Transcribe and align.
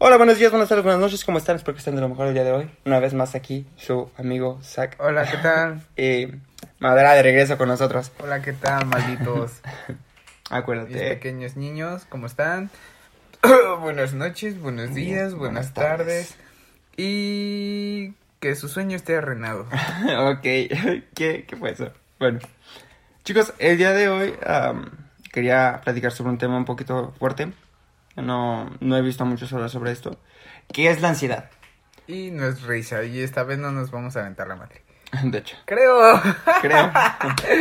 Hola, 0.00 0.16
buenos 0.16 0.38
días, 0.38 0.52
buenas 0.52 0.68
tardes, 0.68 0.84
buenas 0.84 1.00
noches, 1.00 1.24
¿cómo 1.24 1.38
están? 1.38 1.56
Espero 1.56 1.74
que 1.74 1.78
estén 1.80 1.96
de 1.96 2.00
lo 2.00 2.08
mejor 2.08 2.28
el 2.28 2.34
día 2.34 2.44
de 2.44 2.52
hoy. 2.52 2.70
Una 2.84 3.00
vez 3.00 3.14
más 3.14 3.34
aquí, 3.34 3.66
su 3.76 4.10
amigo 4.16 4.60
Zach. 4.62 4.94
Hola, 4.98 5.28
¿qué 5.28 5.36
tal? 5.38 5.82
Y 5.96 6.28
Madera 6.78 7.14
de 7.14 7.22
regreso 7.22 7.58
con 7.58 7.68
nosotros. 7.68 8.12
Hola, 8.22 8.40
¿qué 8.40 8.52
tal, 8.52 8.86
malditos? 8.86 9.60
Mis 9.88 9.98
Acuérdate. 10.50 11.08
pequeños 11.10 11.56
niños, 11.56 12.04
¿cómo 12.08 12.26
están? 12.26 12.70
buenas 13.80 14.14
noches, 14.14 14.60
buenos 14.60 14.94
días, 14.94 15.34
buenas, 15.34 15.72
Buenas 15.72 15.74
tardes. 15.74 16.28
tardes. 16.28 16.36
Y 16.96 18.14
que 18.40 18.54
su 18.54 18.68
sueño 18.68 18.94
esté 18.96 19.16
arruinado. 19.16 19.62
ok, 20.30 20.40
¿Qué, 20.42 21.44
¿qué 21.46 21.56
fue 21.58 21.72
eso? 21.72 21.90
Bueno, 22.20 22.38
chicos, 23.24 23.52
el 23.58 23.76
día 23.78 23.92
de 23.92 24.08
hoy 24.08 24.34
am, 24.46 24.90
quería 25.32 25.80
platicar 25.82 26.12
sobre 26.12 26.30
un 26.30 26.38
tema 26.38 26.56
un 26.56 26.64
poquito 26.64 27.12
fuerte. 27.18 27.52
No, 28.22 28.70
no 28.80 28.96
he 28.96 29.02
visto 29.02 29.24
mucho 29.24 29.46
sobre, 29.46 29.68
sobre 29.68 29.92
esto. 29.92 30.18
¿Qué 30.72 30.90
es 30.90 31.00
la 31.00 31.08
ansiedad? 31.10 31.50
Y 32.06 32.30
no 32.30 32.46
es 32.46 32.62
risa, 32.62 33.02
y 33.04 33.20
esta 33.20 33.42
vez 33.42 33.58
no 33.58 33.70
nos 33.70 33.90
vamos 33.90 34.16
a 34.16 34.20
aventar 34.20 34.48
la 34.48 34.56
madre. 34.56 34.82
De 35.22 35.38
hecho, 35.38 35.56
Creo. 35.66 36.20
creo. 36.60 36.90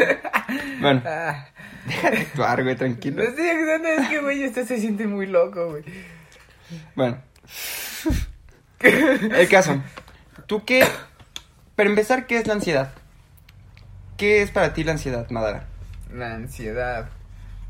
bueno, 0.81 1.01
Ah, 1.05 1.45
deja 1.85 2.11
de 2.11 2.17
actuar, 2.19 2.63
güey, 2.63 2.75
no 2.75 2.79
tranquilo. 2.79 3.23
estoy 3.23 3.47
actuando, 3.49 3.87
es 3.89 4.07
que, 4.09 4.19
güey, 4.19 4.43
este 4.43 4.65
se 4.65 4.79
siente 4.79 5.05
muy 5.07 5.27
loco, 5.27 5.69
güey. 5.71 5.83
Bueno. 6.95 7.17
El 8.79 9.47
caso. 9.49 9.81
¿Tú 10.45 10.63
qué? 10.65 10.85
Para 11.75 11.89
empezar, 11.89 12.25
¿qué 12.27 12.37
es 12.37 12.47
la 12.47 12.53
ansiedad? 12.53 12.93
¿Qué 14.17 14.41
es 14.41 14.51
para 14.51 14.73
ti 14.73 14.83
la 14.83 14.93
ansiedad, 14.93 15.29
Madara? 15.29 15.65
La 16.13 16.33
ansiedad 16.33 17.09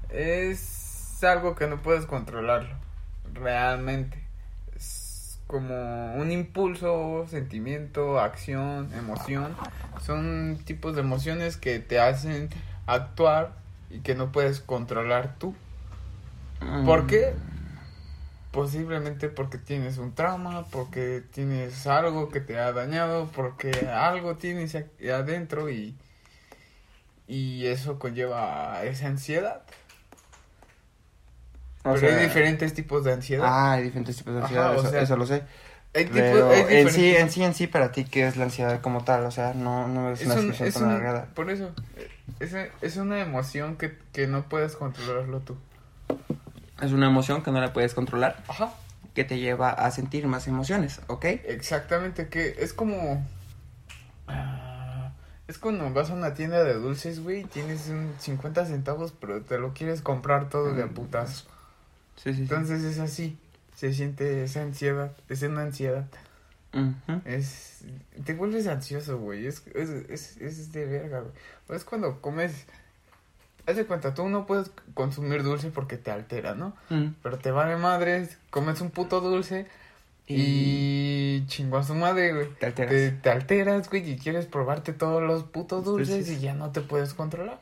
es 0.10 0.77
algo 1.24 1.56
que 1.56 1.68
no 1.68 1.82
puedes 1.82 2.06
controlarlo, 2.06 2.76
realmente. 3.34 4.24
Es 4.76 5.40
como 5.48 6.16
un 6.16 6.32
impulso, 6.32 7.26
sentimiento, 7.30 8.20
acción, 8.20 8.92
emoción. 8.94 9.56
Son 10.06 10.60
tipos 10.66 10.96
de 10.96 11.02
emociones 11.02 11.58
que 11.58 11.80
te 11.80 12.00
hacen 12.00 12.50
actuar 12.86 13.54
y 13.90 14.00
que 14.00 14.16
no 14.16 14.32
puedes 14.32 14.60
controlar 14.60 15.36
tú. 15.38 15.56
¿Por 16.86 17.08
qué? 17.08 17.34
Posiblemente 18.52 19.30
porque 19.30 19.58
tienes 19.58 20.00
un 20.00 20.14
trauma, 20.14 20.66
porque 20.72 21.24
tienes 21.32 21.86
algo 21.86 22.30
que 22.30 22.42
te 22.42 22.58
ha 22.58 22.72
dañado, 22.72 23.30
porque 23.36 23.72
algo 23.94 24.38
tienes 24.38 24.76
adentro 24.76 25.70
y, 25.70 25.96
y 27.28 27.68
eso 27.68 28.00
conlleva 28.00 28.84
esa 28.84 29.08
ansiedad. 29.08 29.62
O 31.92 31.94
Pero 31.96 32.08
sea, 32.10 32.18
hay 32.20 32.26
diferentes 32.26 32.74
tipos 32.74 33.04
de 33.04 33.14
ansiedad. 33.14 33.46
Ah, 33.48 33.74
hay 33.74 33.84
diferentes 33.84 34.16
tipos 34.18 34.34
de 34.36 34.42
ansiedad, 34.42 34.74
eso, 34.76 34.90
sea, 34.90 35.02
eso 35.02 35.16
lo 35.18 35.26
sé. 35.26 35.44
hay 35.94 36.06
tipo- 36.06 36.16
Pero 36.18 36.50
hay 36.50 36.78
en 36.78 36.90
sí, 36.92 37.16
en 37.16 37.30
sí, 37.32 37.44
en 37.44 37.54
sí, 37.54 37.68
para 37.68 37.92
ti, 37.92 38.04
¿qué 38.06 38.28
es 38.28 38.38
la 38.38 38.44
ansiedad 38.46 38.82
como 38.82 39.04
tal? 39.04 39.24
O 39.26 39.32
sea, 39.32 39.54
no, 39.54 39.88
no 39.88 40.12
es 40.12 40.22
es, 40.22 40.28
una 40.28 40.36
un- 40.36 40.52
es 40.52 40.74
tan 40.74 40.84
un- 40.84 40.90
alargada. 40.90 41.26
por 41.34 41.50
eso, 41.50 41.72
es, 42.40 42.54
es 42.82 42.98
una 42.98 43.20
emoción 43.22 43.76
que, 43.78 43.98
que 44.14 44.28
no 44.28 44.44
puedes 44.50 44.76
controlarlo 44.76 45.40
tú. 45.40 45.56
Es 46.82 46.92
una 46.92 47.08
emoción 47.08 47.42
que 47.42 47.52
no 47.52 47.60
la 47.62 47.74
puedes 47.74 47.94
controlar, 47.96 48.44
Ajá. 48.48 48.72
que 49.16 49.24
te 49.24 49.40
lleva 49.40 49.70
a 49.72 49.90
sentir 49.92 50.28
más 50.28 50.48
emociones, 50.48 51.02
¿ok? 51.08 51.26
Exactamente, 51.46 52.28
que 52.28 52.56
es 52.60 52.74
como... 52.74 53.26
ah, 54.28 55.12
Es 55.48 55.58
cuando 55.58 55.90
vas 55.92 56.10
a 56.10 56.14
una 56.14 56.34
tienda 56.34 56.64
de 56.64 56.74
dulces, 56.76 57.24
güey, 57.24 57.44
tienes 57.46 57.88
un 57.88 58.14
50 58.20 58.66
centavos, 58.66 59.14
pero 59.20 59.42
te 59.42 59.58
lo 59.58 59.74
quieres 59.74 60.02
comprar 60.02 60.50
todo 60.50 60.74
de 60.74 60.84
a 60.84 60.86
Mm. 60.88 60.94
Sí, 62.18 62.34
sí. 62.34 62.42
Entonces 62.42 62.84
es 62.84 63.00
así, 63.00 63.38
se 63.76 63.94
siente 63.94 64.44
esa 64.44 64.62
ansiedad, 64.62 65.16
es 65.30 65.42
una 65.44 65.62
ansiedad. 65.62 66.08
Es... 67.26 67.86
Te 68.26 68.34
vuelves 68.34 68.68
ansioso, 68.68 69.18
güey, 69.18 69.48
es, 69.48 69.64
es, 69.74 69.90
es, 69.90 70.38
es 70.38 70.72
de 70.72 70.86
verga, 70.86 71.22
güey. 71.22 71.34
Es 71.70 71.84
cuando 71.84 72.22
comes... 72.22 72.66
Haz 73.66 73.76
de 73.76 73.86
cuenta, 73.86 74.14
tú 74.14 74.30
no 74.30 74.46
puedes 74.46 74.72
consumir 74.94 75.44
dulce 75.44 75.72
porque 75.72 75.98
te 75.98 76.12
altera, 76.12 76.56
¿no? 76.56 76.76
Mm. 76.90 77.16
Pero 77.22 77.38
te 77.38 77.52
vale 77.52 77.76
madres, 77.76 78.38
comes 78.50 78.80
un 78.80 78.92
puto 78.92 79.20
dulce 79.20 79.68
y 80.30 81.46
chingó 81.48 81.78
a 81.78 81.84
su 81.84 81.96
madre, 81.96 82.34
güey. 82.34 82.50
Te 82.60 82.66
alteras. 82.66 82.92
Te, 82.92 83.12
te 83.12 83.30
alteras, 83.30 83.90
güey, 83.90 84.12
y 84.12 84.18
quieres 84.18 84.46
probarte 84.46 84.92
todos 84.92 85.24
los 85.24 85.44
putos 85.44 85.86
dulces 85.86 86.30
y 86.30 86.40
ya 86.40 86.54
no 86.54 86.72
te 86.72 86.82
puedes 86.82 87.14
controlar. 87.14 87.60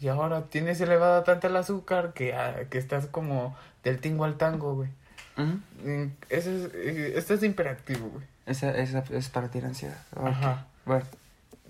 Y 0.00 0.08
ahora 0.08 0.44
tienes 0.44 0.80
elevada 0.80 1.24
tanta 1.24 1.48
el 1.48 1.56
azúcar 1.56 2.14
que, 2.14 2.34
ah, 2.34 2.64
que 2.70 2.78
estás 2.78 3.06
como 3.06 3.54
del 3.86 4.00
tingo 4.00 4.24
al 4.24 4.36
tango, 4.36 4.74
güey. 4.74 4.90
Ujú. 5.38 5.60
Mm, 5.88 6.12
Eso 6.28 6.50
es, 6.50 6.70
eh, 6.74 7.12
esto 7.16 7.34
es 7.34 7.42
imperativo, 7.44 8.08
güey. 8.08 8.26
Esa, 8.44 8.70
esa 8.76 9.04
es 9.12 9.28
para 9.28 9.48
ti 9.48 9.60
la 9.60 9.68
ansiedad. 9.68 9.98
Ajá. 10.16 10.66
Bueno. 10.84 11.04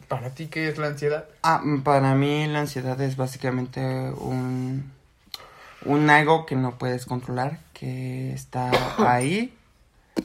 ¿Para 0.08 0.30
ti 0.30 0.46
qué 0.46 0.68
es 0.68 0.78
la 0.78 0.86
ansiedad? 0.88 1.26
Ah, 1.42 1.60
mm, 1.62 1.82
para 1.82 2.14
mí 2.14 2.46
la 2.46 2.60
ansiedad 2.60 2.98
es 3.02 3.16
básicamente 3.16 3.80
un, 4.12 4.90
un 5.84 6.10
algo 6.10 6.46
que 6.46 6.56
no 6.56 6.78
puedes 6.78 7.04
controlar, 7.04 7.58
que 7.74 8.32
está 8.32 8.70
ahí, 8.98 9.54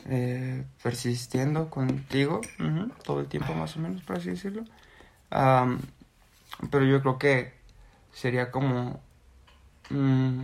eh, 0.05 0.63
persistiendo 0.81 1.69
contigo 1.69 2.39
ujú, 2.57 2.89
todo 3.03 3.19
el 3.19 3.27
tiempo 3.27 3.53
más 3.53 3.75
o 3.75 3.79
menos, 3.79 4.01
por 4.03 4.15
así 4.17 4.29
decirlo. 4.29 4.63
Am, 5.29 5.81
pero 6.69 6.85
yo 6.85 7.01
creo 7.01 7.17
que 7.17 7.53
sería 8.13 8.49
como 8.51 8.99
mm, 9.89 10.43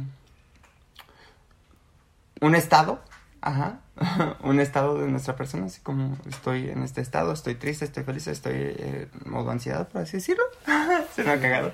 un 2.42 2.56
estado, 2.56 3.00
ajá, 3.42 3.80
un 4.42 4.60
estado 4.60 5.00
de 5.00 5.08
nuestra 5.10 5.36
persona, 5.36 5.66
así 5.66 5.82
como 5.82 6.18
estoy 6.28 6.70
en 6.70 6.84
este 6.84 7.02
estado, 7.02 7.34
estoy 7.34 7.56
triste, 7.56 7.86
estoy 7.86 8.04
feliz, 8.04 8.28
estoy 8.28 8.54
eh, 8.56 9.08
en 9.26 9.32
modo 9.32 9.52
ansiedad, 9.52 9.88
por 9.88 10.02
así 10.02 10.18
decirlo. 10.18 10.44
Se 11.16 11.24
me 11.24 11.32
ha 11.32 11.40
cagado. 11.40 11.74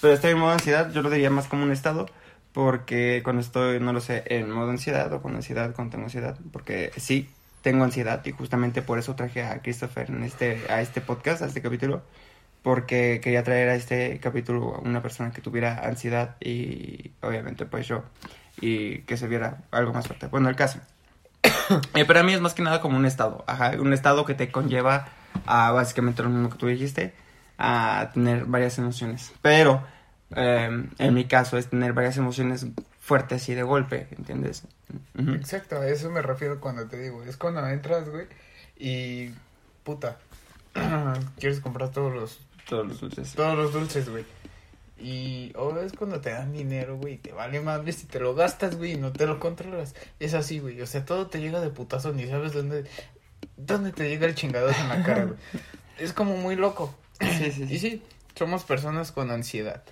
Pero 0.00 0.14
estoy 0.14 0.32
en 0.32 0.38
modo 0.38 0.52
ansiedad, 0.52 0.92
yo 0.92 1.02
lo 1.02 1.10
diría 1.10 1.30
más 1.30 1.46
como 1.46 1.62
un 1.62 1.72
estado, 1.72 2.06
porque 2.52 3.20
cuando 3.24 3.40
estoy, 3.40 3.80
no 3.80 3.92
lo 3.92 4.00
sé, 4.00 4.24
en 4.26 4.50
modo 4.50 4.70
ansiedad 4.70 5.12
o 5.12 5.22
con 5.22 5.34
ansiedad, 5.34 5.74
cuando 5.74 5.92
tengo 5.92 6.04
ansiedad, 6.04 6.36
porque 6.52 6.92
sí, 6.96 7.30
tengo 7.62 7.84
ansiedad 7.84 8.24
y 8.26 8.32
justamente 8.32 8.82
por 8.82 8.98
eso 8.98 9.14
traje 9.14 9.42
a 9.42 9.62
Christopher 9.62 10.10
en 10.10 10.24
este, 10.24 10.60
a 10.68 10.82
este 10.82 11.00
podcast, 11.00 11.42
a 11.42 11.46
este 11.46 11.62
capítulo, 11.62 12.02
porque 12.62 13.20
quería 13.22 13.42
traer 13.42 13.70
a 13.70 13.74
este 13.74 14.18
capítulo 14.20 14.74
a 14.76 14.80
una 14.80 15.00
persona 15.02 15.30
que 15.30 15.40
tuviera 15.40 15.86
ansiedad 15.86 16.36
y 16.40 17.12
obviamente 17.22 17.64
pues 17.64 17.86
yo, 17.86 18.02
y 18.62 19.00
que 19.02 19.16
se 19.18 19.26
viera 19.28 19.58
algo 19.70 19.92
más 19.92 20.06
fuerte. 20.06 20.28
Bueno, 20.28 20.48
el 20.48 20.56
caso. 20.56 20.80
Eh, 21.94 22.04
para 22.04 22.22
mí 22.22 22.32
es 22.34 22.40
más 22.40 22.54
que 22.54 22.62
nada 22.62 22.80
como 22.80 22.96
un 22.96 23.04
estado, 23.06 23.44
ajá, 23.46 23.72
un 23.78 23.92
estado 23.92 24.24
que 24.26 24.34
te 24.34 24.50
conlleva 24.50 25.08
a 25.46 25.70
básicamente 25.72 26.22
lo 26.22 26.28
mismo 26.28 26.50
que 26.50 26.58
tú 26.58 26.66
dijiste, 26.66 27.14
a 27.58 28.10
tener 28.14 28.44
varias 28.44 28.78
emociones. 28.78 29.32
Pero 29.42 29.82
eh, 30.36 30.86
en 30.98 31.14
mi 31.14 31.24
caso 31.26 31.56
es 31.58 31.68
tener 31.68 31.92
varias 31.94 32.16
emociones 32.18 32.66
fuertes 33.00 33.48
y 33.48 33.54
de 33.54 33.62
golpe, 33.62 34.08
¿entiendes? 34.16 34.64
Ujú. 35.18 35.32
Exacto, 35.32 35.76
a 35.80 35.88
eso 35.88 36.10
me 36.10 36.20
refiero 36.22 36.60
cuando 36.60 36.86
te 36.86 36.98
digo. 36.98 37.22
Es 37.24 37.36
cuando 37.36 37.66
entras, 37.66 38.08
güey, 38.08 38.26
y 38.76 39.30
puta, 39.82 40.18
quieres 41.38 41.60
comprar 41.60 41.90
todos 41.90 42.12
los 42.14 42.40
Todos 42.68 42.86
los 42.86 43.00
dulces. 43.00 43.34
todos 43.34 43.56
los 43.56 43.72
dulces, 43.72 44.08
güey. 44.10 44.24
Y 45.02 45.52
o 45.56 45.76
es 45.80 45.92
cuando 45.94 46.20
te 46.20 46.30
dan 46.30 46.52
dinero, 46.52 46.96
güey, 46.96 47.18
te 47.18 47.32
vale 47.32 47.60
madre 47.60 47.92
si 47.92 48.06
te 48.06 48.20
lo 48.20 48.34
gastas, 48.34 48.76
güey, 48.76 48.92
y 48.92 48.96
no 48.96 49.12
te 49.12 49.26
lo 49.26 49.40
controlas. 49.40 49.94
Es 50.20 50.34
así, 50.34 50.60
güey. 50.60 50.80
O 50.80 50.86
sea, 50.86 51.04
todo 51.04 51.26
te 51.26 51.40
llega 51.40 51.60
de 51.60 51.70
putazo, 51.70 52.12
ni 52.12 52.26
sabes 52.26 52.52
dónde 52.52 52.84
dónde 53.56 53.92
te 53.92 54.08
llega 54.08 54.26
el 54.26 54.34
chingadazo 54.34 54.80
en 54.80 54.88
la 54.88 55.02
cara, 55.02 55.24
güey. 55.24 55.38
Es 55.98 56.12
como 56.12 56.36
muy 56.36 56.56
loco. 56.56 56.92
Sí, 57.20 57.52
sí, 57.52 57.52
sí. 57.52 57.74
Y 57.74 57.78
sí, 57.78 58.02
somos 58.34 58.64
personas 58.64 59.12
con 59.12 59.30
ansiedad. 59.30 59.82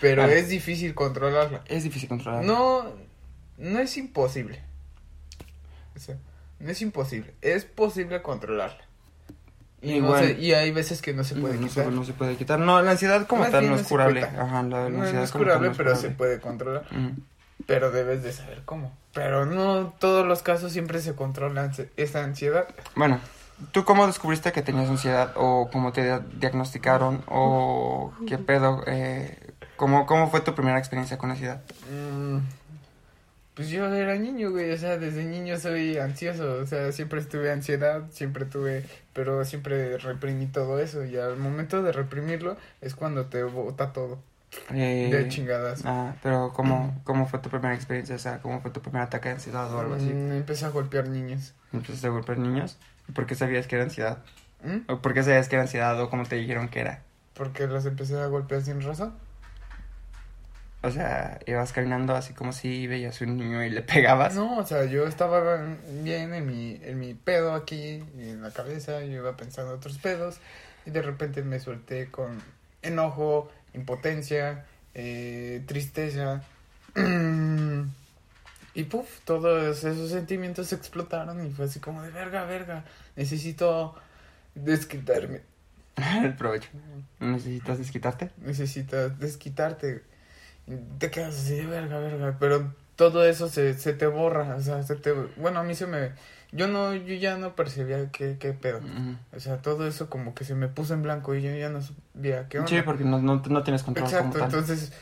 Pero 0.00 0.22
Vale. 0.22 0.38
es 0.38 0.48
difícil 0.48 0.94
controlarla. 0.94 1.64
Es 1.66 1.82
difícil 1.82 2.08
controlar. 2.08 2.44
No, 2.44 2.92
no 3.56 3.78
es 3.78 3.96
imposible. 3.96 4.62
O 5.96 5.98
sea, 5.98 6.18
no 6.60 6.70
es 6.70 6.82
imposible. 6.82 7.34
Es 7.40 7.64
posible 7.64 8.20
controlarla. 8.22 8.84
Y, 9.84 10.00
no 10.00 10.18
se- 10.18 10.32
y 10.40 10.52
hay 10.52 10.70
veces 10.72 11.02
que 11.02 11.12
no 11.12 11.24
se 11.24 11.34
puede 11.36 11.56
no, 11.58 11.68
quitar. 11.68 11.84
se, 11.84 11.90
no 11.90 12.04
se 12.04 12.12
puede 12.14 12.36
quitar. 12.36 12.58
No, 12.58 12.80
la 12.82 12.92
ansiedad 12.92 13.26
como 13.26 13.42
Más 13.42 13.50
tal 13.50 13.68
no 13.68 13.76
es 13.76 13.82
curable. 13.86 14.22
Ajá, 14.24 14.62
la, 14.62 14.86
ansiedad 14.86 15.22
es 15.24 15.30
como 15.30 15.44
tal 15.44 15.52
curable, 15.58 15.66
no 15.66 15.72
es 15.72 15.76
pero 15.78 15.90
se 15.94 16.00
curable. 16.00 16.16
puede 16.16 16.40
controlar. 16.40 16.84
Pero 17.66 17.90
debes 17.90 18.22
de 18.22 18.32
saber 18.32 18.62
cómo. 18.64 18.92
Pero 19.12 19.46
no 19.46 19.94
todos 19.98 20.26
los 20.26 20.42
casos 20.42 20.72
siempre 20.72 21.00
se 21.00 21.14
controla 21.14 21.70
esa 21.96 22.24
ansiedad. 22.24 22.66
Bueno, 22.96 23.20
¿tú 23.72 23.84
cómo 23.84 24.06
descubriste 24.06 24.50
que 24.52 24.62
tenías 24.62 24.88
ansiedad? 24.90 25.32
¿O 25.36 25.68
cómo 25.72 25.92
te 25.92 26.02
dia- 26.02 26.22
diagnosticaron? 26.38 27.22
¿O 27.26 28.12
qué 28.26 28.38
pedo? 28.38 28.82
Eh, 28.86 29.38
¿cómo, 29.76 30.04
¿Cómo 30.06 30.30
fue 30.30 30.40
tu 30.40 30.54
primera 30.54 30.78
experiencia 30.78 31.16
con 31.16 31.30
ansiedad? 31.30 31.62
Mm, 31.90 32.38
pues 33.54 33.68
yo 33.70 33.86
era 33.86 34.16
niño, 34.16 34.50
güey. 34.50 34.72
O 34.72 34.76
sea, 34.76 34.98
desde 34.98 35.24
niño 35.24 35.58
soy 35.58 35.96
ansioso. 35.98 36.54
O 36.56 36.66
sea, 36.66 36.92
siempre 36.92 37.20
estuve 37.20 37.50
ansiedad, 37.52 38.02
siempre 38.10 38.44
tuve. 38.44 38.84
Pero 39.12 39.44
siempre 39.44 39.96
reprimí 39.98 40.46
todo 40.46 40.80
eso. 40.80 41.04
Y 41.04 41.16
al 41.16 41.36
momento 41.36 41.82
de 41.82 41.92
reprimirlo 41.92 42.56
es 42.80 42.94
cuando 42.94 43.26
te 43.26 43.42
bota 43.44 43.92
todo. 43.92 44.18
Eh, 44.72 45.08
De 45.12 45.28
chingadas. 45.28 45.82
Ah, 45.84 46.14
pero 46.22 46.52
¿cómo, 46.54 47.00
¿cómo 47.04 47.26
fue 47.26 47.38
tu 47.40 47.48
primera 47.50 47.74
experiencia? 47.74 48.16
O 48.16 48.18
sea, 48.18 48.40
¿cómo 48.40 48.60
fue 48.60 48.70
tu 48.70 48.80
primer 48.80 49.02
ataque 49.02 49.28
de 49.28 49.34
ansiedad 49.36 49.72
o 49.72 49.78
algo 49.80 49.94
así? 49.94 50.06
Mm, 50.06 50.32
empecé 50.32 50.66
a 50.66 50.70
golpear 50.70 51.08
niños. 51.08 51.54
¿Empezaste 51.72 52.06
a 52.06 52.10
golpear 52.10 52.38
niños? 52.38 52.78
¿Y 53.08 53.12
¿Por 53.12 53.26
qué 53.26 53.34
sabías 53.34 53.66
que 53.66 53.76
era 53.76 53.84
ansiedad? 53.84 54.18
¿Mm? 54.62 54.90
¿O 54.92 55.00
por 55.00 55.14
qué 55.14 55.22
sabías 55.22 55.48
que 55.48 55.56
era 55.56 55.62
ansiedad 55.62 56.00
o 56.00 56.08
cómo 56.10 56.24
te 56.24 56.36
dijeron 56.36 56.68
que 56.68 56.80
era? 56.80 57.02
Porque 57.34 57.66
los 57.66 57.84
empecé 57.86 58.18
a 58.18 58.26
golpear 58.26 58.62
sin 58.62 58.80
razón. 58.80 59.14
O 60.84 60.90
sea, 60.90 61.40
ibas 61.46 61.72
caminando 61.72 62.14
así 62.14 62.34
como 62.34 62.52
si 62.52 62.86
veías 62.86 63.18
un 63.22 63.38
niño 63.38 63.64
y 63.64 63.70
le 63.70 63.80
pegabas. 63.80 64.34
No, 64.34 64.58
o 64.58 64.66
sea, 64.66 64.84
yo 64.84 65.06
estaba 65.06 65.64
bien 66.02 66.34
en 66.34 66.46
mi, 66.46 66.78
en 66.82 67.00
mi 67.00 67.14
pedo 67.14 67.54
aquí, 67.54 68.04
en 68.18 68.42
la 68.42 68.50
cabeza, 68.50 69.00
yo 69.00 69.12
iba 69.12 69.34
pensando 69.34 69.72
otros 69.72 69.96
pedos, 69.96 70.40
y 70.84 70.90
de 70.90 71.00
repente 71.00 71.42
me 71.42 71.58
solté 71.58 72.10
con 72.10 72.42
enojo, 72.82 73.50
impotencia, 73.72 74.66
eh, 74.92 75.62
tristeza, 75.66 76.42
y 78.74 78.84
puff, 78.84 79.20
todos 79.24 79.84
esos 79.84 80.10
sentimientos 80.10 80.70
explotaron 80.74 81.46
y 81.46 81.50
fue 81.50 81.64
así 81.64 81.80
como 81.80 82.02
de 82.02 82.10
verga, 82.10 82.44
verga, 82.44 82.84
necesito 83.16 83.94
desquitarme, 84.54 85.40
El 85.96 86.34
provecho. 86.34 86.68
¿Necesitas 87.20 87.78
desquitarte? 87.78 88.30
necesitas 88.38 89.18
desquitarte, 89.18 90.02
te 90.98 91.10
quedas 91.10 91.34
así 91.36 91.56
de 91.56 91.66
verga, 91.66 91.98
verga, 91.98 92.36
pero 92.38 92.72
todo 92.96 93.24
eso 93.24 93.48
se, 93.48 93.74
se 93.74 93.92
te 93.92 94.06
borra, 94.06 94.54
o 94.56 94.60
sea, 94.60 94.82
se 94.82 94.96
te, 94.96 95.12
bueno, 95.36 95.60
a 95.60 95.62
mí 95.62 95.74
se 95.74 95.86
me, 95.86 96.12
yo 96.52 96.68
no, 96.68 96.94
yo 96.94 97.14
ya 97.14 97.36
no 97.36 97.54
percibía 97.56 98.10
qué, 98.10 98.36
qué 98.38 98.52
pedo, 98.52 98.80
o 99.34 99.40
sea, 99.40 99.58
todo 99.58 99.86
eso 99.86 100.08
como 100.08 100.34
que 100.34 100.44
se 100.44 100.54
me 100.54 100.68
puso 100.68 100.94
en 100.94 101.02
blanco 101.02 101.34
y 101.34 101.42
yo 101.42 101.54
ya 101.54 101.68
no 101.68 101.80
sabía 101.82 102.48
qué 102.48 102.58
onda. 102.58 102.70
Sí, 102.70 102.80
porque 102.84 103.04
no, 103.04 103.20
no, 103.20 103.42
no 103.46 103.62
tienes 103.62 103.82
control 103.82 104.06
Exacto, 104.06 104.38
como 104.38 104.38
tal. 104.38 104.44
entonces, 104.60 104.92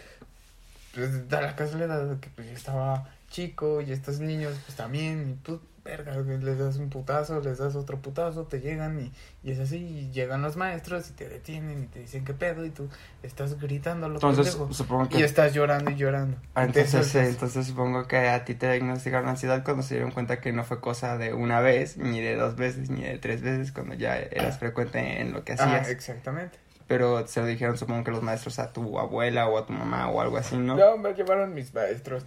pues 0.95 1.29
da 1.29 1.41
la 1.41 1.57
casualidad 1.57 2.07
de 2.07 2.21
que 2.21 2.31
pues 2.31 2.49
yo 2.49 2.55
estaba 2.55 3.09
chico 3.29 3.81
y 3.81 3.93
estos 3.93 4.21
niños 4.21 4.55
pues 4.67 4.77
también, 4.77 5.31
y 5.31 5.35
pues, 5.35 5.59
verga, 5.85 6.15
les 6.17 6.59
das 6.59 6.77
un 6.77 6.91
putazo, 6.91 7.41
les 7.41 7.59
das 7.59 7.75
otro 7.75 8.01
putazo, 8.01 8.45
te 8.45 8.61
llegan 8.61 9.01
y, 9.01 9.13
y 9.43 9.51
es 9.51 9.59
así, 9.59 9.77
y 9.79 10.11
llegan 10.13 10.43
los 10.43 10.57
maestros 10.57 11.11
y 11.11 11.13
te 11.15 11.29
detienen 11.29 11.83
y 11.83 11.87
te 11.87 11.99
dicen 12.01 12.25
qué 12.25 12.35
pedo 12.35 12.65
y 12.65 12.71
tú 12.71 12.89
estás 13.23 13.59
gritando 13.59 14.09
lo 14.09 14.21
Entonces, 14.21 14.55
pendejo, 14.55 14.73
supongo 14.73 15.09
que... 15.09 15.19
y 15.19 15.23
estás 15.23 15.55
llorando 15.55 15.91
y 15.91 15.97
llorando. 15.97 16.37
Ah, 16.55 16.65
Entonces, 16.65 17.13
eh, 17.17 17.29
entonces 17.29 17.67
supongo 17.67 18.07
que 18.07 18.29
a 18.29 18.45
ti 18.45 18.55
te 18.55 18.71
diagnosticaron 18.71 19.29
ansiedad 19.29 19.65
cuando 19.65 19.83
se 19.83 19.95
dieron 19.95 20.13
cuenta 20.13 20.41
que 20.41 20.53
no 20.53 20.63
fue 20.65 20.81
cosa 20.81 21.19
de 21.19 21.35
una 21.35 21.61
vez, 21.61 21.97
ni 21.97 22.21
de 22.21 22.37
dos 22.37 22.55
veces, 22.57 22.89
ni 22.91 23.03
de 23.03 23.19
tres 23.19 23.43
veces, 23.43 23.73
cuando 23.73 23.95
ya 23.95 24.17
eras 24.19 24.59
frecuente 24.59 25.21
en 25.21 25.33
lo 25.33 25.45
que 25.45 25.55
hacías. 25.55 25.89
exactamente. 25.89 26.62
Pero 26.89 27.27
se 27.27 27.41
lo 27.41 27.47
dijeron, 27.47 27.77
supongo 27.79 28.05
que 28.05 28.11
los 28.11 28.23
maestros 28.23 28.59
a 28.59 28.73
tu 28.73 28.99
abuela 28.99 29.47
o 29.49 29.59
a 29.59 29.67
tu 29.67 29.73
mamá 29.73 30.09
o 30.11 30.21
algo 30.21 30.37
así, 30.37 30.57
¿no? 30.57 30.77
No, 30.77 30.97
me 30.99 31.15
llevaron 31.15 31.55
mis 31.55 31.73
maestros. 31.75 32.25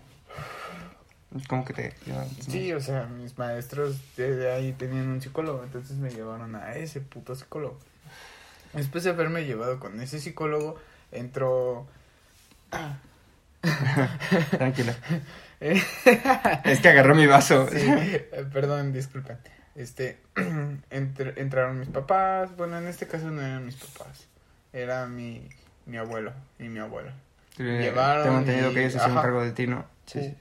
¿Cómo 1.49 1.65
que 1.65 1.73
te 1.73 1.93
llevaron? 2.05 2.29
Sí, 2.47 2.71
o 2.73 2.79
sea, 2.79 3.05
mis 3.07 3.37
maestros 3.37 3.97
desde 4.15 4.51
ahí 4.51 4.71
tenían 4.73 5.07
un 5.09 5.21
psicólogo, 5.21 5.63
entonces 5.63 5.97
me 5.97 6.09
llevaron 6.09 6.55
a 6.55 6.75
ese 6.75 7.01
puto 7.01 7.35
psicólogo. 7.35 7.77
Después 8.73 9.03
de 9.03 9.09
haberme 9.11 9.45
llevado 9.45 9.79
con 9.79 9.99
ese 10.01 10.19
psicólogo, 10.19 10.77
entró... 11.11 11.87
Tranquila. 14.51 14.95
Es 15.59 16.79
que 16.81 16.89
agarró 16.89 17.15
mi 17.15 17.25
vaso. 17.25 17.67
sí, 17.71 17.77
eh, 17.81 18.45
perdón, 18.51 18.91
disculpen. 18.93 19.37
Este, 19.73 20.19
entr- 20.35 21.33
entraron 21.37 21.79
mis 21.79 21.89
papás, 21.89 22.55
bueno, 22.55 22.77
en 22.77 22.87
este 22.87 23.07
caso 23.07 23.31
no 23.31 23.41
eran 23.41 23.65
mis 23.65 23.75
papás, 23.75 24.27
era 24.75 25.07
mi, 25.07 25.47
mi 25.87 25.97
abuelo 25.97 26.31
y 26.59 26.63
mi 26.65 26.79
abuela. 26.79 27.13
Llevaron 27.57 28.23
Tengo 28.25 28.37
entendido 28.39 28.71
y- 28.71 28.73
que 28.73 28.79
ellos 28.81 28.91
se 28.93 28.97
hicieron 28.99 29.21
cargo 29.21 29.41
de 29.41 29.51
ti, 29.53 29.65
¿no? 29.67 29.85
Sí, 30.05 30.19
sí. 30.21 30.35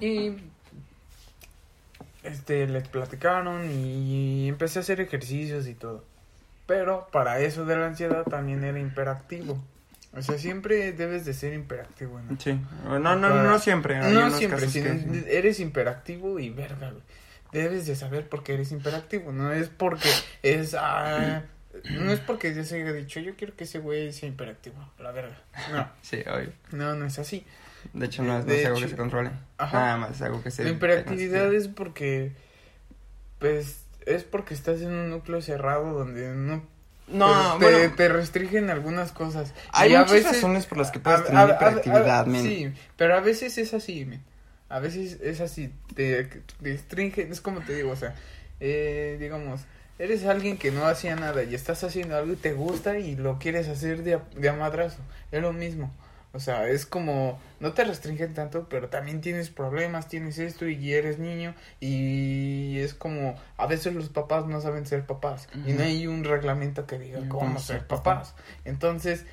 Y 0.00 0.36
este 2.22 2.66
les 2.66 2.88
platicaron 2.88 3.70
y 3.70 4.48
empecé 4.48 4.78
a 4.80 4.82
hacer 4.82 5.00
ejercicios 5.00 5.66
y 5.66 5.74
todo. 5.74 6.04
Pero 6.66 7.08
para 7.12 7.40
eso 7.40 7.64
de 7.64 7.76
la 7.76 7.86
ansiedad 7.86 8.24
también 8.24 8.64
era 8.64 8.78
imperactivo. 8.78 9.62
O 10.16 10.22
sea, 10.22 10.38
siempre 10.38 10.92
debes 10.92 11.24
de 11.24 11.34
ser 11.34 11.52
imperactivo. 11.52 12.20
¿no? 12.20 12.38
Sí. 12.40 12.58
No, 12.84 12.98
no, 12.98 13.16
no, 13.16 13.58
siempre. 13.58 13.98
No 13.98 14.30
siempre, 14.30 14.66
eres 15.28 15.60
imperactivo 15.60 16.38
y 16.38 16.50
verga, 16.50 16.90
güey. 16.90 17.02
Debes 17.54 17.86
de 17.86 17.96
saber 17.96 18.28
por 18.28 18.42
qué 18.42 18.54
eres 18.54 18.72
imperactivo. 18.72 19.32
No 19.32 19.52
es 19.52 19.68
porque 19.68 20.08
es... 20.42 20.74
ah, 20.78 21.42
no 21.90 22.12
es 22.12 22.20
porque 22.20 22.54
yo 22.54 22.64
se 22.64 22.82
haya 22.82 22.92
dicho, 22.92 23.20
yo 23.20 23.34
quiero 23.36 23.54
que 23.56 23.64
ese 23.64 23.78
güey 23.78 24.12
sea 24.12 24.28
imperactivo. 24.28 24.76
La 24.98 25.10
verga. 25.12 25.40
No, 25.72 25.88
Sí, 26.02 26.18
obvio. 26.30 26.52
no, 26.72 26.94
no 26.94 27.06
es 27.06 27.18
así. 27.18 27.46
De 27.92 28.06
hecho, 28.06 28.22
no 28.22 28.38
es, 28.38 28.44
no 28.44 28.50
De 28.52 28.60
es 28.60 28.66
algo 28.66 28.78
hecho- 28.78 28.86
que 28.86 28.90
se 28.92 28.96
controle. 28.96 29.30
Ajá. 29.58 29.78
Nada 29.80 29.96
más 29.98 30.10
es 30.12 30.22
algo 30.22 30.42
que 30.42 30.50
se... 30.50 30.64
La 30.64 30.70
hiperactividad 30.70 31.52
es 31.54 31.68
porque, 31.68 32.32
pues, 33.38 33.84
es 34.06 34.24
porque 34.24 34.54
estás 34.54 34.80
en 34.80 34.88
un 34.92 35.10
núcleo 35.10 35.40
cerrado 35.42 35.92
donde 35.92 36.28
no 36.34 36.64
No, 37.08 37.58
te, 37.58 37.64
bueno, 37.70 37.94
te 37.94 38.08
restringen 38.08 38.70
algunas 38.70 39.12
cosas. 39.12 39.52
hay 39.72 39.92
Y 39.92 39.94
a 39.94 40.02
veces- 40.04 40.24
razones 40.24 40.66
por 40.66 40.78
las 40.78 40.90
que 40.90 40.98
a- 40.98 41.02
puedes 41.02 41.20
a- 41.20 41.24
tener 41.24 41.38
a- 41.38 41.44
a- 41.44 41.54
hiperactividad, 41.54 42.26
men. 42.26 42.42
Sí, 42.42 42.72
pero 42.96 43.16
a 43.16 43.20
veces 43.20 43.58
es 43.58 43.74
así, 43.74 44.04
men. 44.04 44.22
A 44.74 44.80
veces 44.80 45.20
es 45.22 45.40
así, 45.40 45.72
te, 45.94 46.28
restringe, 46.60 47.22
es 47.30 47.40
como 47.40 47.60
te 47.60 47.76
digo, 47.76 47.92
o 47.92 47.96
sea, 47.96 48.16
eh, 48.58 49.16
digamos, 49.20 49.60
eres 50.00 50.24
alguien 50.24 50.58
que 50.58 50.72
no 50.72 50.84
hacía 50.86 51.14
nada 51.14 51.44
y 51.44 51.54
estás 51.54 51.84
haciendo 51.84 52.16
algo 52.16 52.32
y 52.32 52.36
te 52.36 52.54
gusta 52.54 52.98
y 52.98 53.14
lo 53.14 53.38
quieres 53.38 53.68
hacer 53.68 54.02
de 54.02 54.14
a, 54.14 54.22
de 54.36 54.48
a 54.48 54.52
madrazo, 54.52 54.98
es 55.30 55.40
lo 55.40 55.52
mismo. 55.52 55.92
O 56.32 56.40
sea, 56.40 56.68
es 56.68 56.86
como, 56.86 57.38
no 57.60 57.72
te 57.74 57.84
restringen 57.84 58.34
tanto, 58.34 58.66
pero 58.68 58.88
también 58.88 59.20
tienes 59.20 59.48
problemas, 59.48 60.08
tienes 60.08 60.40
esto 60.40 60.66
y 60.66 60.92
eres 60.92 61.20
niño 61.20 61.54
y 61.78 62.80
es 62.80 62.94
como, 62.94 63.36
a 63.56 63.68
veces 63.68 63.94
los 63.94 64.08
papás 64.08 64.44
no 64.46 64.60
saben 64.60 64.86
ser 64.86 65.06
papás 65.06 65.48
y 65.64 65.72
no 65.72 65.84
hay 65.84 66.08
un 66.08 66.24
reglamento 66.24 66.84
que 66.84 66.98
diga 66.98 67.20
cómo 67.28 67.60
ser 67.60 67.76
ser 67.76 67.86
papá. 67.86 68.02
papás. 68.02 68.34
Entonces, 68.64 69.24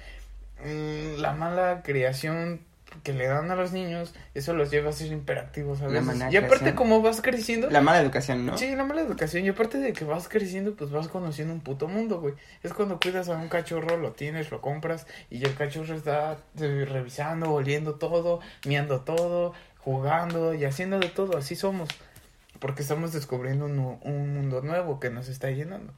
mm, 0.63 1.19
la 1.19 1.33
mala 1.33 1.81
creación 1.83 2.61
que 3.03 3.13
le 3.13 3.27
dan 3.27 3.49
a 3.51 3.55
los 3.55 3.71
niños, 3.71 4.13
eso 4.33 4.53
los 4.53 4.69
lleva 4.71 4.89
a 4.89 4.93
ser 4.93 5.11
imperactivos 5.11 5.81
a 5.81 5.85
La 5.85 5.99
veces. 5.99 6.05
mala 6.05 6.31
Y 6.31 6.37
aparte, 6.37 6.75
como 6.75 7.01
vas 7.01 7.21
creciendo, 7.21 7.69
La 7.69 7.81
mala 7.81 8.01
educación, 8.01 8.45
¿no? 8.45 8.57
Sí, 8.57 8.75
la 8.75 8.83
mala 8.83 9.01
educación. 9.01 9.45
Y 9.45 9.49
aparte 9.49 9.77
de 9.79 9.93
que 9.93 10.05
vas 10.05 10.27
creciendo, 10.29 10.73
pues 10.75 10.91
vas 10.91 11.07
conociendo 11.07 11.53
un 11.53 11.61
puto 11.61 11.87
mundo, 11.87 12.19
güey. 12.21 12.35
Es 12.63 12.73
cuando 12.73 12.99
cuidas 12.99 13.29
a 13.29 13.37
un 13.37 13.49
cachorro, 13.49 13.97
lo 13.97 14.11
tienes, 14.11 14.51
lo 14.51 14.61
compras, 14.61 15.07
y 15.29 15.43
el 15.43 15.55
cachorro 15.55 15.95
está 15.95 16.37
eh, 16.59 16.85
revisando, 16.89 17.51
oliendo 17.51 17.95
todo, 17.95 18.39
miando 18.65 19.01
todo, 19.01 19.53
jugando 19.79 20.53
y 20.53 20.65
haciendo 20.65 20.99
de 20.99 21.09
todo. 21.09 21.37
Así 21.37 21.55
somos. 21.55 21.89
Porque 22.59 22.83
estamos 22.83 23.11
descubriendo 23.13 23.65
un, 23.65 23.97
un 24.01 24.33
mundo 24.35 24.61
nuevo 24.61 24.99
que 24.99 25.09
nos 25.09 25.27
está 25.29 25.49
llenando. 25.49 25.93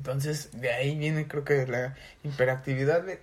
Entonces, 0.00 0.48
de 0.52 0.72
ahí 0.72 0.96
viene, 0.96 1.28
creo 1.28 1.44
que 1.44 1.66
la 1.66 1.94
hiperactividad 2.24 3.02
de. 3.02 3.20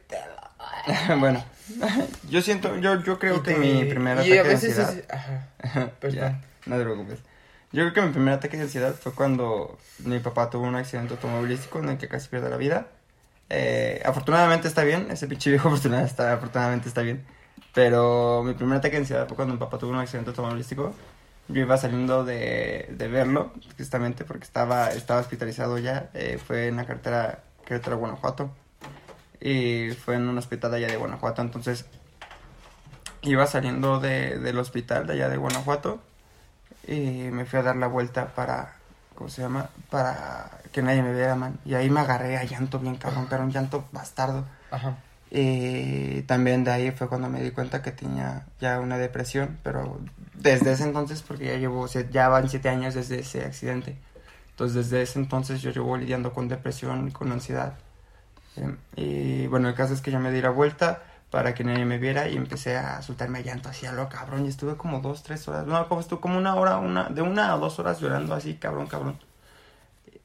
bueno, 1.20 1.44
yo 2.30 2.42
siento, 2.44 2.78
yo, 2.78 3.02
yo 3.04 3.18
creo 3.18 3.42
que 3.42 3.56
mi 3.56 3.86
primer 3.86 4.20
ataque 4.20 4.36
de 4.44 4.54
ansiedad... 4.54 4.94
es- 4.96 5.06
Ajá. 5.12 5.92
Ya, 6.12 6.40
no 6.68 6.78
te 6.78 6.84
preocupes. 6.84 7.20
Yo 7.72 7.82
creo 7.82 7.94
que 7.94 8.02
mi 8.04 8.12
primer 8.14 8.36
ataque 8.36 8.58
de 8.58 8.64
ansiedad 8.64 8.94
fue 8.94 9.12
cuando 9.14 9.80
mi 10.06 10.20
papá 10.20 10.52
tuvo 10.52 10.68
un 10.68 10.76
accidente 10.76 11.16
automovilístico 11.16 11.80
en 11.80 11.90
el 11.90 11.98
que 11.98 12.08
casi 12.08 12.30
pierde 12.30 12.48
la 12.52 12.58
vida. 12.58 12.88
Eh, 13.50 14.00
afortunadamente 14.06 14.68
está 14.68 14.84
bien, 14.84 15.08
ese 15.10 15.26
pinche 15.28 15.50
viejo 15.50 15.70
afortunadamente 15.70 16.12
está, 16.12 16.32
afortunadamente 16.34 16.88
está 16.90 17.02
bien. 17.02 17.26
Pero 17.74 18.44
mi 18.46 18.54
primer 18.54 18.78
ataque 18.78 18.98
de 18.98 19.02
ansiedad 19.02 19.28
fue 19.28 19.36
cuando 19.36 19.56
mi 19.56 19.60
papá 19.60 19.80
tuvo 19.80 19.92
un 19.92 19.98
accidente 19.98 20.30
automovilístico. 20.30 20.94
Yo 21.50 21.62
iba 21.62 21.78
saliendo 21.78 22.26
de, 22.26 22.88
de 22.90 23.08
verlo, 23.08 23.54
justamente 23.78 24.26
porque 24.26 24.44
estaba, 24.44 24.92
estaba 24.92 25.22
hospitalizado 25.22 25.78
ya. 25.78 26.10
Eh, 26.14 26.40
fue 26.46 26.68
en 26.68 26.76
la 26.76 26.86
carretera 26.86 27.44
Querétaro, 27.66 27.98
Guanajuato. 27.98 28.52
Y 29.40 29.92
fue 29.92 30.16
en 30.16 30.28
un 30.28 30.38
hospital 30.38 30.74
allá 30.74 30.88
de 30.88 30.98
Guanajuato. 30.98 31.42
Entonces, 31.42 31.86
iba 33.22 33.48
saliendo 33.48 34.00
de, 34.00 34.40
del 34.40 34.58
hospital 34.60 35.08
de 35.08 35.14
allá 35.14 35.30
de 35.30 35.38
Guanajuato. 35.38 36.02
Y 36.86 37.30
me 37.32 37.46
fui 37.46 37.60
a 37.60 37.64
dar 37.64 37.76
la 37.76 37.88
vuelta 37.88 38.28
para, 38.28 38.76
¿cómo 39.16 39.30
se 39.30 39.42
llama? 39.42 39.70
Para 39.90 40.50
que 40.72 40.82
nadie 40.82 41.02
me 41.02 41.14
viera, 41.14 41.36
man. 41.36 41.60
Y 41.66 41.76
ahí 41.76 41.90
me 41.90 42.02
agarré 42.02 42.38
a 42.38 42.44
llanto 42.44 42.80
bien 42.80 42.96
cabrón, 42.96 43.28
pero 43.30 43.44
un 43.44 43.52
llanto 43.52 43.86
bastardo. 43.92 44.46
Ajá. 44.72 44.98
Y 45.30 46.22
también 46.24 46.64
de 46.64 46.72
ahí 46.72 46.92
fue 46.92 47.10
cuando 47.10 47.30
me 47.30 47.42
di 47.44 47.52
cuenta 47.52 47.82
que 47.82 47.92
tenía 47.92 48.46
ya 48.62 48.80
una 48.80 48.98
depresión, 48.98 49.58
pero 49.64 50.00
desde 50.36 50.72
ese 50.72 50.84
entonces, 50.84 51.22
porque 51.22 51.48
ya 51.48 51.58
llevo, 51.58 51.88
ya 51.88 52.30
van 52.30 52.50
siete 52.50 52.70
años 52.70 52.94
desde 52.94 53.20
ese 53.20 53.44
accidente. 53.44 53.98
Entonces 54.52 54.90
desde 54.90 55.02
ese 55.04 55.20
entonces 55.20 55.62
yo 55.62 55.72
llevo 55.72 55.98
lidiando 55.98 56.34
con 56.34 56.48
depresión 56.48 57.08
y 57.08 57.12
con 57.12 57.32
ansiedad. 57.32 57.78
Em, 58.56 58.78
y 58.96 59.48
bueno, 59.48 59.70
el 59.70 59.76
caso 59.76 59.94
es 59.94 60.02
que 60.02 60.12
yo 60.12 60.20
me 60.20 60.32
di 60.32 60.42
la 60.42 60.50
vuelta 60.50 61.04
para 61.30 61.54
que 61.54 61.64
nadie 61.64 61.86
me 61.86 62.00
viera 62.00 62.28
y 62.28 62.38
empecé 62.38 62.78
a 62.78 63.02
soltarme 63.02 63.44
llanto 63.44 63.70
así 63.70 63.86
a 63.86 63.92
lo 63.92 64.10
cabrón 64.10 64.46
y 64.46 64.50
estuve 64.50 64.76
como 64.78 65.00
dos, 65.00 65.24
tres 65.24 65.48
horas, 65.48 65.68
no, 65.68 65.88
como 65.88 66.02
estuve 66.02 66.22
como 66.22 66.38
una 66.38 66.56
hora, 66.56 66.78
una, 66.78 67.10
de 67.10 67.22
una 67.22 67.54
a 67.54 67.58
dos 67.58 67.80
horas 67.80 68.00
llorando 68.00 68.34
así, 68.34 68.56
cabrón, 68.56 68.88
cabrón. 68.88 69.20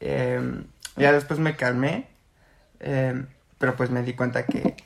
Em, 0.01 0.65
ya 0.97 1.13
después 1.13 1.39
me 1.41 1.57
calmé, 1.57 2.09
em, 2.81 3.27
Pero 3.59 3.77
pues 3.77 3.91
me 3.91 4.03
di 4.03 4.15
cuenta 4.15 4.45
que, 4.47 4.77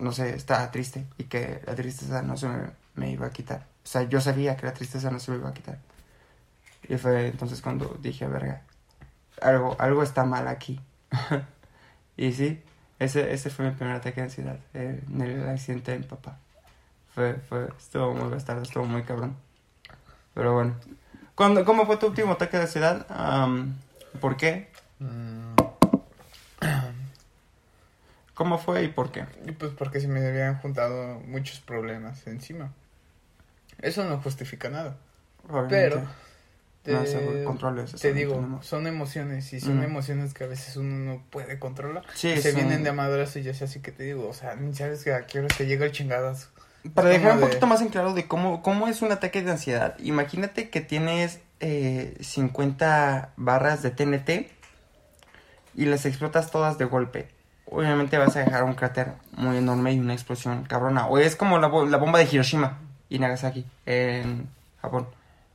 no 0.00 0.12
sé, 0.12 0.34
estaba 0.34 0.70
triste 0.70 1.06
y 1.18 1.24
que 1.24 1.60
la 1.66 1.74
tristeza 1.74 2.22
no 2.22 2.36
se 2.36 2.48
me, 2.48 2.70
me 2.94 3.10
iba 3.10 3.26
a 3.26 3.30
quitar. 3.30 3.66
O 3.84 3.86
sea, 3.86 4.02
yo 4.02 4.20
sabía 4.20 4.56
que 4.56 4.66
la 4.66 4.74
tristeza 4.74 5.10
no 5.10 5.20
se 5.20 5.30
me 5.30 5.38
iba 5.38 5.48
a 5.48 5.54
quitar. 5.54 5.78
Y 6.88 6.96
fue 6.96 7.28
entonces 7.28 7.60
cuando 7.60 7.96
dije, 8.00 8.26
verga, 8.26 8.62
algo, 9.40 9.76
algo 9.78 10.02
está 10.02 10.24
mal 10.24 10.48
aquí. 10.48 10.80
y 12.16 12.32
sí, 12.32 12.62
ese, 12.98 13.32
ese 13.32 13.50
fue 13.50 13.66
mi 13.66 13.72
primer 13.72 13.96
ataque 13.96 14.20
de 14.20 14.26
ansiedad, 14.26 14.58
eh, 14.74 15.00
en 15.08 15.20
el 15.20 15.48
accidente 15.48 15.92
de 15.92 15.98
mi 15.98 16.04
papá. 16.04 16.38
Fue, 17.14 17.34
fue, 17.48 17.68
estuvo 17.78 18.14
muy 18.14 18.28
bastardo, 18.30 18.62
estuvo 18.62 18.84
muy 18.84 19.02
cabrón. 19.02 19.36
Pero 20.34 20.54
bueno. 20.54 20.74
¿Cuándo, 21.34 21.64
¿Cómo 21.64 21.86
fue 21.86 21.96
tu 21.96 22.06
último 22.06 22.32
ataque 22.32 22.56
de 22.58 22.64
ansiedad? 22.64 23.06
Am, 23.08 23.76
¿Por 24.20 24.36
qué? 24.36 24.70
Mm, 24.98 25.49
¿Cómo 28.40 28.56
fue 28.56 28.84
y 28.84 28.88
por 28.88 29.12
qué? 29.12 29.26
y 29.44 29.52
pues 29.52 29.72
porque 29.76 30.00
se 30.00 30.08
me 30.08 30.26
habían 30.26 30.56
juntado 30.60 31.20
muchos 31.26 31.60
problemas 31.60 32.26
encima. 32.26 32.72
Eso 33.82 34.02
no 34.06 34.18
justifica 34.22 34.70
nada. 34.70 34.96
Pero 35.68 36.00
te, 36.82 36.92
No, 36.92 37.02
ese 37.02 37.44
control 37.44 37.80
es- 37.80 37.92
te 38.00 38.14
digo, 38.14 38.36
tenemos. 38.36 38.64
son 38.66 38.86
emociones 38.86 39.52
y 39.52 39.60
son 39.60 39.82
emociones 39.82 40.32
que 40.32 40.44
a 40.44 40.46
veces 40.46 40.78
uno 40.78 40.96
no 41.16 41.22
puede 41.28 41.58
controlar. 41.58 42.02
Sí, 42.14 42.34
se 42.40 42.52
son- 42.52 42.62
vienen 42.62 42.82
de 42.82 42.88
amadoras 42.88 43.36
y 43.36 43.42
ya 43.42 43.52
sé 43.52 43.64
así 43.64 43.80
que 43.80 43.92
te 43.92 44.04
digo, 44.04 44.26
o 44.26 44.32
sea, 44.32 44.54
ni 44.56 44.74
sabes 44.74 45.04
que 45.04 45.12
a 45.12 45.26
qué 45.26 45.40
hora 45.40 45.48
te 45.48 45.66
llega 45.66 45.84
el 45.84 45.92
chingadas. 45.92 46.48
Para 46.94 47.10
Es 47.12 47.18
dejar 47.18 47.34
un 47.34 47.40
de- 47.40 47.46
poquito 47.46 47.66
más 47.66 47.82
en 47.82 47.88
claro 47.90 48.14
de 48.14 48.26
cómo, 48.26 48.62
cómo 48.62 48.88
es 48.88 49.02
un 49.02 49.12
ataque 49.12 49.42
de 49.42 49.50
ansiedad, 49.50 49.96
imagínate 49.98 50.70
que 50.70 50.80
tienes 50.80 51.40
eh, 51.60 52.16
50 52.20 53.34
barras 53.36 53.82
de 53.82 53.90
TNT 53.90 54.50
y 55.74 55.84
las 55.84 56.06
explotas 56.06 56.50
todas 56.50 56.78
de 56.78 56.86
golpe. 56.86 57.28
Obviamente 57.70 58.18
vas 58.18 58.36
a 58.36 58.40
dejar 58.40 58.64
un 58.64 58.74
cráter 58.74 59.12
muy 59.32 59.56
enorme 59.56 59.92
y 59.92 60.00
una 60.00 60.12
explosión 60.12 60.64
cabrona. 60.64 61.06
O 61.06 61.18
es 61.18 61.36
como 61.36 61.58
la, 61.58 61.68
la 61.68 61.96
bomba 61.98 62.18
de 62.18 62.28
Hiroshima 62.30 62.78
y 63.08 63.18
Nagasaki 63.18 63.64
en 63.86 64.48
Japón. 64.82 65.06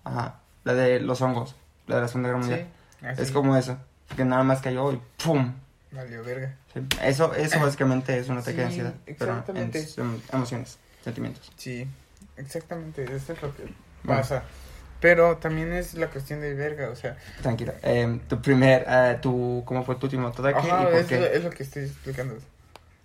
Ajá. 0.04 0.36
La 0.64 0.74
de 0.74 1.00
los 1.00 1.22
hongos, 1.22 1.56
la 1.88 1.96
de 1.96 2.02
la 2.02 2.08
Segunda 2.08 2.30
Guerra 2.30 2.40
Mundial. 2.40 2.68
Sí, 3.02 3.22
Es 3.22 3.32
como 3.32 3.56
eso. 3.56 3.78
Que 4.16 4.24
nada 4.24 4.44
más 4.44 4.62
cayó 4.62 4.94
y 4.94 5.02
¡pum! 5.24 5.54
Valió 5.92 6.24
verga. 6.24 6.56
Sí. 6.74 6.82
Eso, 7.02 7.34
eso 7.34 7.60
básicamente 7.60 8.18
es 8.18 8.30
un 8.30 8.38
ataque 8.38 8.58
de 8.58 8.66
ansiedad. 8.66 8.94
Pero 9.06 9.32
en, 9.32 9.38
exactamente. 9.38 9.86
en 9.98 10.22
emociones, 10.32 10.78
sentimientos. 11.04 11.52
Sí, 11.56 11.88
exactamente, 12.38 13.04
eso 13.04 13.34
es 13.34 13.42
lo 13.42 13.56
que 13.56 13.64
Bueno. 14.04 14.22
Pero 15.06 15.38
también 15.38 15.72
es 15.72 15.94
la 15.94 16.08
cuestión 16.08 16.42
de 16.42 16.56
verga, 16.56 16.90
o 16.90 16.96
sea, 16.96 17.16
Tranquila. 17.44 17.76
Eh, 17.84 18.20
tu 18.28 18.42
primer, 18.42 18.86
eh, 18.88 19.20
tu, 19.22 19.62
¿cómo 19.66 19.84
fue 19.84 19.96
tu 19.98 20.08
último 20.08 20.30
ataque 20.30 20.58
ajá, 20.58 20.82
y 20.82 20.86
por 20.86 20.96
es, 20.96 21.12
lo, 21.12 21.26
qué? 21.26 21.36
es 21.38 21.44
lo 21.44 21.50
que 21.52 21.62
estoy 21.64 21.84
explicando. 21.84 22.36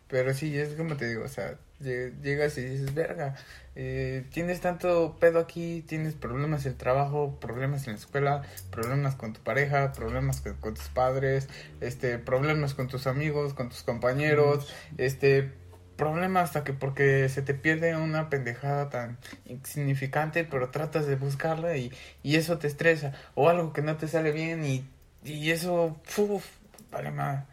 Pero 0.08 0.32
sí, 0.34 0.56
es 0.58 0.70
como 0.74 0.96
te 0.96 1.08
digo, 1.08 1.24
o 1.24 1.28
sea, 1.28 1.54
lle- 1.80 2.12
llegas 2.22 2.56
y 2.58 2.64
dices, 2.64 2.94
verga, 2.94 3.36
eh, 3.76 4.24
tienes 4.32 4.60
tanto 4.60 5.18
pedo 5.20 5.38
aquí, 5.38 5.84
tienes 5.86 6.14
problemas 6.14 6.64
en 6.66 6.72
el 6.72 6.78
trabajo, 6.78 7.38
problemas 7.40 7.86
en 7.86 7.92
la 7.92 7.98
escuela, 8.00 8.42
problemas 8.70 9.14
con 9.14 9.32
tu 9.34 9.40
pareja, 9.42 9.92
problemas 9.92 10.40
con, 10.40 10.54
con 10.54 10.74
tus 10.74 10.88
padres, 10.88 11.48
este, 11.80 12.18
problemas 12.18 12.74
con 12.74 12.88
tus 12.88 13.06
amigos, 13.06 13.54
con 13.54 13.68
tus 13.68 13.82
compañeros, 13.84 14.72
este, 14.98 15.52
problemas 16.00 16.44
hasta 16.44 16.64
que 16.64 16.72
porque 16.72 17.28
se 17.28 17.42
te 17.42 17.54
pierde 17.54 17.94
una 17.96 18.30
pendejada 18.30 18.88
tan 18.90 19.18
insignificante, 19.46 20.44
pero 20.44 20.70
tratas 20.70 21.06
de 21.06 21.16
buscarla 21.16 21.76
y, 21.76 21.92
y 22.22 22.36
eso 22.36 22.58
te 22.58 22.66
estresa, 22.68 23.12
o 23.34 23.48
algo 23.50 23.72
que 23.72 23.82
no 23.82 23.96
te 23.96 24.08
sale 24.08 24.32
bien 24.32 24.64
y, 24.64 24.84
y 25.24 25.50
eso, 25.52 26.00
uf, 26.18 26.46
vale 26.90 27.10
más. 27.10 27.44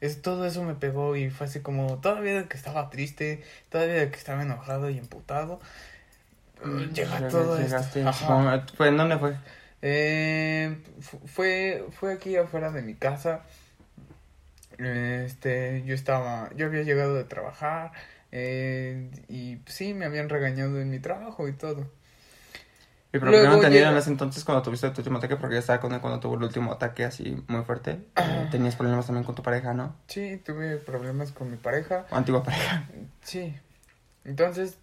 Es, 0.00 0.20
todo 0.20 0.46
eso 0.46 0.64
me 0.64 0.74
pegó 0.74 1.14
y 1.16 1.30
fue 1.30 1.46
así 1.46 1.60
como, 1.60 1.98
todavía 2.00 2.48
que 2.48 2.56
estaba 2.56 2.90
triste, 2.90 3.42
todavía 3.70 4.10
que 4.10 4.16
estaba 4.18 4.42
enojado 4.42 4.90
y 4.90 4.98
emputado, 4.98 5.60
eh, 6.64 6.90
llega 6.94 7.28
todo 7.28 7.56
Mm, 7.56 7.60
llegaste, 7.62 8.00
esto. 8.00 8.08
Ajá. 8.08 8.18
supongo, 8.18 8.50
¿fue- 8.76 8.88
¿En 8.88 8.96
dónde 8.96 9.18
fue? 9.18 9.36
Eh, 9.82 10.76
fu- 11.00 11.20
fue, 11.26 11.86
fue 11.92 12.12
aquí 12.14 12.36
afuera 12.36 12.70
de 12.70 12.82
mi 12.82 12.94
casa. 12.94 13.42
Este, 14.78 15.82
yo 15.84 15.94
estaba, 15.94 16.50
yo 16.56 16.66
había 16.66 16.82
llegado 16.82 17.14
de 17.14 17.24
trabajar 17.24 17.92
eh, 18.30 19.10
y 19.28 19.58
sí, 19.66 19.94
me 19.94 20.04
habían 20.06 20.28
regañado 20.28 20.80
en 20.80 20.90
mi 20.90 20.98
trabajo 20.98 21.48
y 21.48 21.52
todo. 21.52 21.86
Y 23.14 23.18
no 23.18 23.26
entendido 23.30 23.70
llega- 23.70 23.90
en 23.90 23.96
ese 23.98 24.08
entonces 24.10 24.42
cuando 24.42 24.62
tuviste 24.62 24.88
tu 24.90 25.00
último 25.02 25.18
ataque, 25.18 25.36
porque 25.36 25.56
yo 25.56 25.60
estaba 25.60 25.80
con 25.80 25.92
él 25.92 26.00
cuando 26.00 26.18
tuvo 26.18 26.36
el 26.36 26.44
último 26.44 26.72
ataque 26.72 27.04
así 27.04 27.44
muy 27.46 27.62
fuerte. 27.64 28.00
Eh, 28.16 28.48
tenías 28.50 28.74
problemas 28.74 29.04
también 29.04 29.24
con 29.24 29.34
tu 29.34 29.42
pareja, 29.42 29.74
¿no? 29.74 29.94
Sí, 30.06 30.40
tuve 30.42 30.78
problemas 30.78 31.30
con 31.32 31.50
mi 31.50 31.58
pareja. 31.58 32.06
O 32.10 32.16
antigua 32.16 32.42
pareja. 32.42 32.88
Sí. 33.22 33.54
Entonces, 34.24 34.78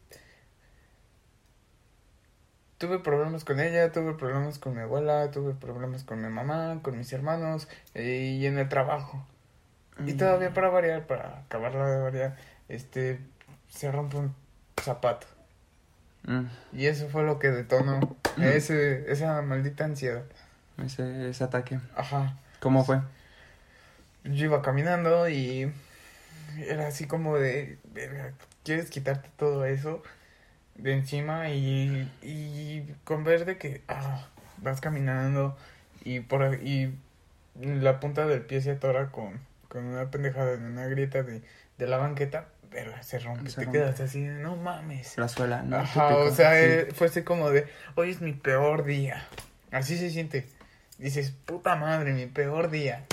tuve 2.77 2.99
problemas 2.99 3.43
con 3.45 3.59
ella, 3.59 3.91
tuve 3.91 4.13
problemas 4.13 4.59
con 4.59 4.75
mi 4.75 4.81
abuela, 4.81 5.31
tuve 5.31 5.53
problemas 5.53 6.03
con 6.03 6.21
mi 6.21 6.29
mamá, 6.29 6.79
con 6.81 6.97
mis 6.97 7.11
hermanos 7.11 7.67
eh, 7.95 8.37
y 8.39 8.45
en 8.45 8.57
el 8.59 8.69
trabajo. 8.69 9.25
Y 10.05 10.13
Mm. 10.13 10.17
todavía 10.17 10.53
para 10.53 10.69
variar, 10.69 11.05
para 11.07 11.39
acabarla 11.39 11.85
de 11.89 11.99
variar, 11.99 12.37
este, 12.67 13.19
se 13.69 13.91
rompe 13.91 14.17
un 14.17 14.35
zapato. 14.81 15.27
Mm, 16.23 16.45
Y 16.73 16.85
eso 16.85 17.07
fue 17.09 17.23
lo 17.23 17.39
que 17.39 17.49
detonó 17.49 18.15
ese, 18.37 19.11
esa 19.11 19.41
maldita 19.41 19.85
ansiedad. 19.85 20.23
ese, 20.83 21.29
ese 21.29 21.43
ataque. 21.43 21.79
Ajá. 21.95 22.37
¿Cómo 22.59 22.83
fue? 22.85 23.01
Yo 24.23 24.45
iba 24.45 24.61
caminando 24.61 25.27
y 25.29 25.71
era 26.67 26.87
así 26.87 27.05
como 27.07 27.37
de, 27.37 27.77
"Verga, 27.93 28.33
¿quieres 28.63 28.89
quitarte 28.89 29.29
todo 29.37 29.65
eso 29.65 30.03
de 30.75 30.93
encima? 30.93 31.49
Y, 31.49 32.09
y 32.21 32.93
con 33.03 33.23
ver 33.23 33.45
de 33.45 33.57
que 33.57 33.81
ah, 33.87 34.27
vas 34.57 34.81
caminando 34.81 35.57
y 36.03 36.19
por 36.21 36.55
y 36.61 36.93
la 37.55 37.99
punta 37.99 38.25
del 38.25 38.41
pie 38.41 38.61
se 38.61 38.71
atora 38.71 39.07
con, 39.11 39.39
con 39.69 39.85
una 39.85 40.11
pendejada 40.11 40.53
en 40.55 40.63
una 40.65 40.87
grieta 40.87 41.23
de, 41.23 41.41
de 41.77 41.87
la 41.87 41.97
banqueta, 41.97 42.49
verga, 42.71 43.01
se 43.03 43.19
rompe, 43.19 43.49
Se 43.49 43.57
te 43.57 43.65
rompe. 43.65 43.79
quedas 43.79 43.99
así, 44.01 44.19
no 44.21 44.57
mames. 44.57 45.17
La 45.17 45.27
suela, 45.29 45.63
¿no? 45.63 45.77
Ajá, 45.77 46.17
o 46.17 46.31
sea, 46.31 46.51
sí. 46.53 46.57
eh, 46.65 46.89
fue 46.93 47.07
así 47.07 47.23
como 47.23 47.49
de, 47.51 47.67
hoy 47.95 48.11
es 48.11 48.21
mi 48.21 48.33
peor 48.33 48.83
día. 48.85 49.27
Así 49.71 49.97
se 49.97 50.09
siente. 50.09 50.47
Dices, 50.97 51.31
puta 51.45 51.75
madre, 51.75 52.13
mi 52.13 52.25
peor 52.27 52.69
día. 52.71 53.05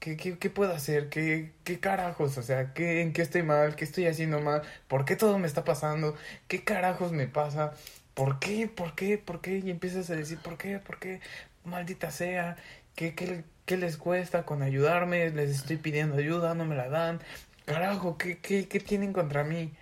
¿Qué, 0.00 0.16
qué, 0.16 0.38
qué 0.38 0.48
puedo 0.50 0.72
hacer? 0.72 1.08
¿Qué, 1.08 1.52
¿Qué 1.64 1.80
carajos? 1.80 2.38
O 2.38 2.42
sea, 2.42 2.72
¿qué, 2.72 3.02
¿en 3.02 3.12
qué 3.12 3.22
estoy 3.22 3.42
mal? 3.42 3.74
¿Qué 3.74 3.84
estoy 3.84 4.06
haciendo 4.06 4.40
mal? 4.40 4.62
¿Por 4.86 5.04
qué 5.04 5.16
todo 5.16 5.38
me 5.38 5.48
está 5.48 5.64
pasando? 5.64 6.16
¿Qué 6.46 6.62
carajos 6.64 7.12
me 7.12 7.26
pasa? 7.26 7.72
¿Por 8.14 8.38
qué? 8.38 8.68
¿Por 8.68 8.94
qué? 8.94 9.18
¿Por 9.18 9.40
qué? 9.40 9.58
Y 9.58 9.70
empiezas 9.70 10.08
a 10.10 10.14
decir, 10.16 10.38
¿por 10.38 10.56
qué? 10.56 10.78
¿Por 10.78 10.98
qué? 11.00 11.20
Maldita 11.64 12.10
sea. 12.12 12.56
¿Qué, 12.94 13.14
qué, 13.16 13.44
qué 13.68 13.76
les 13.76 13.98
cuesta 13.98 14.44
con 14.44 14.62
ayudarme? 14.62 15.28
Les 15.30 15.50
estoy 15.50 15.76
pidiendo 15.76 16.16
ayuda, 16.16 16.54
no 16.54 16.64
me 16.64 16.74
la 16.74 16.88
dan. 16.88 17.20
Carajo, 17.66 18.16
¿qué, 18.16 18.38
qué, 18.38 18.66
qué 18.66 18.80
tienen 18.80 19.12
contra 19.12 19.44
mí? 19.44 19.74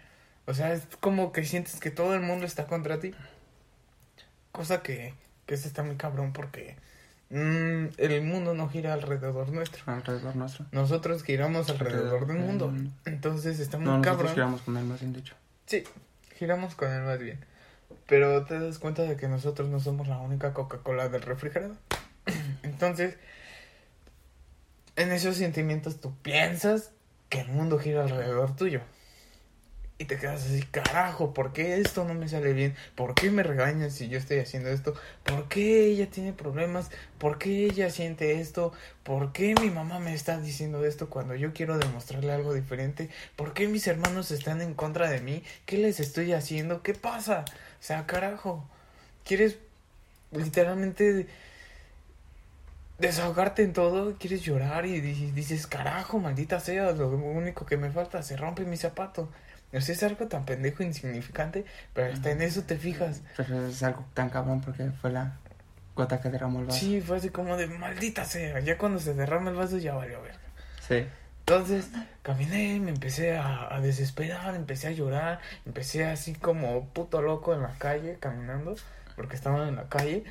O 0.44 0.54
sea, 0.54 0.72
es 0.72 0.82
como 0.98 1.30
que 1.30 1.44
sientes 1.44 1.78
que 1.78 1.92
todo 1.92 2.14
el 2.14 2.20
mundo 2.20 2.46
está 2.46 2.66
contra 2.66 2.98
ti. 2.98 3.14
Cosa 4.50 4.82
que, 4.82 5.14
que 5.46 5.54
eso 5.54 5.68
está 5.68 5.84
muy 5.84 5.94
cabrón 5.94 6.32
porque 6.32 6.74
mm, 7.30 7.94
el 7.98 8.22
mundo 8.22 8.54
no 8.54 8.68
gira 8.68 8.92
alrededor 8.92 9.50
nuestro. 9.50 9.84
Alrededor 9.86 10.34
nuestro. 10.34 10.66
Nosotros 10.72 11.22
giramos 11.22 11.70
alrededor 11.70 12.26
del 12.26 12.38
mundo. 12.38 12.74
Entonces 13.04 13.60
está 13.60 13.78
muy 13.78 13.86
No, 13.86 13.98
nosotros 13.98 14.16
cabrón. 14.16 14.34
giramos 14.34 14.62
con 14.62 14.76
él, 14.76 14.84
más 14.84 15.00
bien 15.00 15.12
dicho. 15.12 15.36
Sí, 15.66 15.84
giramos 16.34 16.74
con 16.74 16.90
él 16.92 17.02
más 17.02 17.20
bien. 17.20 17.38
Pero 18.08 18.44
te 18.46 18.58
das 18.58 18.80
cuenta 18.80 19.02
de 19.02 19.16
que 19.16 19.28
nosotros 19.28 19.68
no 19.68 19.78
somos 19.78 20.08
la 20.08 20.18
única 20.18 20.52
Coca-Cola 20.52 21.08
del 21.08 21.22
refrigerador. 21.22 21.76
Entonces, 22.64 23.16
en 24.96 25.12
esos 25.12 25.36
sentimientos 25.36 26.00
tú 26.00 26.14
piensas 26.22 26.90
que 27.28 27.40
el 27.40 27.48
mundo 27.48 27.78
gira 27.78 28.02
alrededor 28.02 28.56
tuyo. 28.56 28.80
Y 29.98 30.04
te 30.04 30.18
quedas 30.18 30.44
así, 30.44 30.62
carajo, 30.62 31.32
¿por 31.32 31.54
qué 31.54 31.80
esto 31.80 32.04
no 32.04 32.12
me 32.12 32.28
sale 32.28 32.52
bien? 32.52 32.74
¿Por 32.94 33.14
qué 33.14 33.30
me 33.30 33.42
regañan 33.42 33.90
si 33.90 34.08
yo 34.08 34.18
estoy 34.18 34.40
haciendo 34.40 34.68
esto? 34.68 34.92
¿Por 35.22 35.48
qué 35.48 35.86
ella 35.86 36.10
tiene 36.10 36.34
problemas? 36.34 36.90
¿Por 37.16 37.38
qué 37.38 37.64
ella 37.64 37.88
siente 37.88 38.38
esto? 38.38 38.74
¿Por 39.04 39.32
qué 39.32 39.54
mi 39.58 39.70
mamá 39.70 39.98
me 39.98 40.12
está 40.12 40.38
diciendo 40.38 40.84
esto 40.84 41.08
cuando 41.08 41.34
yo 41.34 41.54
quiero 41.54 41.78
demostrarle 41.78 42.30
algo 42.30 42.52
diferente? 42.52 43.08
¿Por 43.36 43.54
qué 43.54 43.68
mis 43.68 43.86
hermanos 43.86 44.30
están 44.32 44.60
en 44.60 44.74
contra 44.74 45.08
de 45.08 45.22
mí? 45.22 45.42
¿Qué 45.64 45.78
les 45.78 45.98
estoy 45.98 46.34
haciendo? 46.34 46.82
¿Qué 46.82 46.92
pasa? 46.92 47.46
O 47.48 47.82
sea, 47.82 48.06
carajo, 48.06 48.68
¿quieres 49.24 49.56
literalmente 50.30 51.26
desahogarte 52.98 53.62
en 53.62 53.72
todo? 53.72 54.14
¿Quieres 54.18 54.42
llorar 54.42 54.86
y 54.86 55.00
di- 55.00 55.30
dices, 55.32 55.66
carajo, 55.66 56.18
maldita 56.18 56.60
sea, 56.60 56.92
lo 56.92 57.08
único 57.08 57.66
que 57.66 57.76
me 57.76 57.90
falta, 57.90 58.22
se 58.22 58.36
rompe 58.36 58.64
mi 58.64 58.76
zapato? 58.76 59.30
O 59.72 59.80
sea, 59.80 59.94
es 59.94 60.02
algo 60.02 60.26
tan 60.28 60.44
pendejo 60.44 60.82
insignificante, 60.82 61.64
pero 61.92 62.12
hasta 62.12 62.30
en 62.30 62.40
eso 62.40 62.62
te 62.62 62.76
fijas. 62.76 63.22
Pero 63.36 63.66
es 63.66 63.82
algo 63.82 64.04
tan 64.14 64.30
cabrón 64.30 64.60
porque 64.60 64.90
fue 65.02 65.10
la 65.10 65.36
gota 65.94 66.20
que 66.20 66.30
derramó 66.30 66.60
el 66.60 66.66
vaso. 66.66 66.78
Sí, 66.78 67.00
fue 67.00 67.16
así 67.16 67.30
como 67.30 67.56
de 67.56 67.66
maldita 67.66 68.24
sea. 68.24 68.60
Ya 68.60 68.78
cuando 68.78 69.00
se 69.00 69.14
derrama 69.14 69.50
el 69.50 69.56
vaso 69.56 69.78
ya 69.78 69.94
valió 69.94 70.22
verga. 70.22 70.38
Sí. 70.86 71.06
Entonces, 71.40 71.90
caminé, 72.22 72.80
me 72.80 72.90
empecé 72.90 73.36
a, 73.36 73.74
a 73.74 73.80
desesperar, 73.80 74.54
empecé 74.54 74.88
a 74.88 74.90
llorar, 74.92 75.40
empecé 75.64 76.04
así 76.04 76.34
como 76.34 76.86
puto 76.88 77.22
loco 77.22 77.54
en 77.54 77.62
la 77.62 77.74
calle, 77.78 78.16
caminando, 78.20 78.76
porque 79.14 79.36
estaba 79.36 79.68
en 79.68 79.76
la 79.76 79.88
calle. 79.88 80.24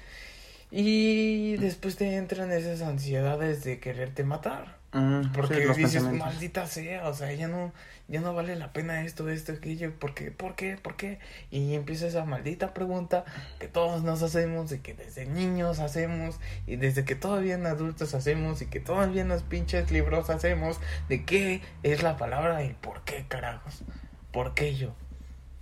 Y 0.78 1.56
después 1.56 1.96
te 1.96 2.18
entran 2.18 2.52
esas 2.52 2.82
ansiedades 2.82 3.64
de 3.64 3.80
quererte 3.80 4.26
matar. 4.26 4.76
Mm, 4.92 5.32
Porque 5.32 5.74
sí, 5.74 5.84
dices, 5.84 6.04
maldita 6.04 6.68
sea, 6.68 7.08
o 7.08 7.14
sea, 7.14 7.32
ya 7.32 7.48
no, 7.48 7.72
ya 8.10 8.20
no 8.20 8.34
vale 8.34 8.58
la 8.58 8.74
pena 8.74 9.06
esto, 9.06 9.30
esto, 9.30 9.54
aquello, 9.54 9.94
¿por 9.98 10.14
qué, 10.14 10.32
por 10.32 10.56
qué, 10.56 10.76
por 10.76 10.98
qué? 10.98 11.20
Y 11.50 11.76
empieza 11.76 12.08
esa 12.08 12.26
maldita 12.26 12.74
pregunta 12.74 13.24
que 13.58 13.70
todos 13.70 14.04
nos 14.04 14.22
hacemos 14.22 14.70
y 14.74 14.80
que 14.80 14.94
desde 14.94 15.26
niños 15.26 15.80
hacemos 15.80 16.42
y 16.68 16.76
desde 16.76 17.06
que 17.06 17.16
todavía 17.16 17.56
en 17.56 17.68
adultos 17.68 18.14
hacemos 18.14 18.62
y 18.62 18.66
que 18.66 18.82
todavía 18.82 19.22
en 19.22 19.30
los 19.30 19.44
pinches 19.44 19.92
libros 19.92 20.30
hacemos 20.30 20.82
de 21.08 21.24
qué 21.24 21.62
es 21.84 22.04
la 22.04 22.18
palabra 22.18 22.66
y 22.66 22.74
por 22.74 23.02
qué 23.06 23.24
carajos, 23.30 23.86
por 24.34 24.54
qué 24.54 24.76
yo, 24.76 24.94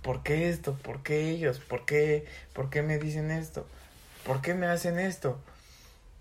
por 0.02 0.24
qué 0.24 0.48
esto, 0.48 0.74
por 0.74 1.04
qué 1.04 1.30
ellos, 1.30 1.60
por 1.60 1.84
qué, 1.84 2.26
por 2.52 2.68
qué 2.68 2.82
me 2.82 2.98
dicen 2.98 3.30
esto, 3.30 3.68
por 4.24 4.40
qué 4.40 4.54
me 4.54 4.66
hacen 4.66 4.98
esto, 4.98 5.38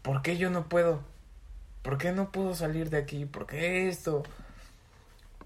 por 0.01 0.21
qué 0.21 0.37
yo 0.37 0.49
no 0.49 0.67
puedo. 0.69 1.01
¿Por 1.81 1.97
qué 1.97 2.11
no 2.13 2.31
puedo 2.31 2.55
salir 2.55 2.89
de 2.89 2.97
aquí? 2.97 3.25
¿Por 3.25 3.45
qué 3.45 3.89
esto? 3.89 4.23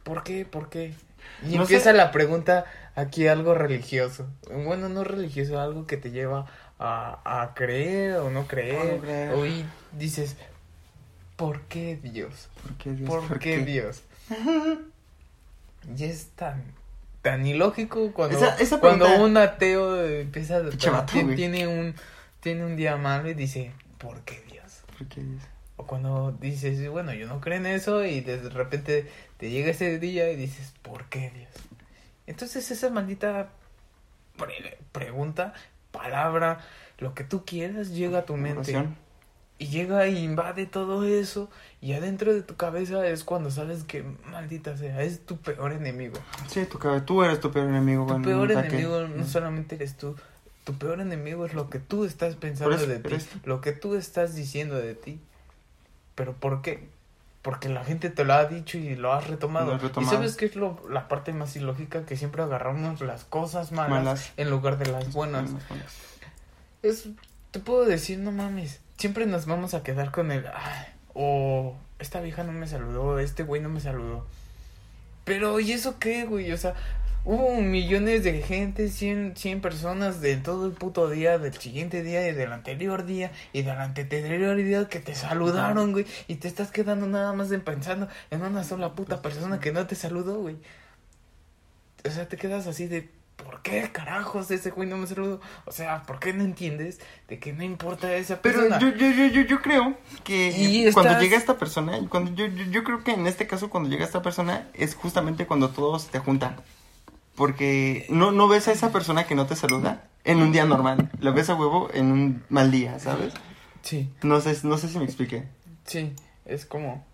¿Por 0.03 0.23
qué? 0.23 0.45
¿Por 0.45 0.69
qué? 0.69 0.93
Y 1.43 1.55
No 1.55 1.63
empieza 1.63 1.91
sé. 1.91 1.97
la 1.97 2.11
pregunta 2.11 2.65
aquí 2.95 3.27
algo 3.27 3.55
religioso. 3.55 4.27
Bueno, 4.65 4.87
no 4.87 5.03
religioso, 5.03 5.59
algo 5.59 5.87
que 5.87 5.97
te 5.97 6.11
lleva 6.11 6.45
a, 6.79 7.41
a 7.41 7.53
creer 7.55 8.17
o 8.17 8.29
no 8.29 8.45
creer. 8.47 8.95
No 8.97 9.01
creer. 9.01 9.33
O 9.33 9.45
y 9.47 9.65
dices, 9.93 10.35
¿por 11.35 11.61
qué 11.61 11.97
Dios? 12.01 12.49
¿Por 12.61 12.73
qué 12.77 12.91
Dios? 12.91 13.09
¿Por, 13.09 13.39
qué, 13.39 13.57
Dios? 13.65 14.03
y 15.97 16.03
es 16.03 16.27
tan, 16.35 16.63
tan 17.21 17.45
ilógico 17.47 18.11
cuando, 18.13 18.37
Esa- 18.37 18.55
esa 18.57 18.79
cuando 18.79 19.07
un 19.17 19.37
ateo 19.37 20.05
empieza 20.05 20.57
a... 20.57 21.05
Tiene, 21.05 21.67
un, 21.67 21.95
tiene 22.47 22.65
un 22.65 22.77
día 22.77 22.95
malo 22.95 23.29
y 23.29 23.33
dice, 23.33 23.73
¿por 23.97 24.21
qué 24.21 24.41
Dios? 24.49 24.83
¿Por 24.97 25.05
qué 25.09 25.21
Dios? 25.21 25.43
O 25.75 25.85
cuando 25.85 26.31
dices, 26.31 26.89
bueno, 26.89 27.13
yo 27.13 27.27
no 27.27 27.41
creo 27.41 27.57
en 27.57 27.65
eso 27.65 28.05
y 28.05 28.21
de 28.21 28.37
repente 28.49 29.11
te 29.35 29.49
llega 29.49 29.71
ese 29.71 29.99
día 29.99 30.31
y 30.31 30.37
dices, 30.37 30.73
¿por 30.81 31.05
qué 31.09 31.29
Dios? 31.31 31.51
Entonces 32.25 32.71
esa 32.71 32.89
maldita 32.89 33.49
pre- 34.37 34.77
pregunta, 34.93 35.53
palabra, 35.91 36.59
lo 36.99 37.13
que 37.13 37.25
tú 37.25 37.43
quieras 37.43 37.89
llega 37.89 38.19
a 38.19 38.25
tu 38.25 38.37
mente. 38.37 38.71
Y 39.59 39.67
llega 39.67 40.05
e 40.05 40.11
invade 40.11 40.67
todo 40.67 41.03
eso 41.03 41.49
y 41.81 41.93
adentro 41.93 42.33
de 42.33 42.43
tu 42.43 42.55
cabeza 42.55 43.05
es 43.07 43.23
cuando 43.25 43.51
sabes 43.51 43.83
que 43.83 44.03
maldita 44.31 44.77
sea, 44.77 45.01
es 45.01 45.25
tu 45.25 45.35
peor 45.37 45.73
enemigo. 45.73 46.17
Sí, 46.47 46.65
tu 46.65 46.77
tú 47.01 47.23
eres 47.23 47.41
tu 47.41 47.51
peor 47.51 47.67
enemigo. 47.67 48.05
Tu 48.05 48.21
peor 48.21 48.51
enemigo 48.51 49.07
no 49.07 49.25
solamente 49.25 49.75
eres 49.75 49.97
tú, 49.97 50.15
tu 50.67 50.73
peor 50.77 50.99
enemigo 50.99 51.45
es 51.45 51.53
lo 51.53 51.69
que 51.69 51.79
tú 51.79 52.03
estás 52.03 52.35
pensando 52.35 52.75
eso, 52.75 52.87
de 52.87 52.99
ti, 52.99 53.15
eso. 53.15 53.29
lo 53.45 53.61
que 53.61 53.71
tú 53.71 53.95
estás 53.95 54.35
diciendo 54.35 54.75
de 54.75 54.95
ti. 54.95 55.21
¿Pero 56.13 56.33
por 56.33 56.61
qué? 56.61 56.89
Porque 57.41 57.69
la 57.69 57.85
gente 57.85 58.09
te 58.09 58.25
lo 58.25 58.33
ha 58.33 58.43
dicho 58.47 58.77
y 58.77 58.97
lo 58.97 59.13
has 59.13 59.27
retomado. 59.27 59.67
Lo 59.67 59.75
has 59.75 59.81
¿Y 59.83 59.87
retomado. 59.87 60.13
sabes 60.13 60.35
qué 60.35 60.43
es 60.47 60.57
lo, 60.57 60.77
la 60.89 61.07
parte 61.07 61.31
más 61.31 61.55
ilógica? 61.55 62.05
Que 62.05 62.17
siempre 62.17 62.43
agarramos 62.43 62.99
las 62.99 63.23
cosas 63.23 63.71
malas, 63.71 64.03
Malas. 64.03 64.33
en 64.35 64.49
lugar 64.49 64.77
de 64.77 64.91
las 64.91 65.13
buenas. 65.13 65.51
Es, 66.83 67.07
te 67.51 67.61
puedo 67.61 67.85
decir, 67.85 68.19
no 68.19 68.33
mames, 68.33 68.81
siempre 68.97 69.25
nos 69.25 69.45
vamos 69.45 69.73
a 69.73 69.83
quedar 69.83 70.11
con 70.11 70.33
el, 70.33 70.45
ay, 70.47 70.85
o 71.13 71.77
esta 71.97 72.19
vieja 72.19 72.43
no 72.43 72.51
me 72.51 72.67
saludó, 72.67 73.19
este 73.19 73.43
güey 73.43 73.61
no 73.61 73.69
me 73.69 73.79
saludó. 73.79 74.27
Pero, 75.23 75.61
¿y 75.61 75.71
eso 75.71 75.97
qué, 75.97 76.25
güey? 76.25 76.51
O 76.51 76.57
sea, 76.57 76.73
hubo 77.29 77.59
millones 77.61 78.23
de 78.23 78.41
gente, 78.41 78.87
100, 78.87 79.35
100 79.35 79.59
personas 79.59 80.21
de 80.21 80.37
todo 80.37 80.65
el 80.65 80.71
puto 80.71 81.09
día, 81.09 81.37
del 81.37 81.53
siguiente 81.53 82.01
día 82.01 82.25
y 82.29 82.33
del 82.33 82.53
anterior 82.53 83.05
día 83.05 83.31
y 83.51 83.63
del 83.63 83.77
anterior 83.77 84.55
día 84.55 84.87
que 84.87 84.99
te 85.01 85.13
saludaron, 85.13 85.91
güey. 85.91 86.05
Y 86.29 86.35
te 86.35 86.47
estás 86.47 86.71
quedando 86.71 87.05
nada 87.05 87.33
más 87.33 87.49
de 87.49 87.59
pensando 87.59 88.07
en 88.31 88.41
una 88.43 88.63
sola 88.63 88.93
puta 88.93 89.21
persona 89.21 89.59
que 89.59 89.73
no 89.73 89.85
te 89.85 89.95
saludó, 89.95 90.39
güey. 90.39 90.55
O 92.05 92.09
sea, 92.09 92.29
te 92.29 92.37
quedas 92.37 92.65
así 92.65 92.87
de, 92.87 93.09
¿por 93.35 93.61
qué 93.61 93.89
carajos 93.91 94.49
ese 94.49 94.69
güey 94.69 94.87
no 94.87 94.95
me 94.95 95.05
saludó? 95.07 95.41
O 95.65 95.73
sea, 95.73 96.03
¿por 96.03 96.19
qué 96.19 96.31
no 96.31 96.45
entiendes 96.45 96.99
de 97.27 97.39
que 97.39 97.51
no 97.51 97.63
importa 97.63 98.15
esa 98.15 98.41
Pero 98.41 98.59
persona? 98.61 98.79
yo, 98.79 98.95
yo, 98.95 99.11
yo, 99.11 99.27
yo, 99.27 99.41
yo 99.41 99.61
creo 99.61 99.97
que 100.23 100.47
Y 100.55 100.89
cuando 100.93 101.09
estás- 101.11 101.21
llega 101.23 101.35
esta 101.35 101.57
persona, 101.57 101.99
cuando 102.09 102.33
yo, 102.35 102.45
yo, 102.47 102.63
yo 102.71 102.85
creo 102.85 103.03
que 103.03 103.11
en 103.11 103.27
este 103.27 103.47
caso 103.47 103.69
cuando 103.69 103.89
llega 103.89 104.05
esta 104.05 104.21
persona 104.21 104.69
es 104.73 104.95
justamente 104.95 105.45
cuando 105.45 105.69
todos 105.71 106.07
te 106.07 106.19
juntan. 106.19 106.55
Porque 107.37 108.05
no, 108.09 108.31
no 108.33 108.47
ves 108.49 108.67
a 108.67 108.71
esa 108.73 108.91
persona 108.91 109.25
que 109.27 109.35
no 109.35 109.45
te 109.45 109.55
saluda 109.55 110.09
en 110.25 110.41
un 110.41 110.51
día 110.51 110.65
normal. 110.65 111.09
Lo 111.21 111.31
ves 111.33 111.49
a 111.49 111.55
huevo 111.55 111.89
en 111.93 112.11
un 112.11 112.43
mal 112.49 112.71
día, 112.71 112.99
¿sabes? 112.99 113.33
Sí, 113.83 114.09
No 114.23 114.41
sé, 114.41 114.57
no 114.63 114.77
sé 114.77 114.89
si 114.89 114.97
me 114.97 115.05
expliqué. 115.05 115.43
sí, 115.85 116.13
es 116.45 116.65
como, 116.65 117.05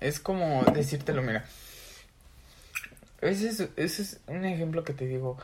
es 0.00 0.18
como 0.18 0.64
decírtelo, 0.64 1.22
mira. 1.22 1.44
Ese 3.20 3.48
es, 3.50 3.60
ese 3.76 4.02
es 4.02 4.20
un 4.26 4.44
ejemplo 4.44 4.82
que 4.84 4.94
te 4.94 5.06
digo. 5.06 5.36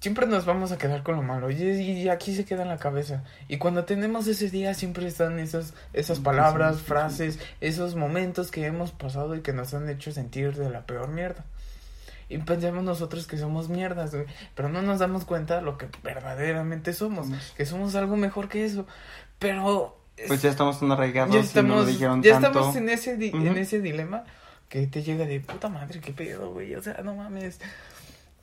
Siempre 0.00 0.26
nos 0.26 0.46
vamos 0.46 0.72
a 0.72 0.78
quedar 0.78 1.02
con 1.02 1.14
lo 1.16 1.22
malo 1.22 1.50
y, 1.50 1.56
y 1.62 2.08
aquí 2.08 2.34
se 2.34 2.46
queda 2.46 2.62
en 2.62 2.68
la 2.68 2.78
cabeza. 2.78 3.22
Y 3.48 3.58
cuando 3.58 3.84
tenemos 3.84 4.26
ese 4.26 4.48
día 4.48 4.72
siempre 4.74 5.06
están 5.06 5.38
esas, 5.38 5.74
esas 5.92 6.20
palabras, 6.20 6.80
frases, 6.80 7.38
esos 7.60 7.96
momentos 7.96 8.50
que 8.50 8.64
hemos 8.64 8.92
pasado 8.92 9.36
y 9.36 9.42
que 9.42 9.52
nos 9.52 9.74
han 9.74 9.88
hecho 9.90 10.10
sentir 10.10 10.56
de 10.56 10.70
la 10.70 10.86
peor 10.86 11.08
mierda. 11.10 11.44
Y 12.30 12.38
pensamos 12.38 12.82
nosotros 12.84 13.26
que 13.26 13.36
somos 13.36 13.68
mierdas, 13.68 14.14
güey. 14.14 14.24
Pero 14.54 14.70
no 14.70 14.80
nos 14.80 15.00
damos 15.00 15.26
cuenta 15.26 15.56
de 15.56 15.62
lo 15.62 15.76
que 15.76 15.88
verdaderamente 16.02 16.94
somos. 16.94 17.26
Que 17.56 17.66
somos 17.66 17.94
algo 17.96 18.16
mejor 18.16 18.48
que 18.48 18.64
eso. 18.64 18.86
Pero... 19.38 19.98
Pues 20.26 20.40
ya 20.40 20.48
estamos 20.50 20.78
tan 20.80 20.92
arraigados 20.92 21.34
ya 21.34 21.40
y 21.40 21.64
no 21.64 21.74
lo 21.74 21.80
estamos, 21.80 21.86
dijeron 21.86 22.22
ya 22.22 22.32
tanto. 22.40 22.48
estamos 22.48 22.76
en 22.76 22.88
ese, 22.88 23.16
di- 23.16 23.30
en 23.34 23.56
ese 23.56 23.80
dilema 23.80 24.24
que 24.68 24.86
te 24.86 25.02
llega 25.02 25.26
de 25.26 25.40
puta 25.40 25.68
madre, 25.68 26.00
qué 26.00 26.12
pedo, 26.12 26.52
güey. 26.52 26.74
O 26.76 26.82
sea, 26.82 27.00
no 27.02 27.14
mames. 27.16 27.58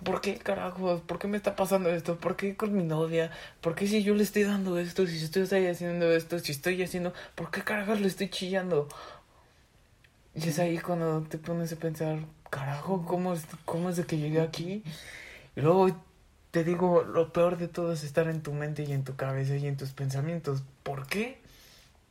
¿Por 0.03 0.21
qué 0.21 0.37
carajos? 0.37 1.01
¿Por 1.01 1.17
qué 1.17 1.27
me 1.27 1.37
está 1.37 1.55
pasando 1.55 1.89
esto? 1.89 2.17
¿Por 2.17 2.35
qué 2.35 2.55
con 2.55 2.75
mi 2.75 2.83
novia? 2.83 3.31
¿Por 3.61 3.73
qué 3.73 3.87
si 3.87 4.03
yo 4.03 4.13
le 4.13 4.23
estoy 4.23 4.43
dando 4.43 4.77
esto? 4.77 5.07
Si 5.07 5.23
estoy 5.23 5.65
haciendo 5.65 6.11
esto, 6.11 6.37
si 6.39 6.51
estoy 6.51 6.83
haciendo... 6.83 7.13
¿Por 7.35 7.49
qué 7.49 7.63
carajos 7.63 7.99
le 8.01 8.07
estoy 8.07 8.29
chillando? 8.29 8.89
Y 10.37 10.49
es 10.49 10.59
ahí 10.59 10.77
cuando 10.77 11.23
te 11.23 11.39
pones 11.39 11.73
a 11.73 11.77
pensar, 11.77 12.19
carajo, 12.51 13.03
¿cómo 13.07 13.33
es, 13.33 13.47
cómo 13.65 13.89
es 13.89 13.95
de 13.95 14.05
que 14.05 14.19
llegué 14.19 14.39
aquí? 14.39 14.83
Y 15.55 15.61
luego 15.61 15.89
te 16.51 16.63
digo, 16.63 17.01
lo 17.01 17.33
peor 17.33 17.57
de 17.57 17.67
todo 17.67 17.91
es 17.91 18.03
estar 18.03 18.27
en 18.27 18.43
tu 18.43 18.53
mente 18.53 18.83
y 18.83 18.91
en 18.91 19.03
tu 19.03 19.15
cabeza 19.15 19.55
y 19.55 19.65
en 19.65 19.77
tus 19.77 19.93
pensamientos. 19.93 20.61
¿Por 20.83 21.07
qué? 21.07 21.41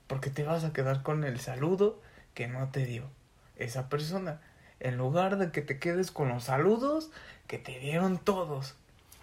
Porque 0.09 0.31
te 0.31 0.43
vas 0.43 0.65
a 0.65 0.73
quedar 0.73 1.05
con 1.05 1.23
el 1.23 1.39
saludo 1.39 2.01
que 2.35 2.49
no 2.49 2.69
te 2.71 2.85
dio 2.85 3.05
esa 3.55 3.89
persona. 3.89 4.41
En 4.81 4.97
lugar 4.97 5.39
de 5.39 5.53
que 5.53 5.62
te 5.62 5.79
quedes 5.79 6.11
con 6.11 6.29
los 6.29 6.45
saludos 6.45 7.11
que 7.47 7.59
te 7.59 7.79
dieron 7.79 8.19
todos. 8.19 8.75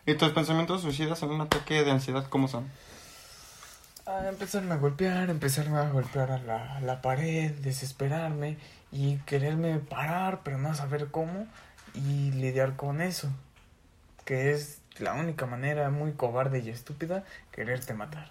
¿Y 0.05 0.15
tus 0.15 0.31
pensamientos 0.31 0.81
suicidas 0.81 1.21
en 1.23 1.31
un 1.31 1.41
ataque 1.41 1.83
de 1.83 1.91
ansiedad 1.91 2.25
cómo 2.29 2.47
son? 2.47 2.69
a 4.05 4.27
empezarme 4.27 4.73
a 4.73 4.77
golpear, 4.77 5.29
empezarme 5.29 5.77
a 5.77 5.89
golpear 5.89 6.29
a 6.31 6.37
la, 6.37 6.75
a 6.75 6.81
la 6.81 7.01
pared, 7.01 7.51
desesperarme 7.51 8.57
y 8.93 9.17
quererme 9.25 9.79
parar, 9.79 10.41
pero 10.43 10.59
no 10.59 10.73
saber 10.75 11.07
cómo 11.07 11.47
y 11.95 12.31
lidiar 12.31 12.75
con 12.75 13.01
eso, 13.01 13.29
que 14.23 14.51
es 14.51 14.77
la 14.99 15.13
única 15.13 15.47
manera 15.47 15.89
muy 15.89 16.13
cobarde 16.13 16.59
y 16.59 16.69
estúpida 16.69 17.23
quererte 17.51 17.95
matar. 17.95 18.29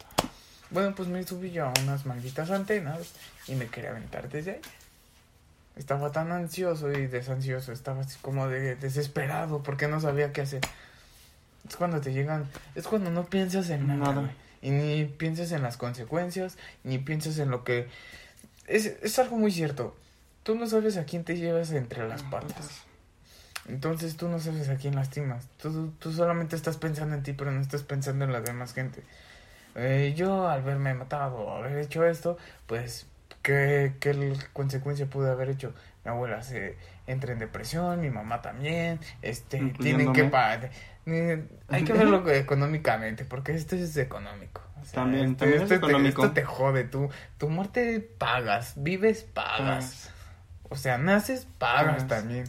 Bueno, 0.71 0.95
pues 0.95 1.09
me 1.09 1.23
subí 1.25 1.51
yo 1.51 1.67
a 1.67 1.73
unas 1.83 2.07
malditas 2.07 2.51
antenas 2.51 3.13
y 3.49 3.57
me 3.57 3.67
quería 3.67 3.91
aventar 3.91 4.29
desde 4.29 4.53
ahí. 4.53 4.61
Estaba 5.75 6.13
tan 6.13 6.31
ansioso 6.31 6.93
y 6.93 7.09
desansioso, 7.09 7.73
estaba 7.73 8.03
así 8.03 8.19
como 8.23 8.47
de 8.47 8.77
desesperado 8.77 9.63
porque 9.65 9.89
no 9.89 10.01
sabía 10.01 10.33
qué 10.33 10.43
hacer. 10.43 10.61
Es 11.69 11.77
cuando 11.77 12.01
te 12.01 12.13
llegan, 12.13 12.47
es 12.77 12.87
cuando 12.87 13.11
no 13.11 13.25
piensas 13.25 13.69
en 13.71 13.89
nada, 13.89 14.15
Nada. 14.15 14.31
Y 14.61 14.71
ni 14.71 15.07
piensas 15.07 15.51
en 15.51 15.63
las 15.63 15.77
consecuencias, 15.77 16.57
ni 16.85 16.99
piensas 16.99 17.39
en 17.39 17.51
lo 17.51 17.65
que... 17.65 17.89
Es, 18.69 18.87
es 18.87 19.19
algo 19.19 19.37
muy 19.37 19.51
cierto. 19.51 19.97
Tú 20.43 20.55
no 20.57 20.67
sabes 20.67 20.97
a 20.97 21.05
quién 21.05 21.25
te 21.25 21.37
llevas 21.37 21.71
entre 21.73 22.07
las 22.09 22.23
patas. 22.25 22.83
Entonces 23.69 24.17
tú 24.17 24.29
no 24.29 24.41
sabes 24.41 24.69
a 24.69 24.77
quién 24.77 24.97
lastimas. 24.97 25.47
Tú, 25.61 25.93
tú 25.99 26.13
solamente 26.13 26.57
estás 26.57 26.77
pensando 26.79 27.15
en 27.15 27.23
ti, 27.23 27.33
pero 27.33 27.51
no 27.53 27.61
estás 27.61 27.83
pensando 27.85 28.25
en 28.25 28.33
la 28.33 28.41
demás 28.41 28.75
gente. 28.75 29.03
Eh, 29.77 30.15
yo 30.17 30.49
al 30.49 30.63
verme 30.63 30.95
matado 30.95 31.37
o 31.39 31.57
haber 31.57 31.79
hecho 31.79 32.05
esto, 32.05 32.37
pues, 32.67 33.07
¿qué, 33.43 33.95
qué 34.01 34.35
consecuencia 34.53 35.07
pude 35.07 35.31
haber 35.31 35.49
hecho? 35.51 35.73
Mi 36.05 36.11
abuela 36.11 36.43
se 36.43 36.77
entra 37.07 37.33
en 37.33 37.39
depresión, 37.39 38.01
mi 38.01 38.11
mamá 38.11 38.43
también, 38.43 38.99
este, 39.23 39.59
tienen 39.81 40.13
que 40.13 40.25
pagar. 40.25 40.71
Hay 41.69 41.85
que 41.85 41.93
verlo 41.93 42.29
económicamente, 42.33 43.25
porque 43.25 43.53
esto 43.53 43.77
es 43.77 43.97
económico. 43.97 44.61
O 44.81 44.85
sea, 44.85 44.95
También, 45.05 45.31
esto- 45.31 45.39
también 45.45 45.63
es 45.63 45.71
esto 45.71 45.87
te- 45.87 45.93
económico. 45.93 46.23
esto 46.25 46.35
te 46.35 46.45
jode, 46.45 46.85
tú, 46.85 47.09
tu 47.39 47.49
muerte 47.49 48.01
pagas, 48.19 48.75
vives, 48.77 49.23
pagas. 49.23 50.11
O 50.73 50.77
sea, 50.77 50.97
naces, 50.99 51.47
pagas 51.59 52.09
también. 52.09 52.45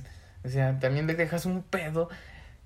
O 0.45 0.49
sea, 0.49 0.79
también 0.79 1.07
le 1.07 1.15
dejas 1.15 1.45
un 1.45 1.61
pedo 1.61 2.09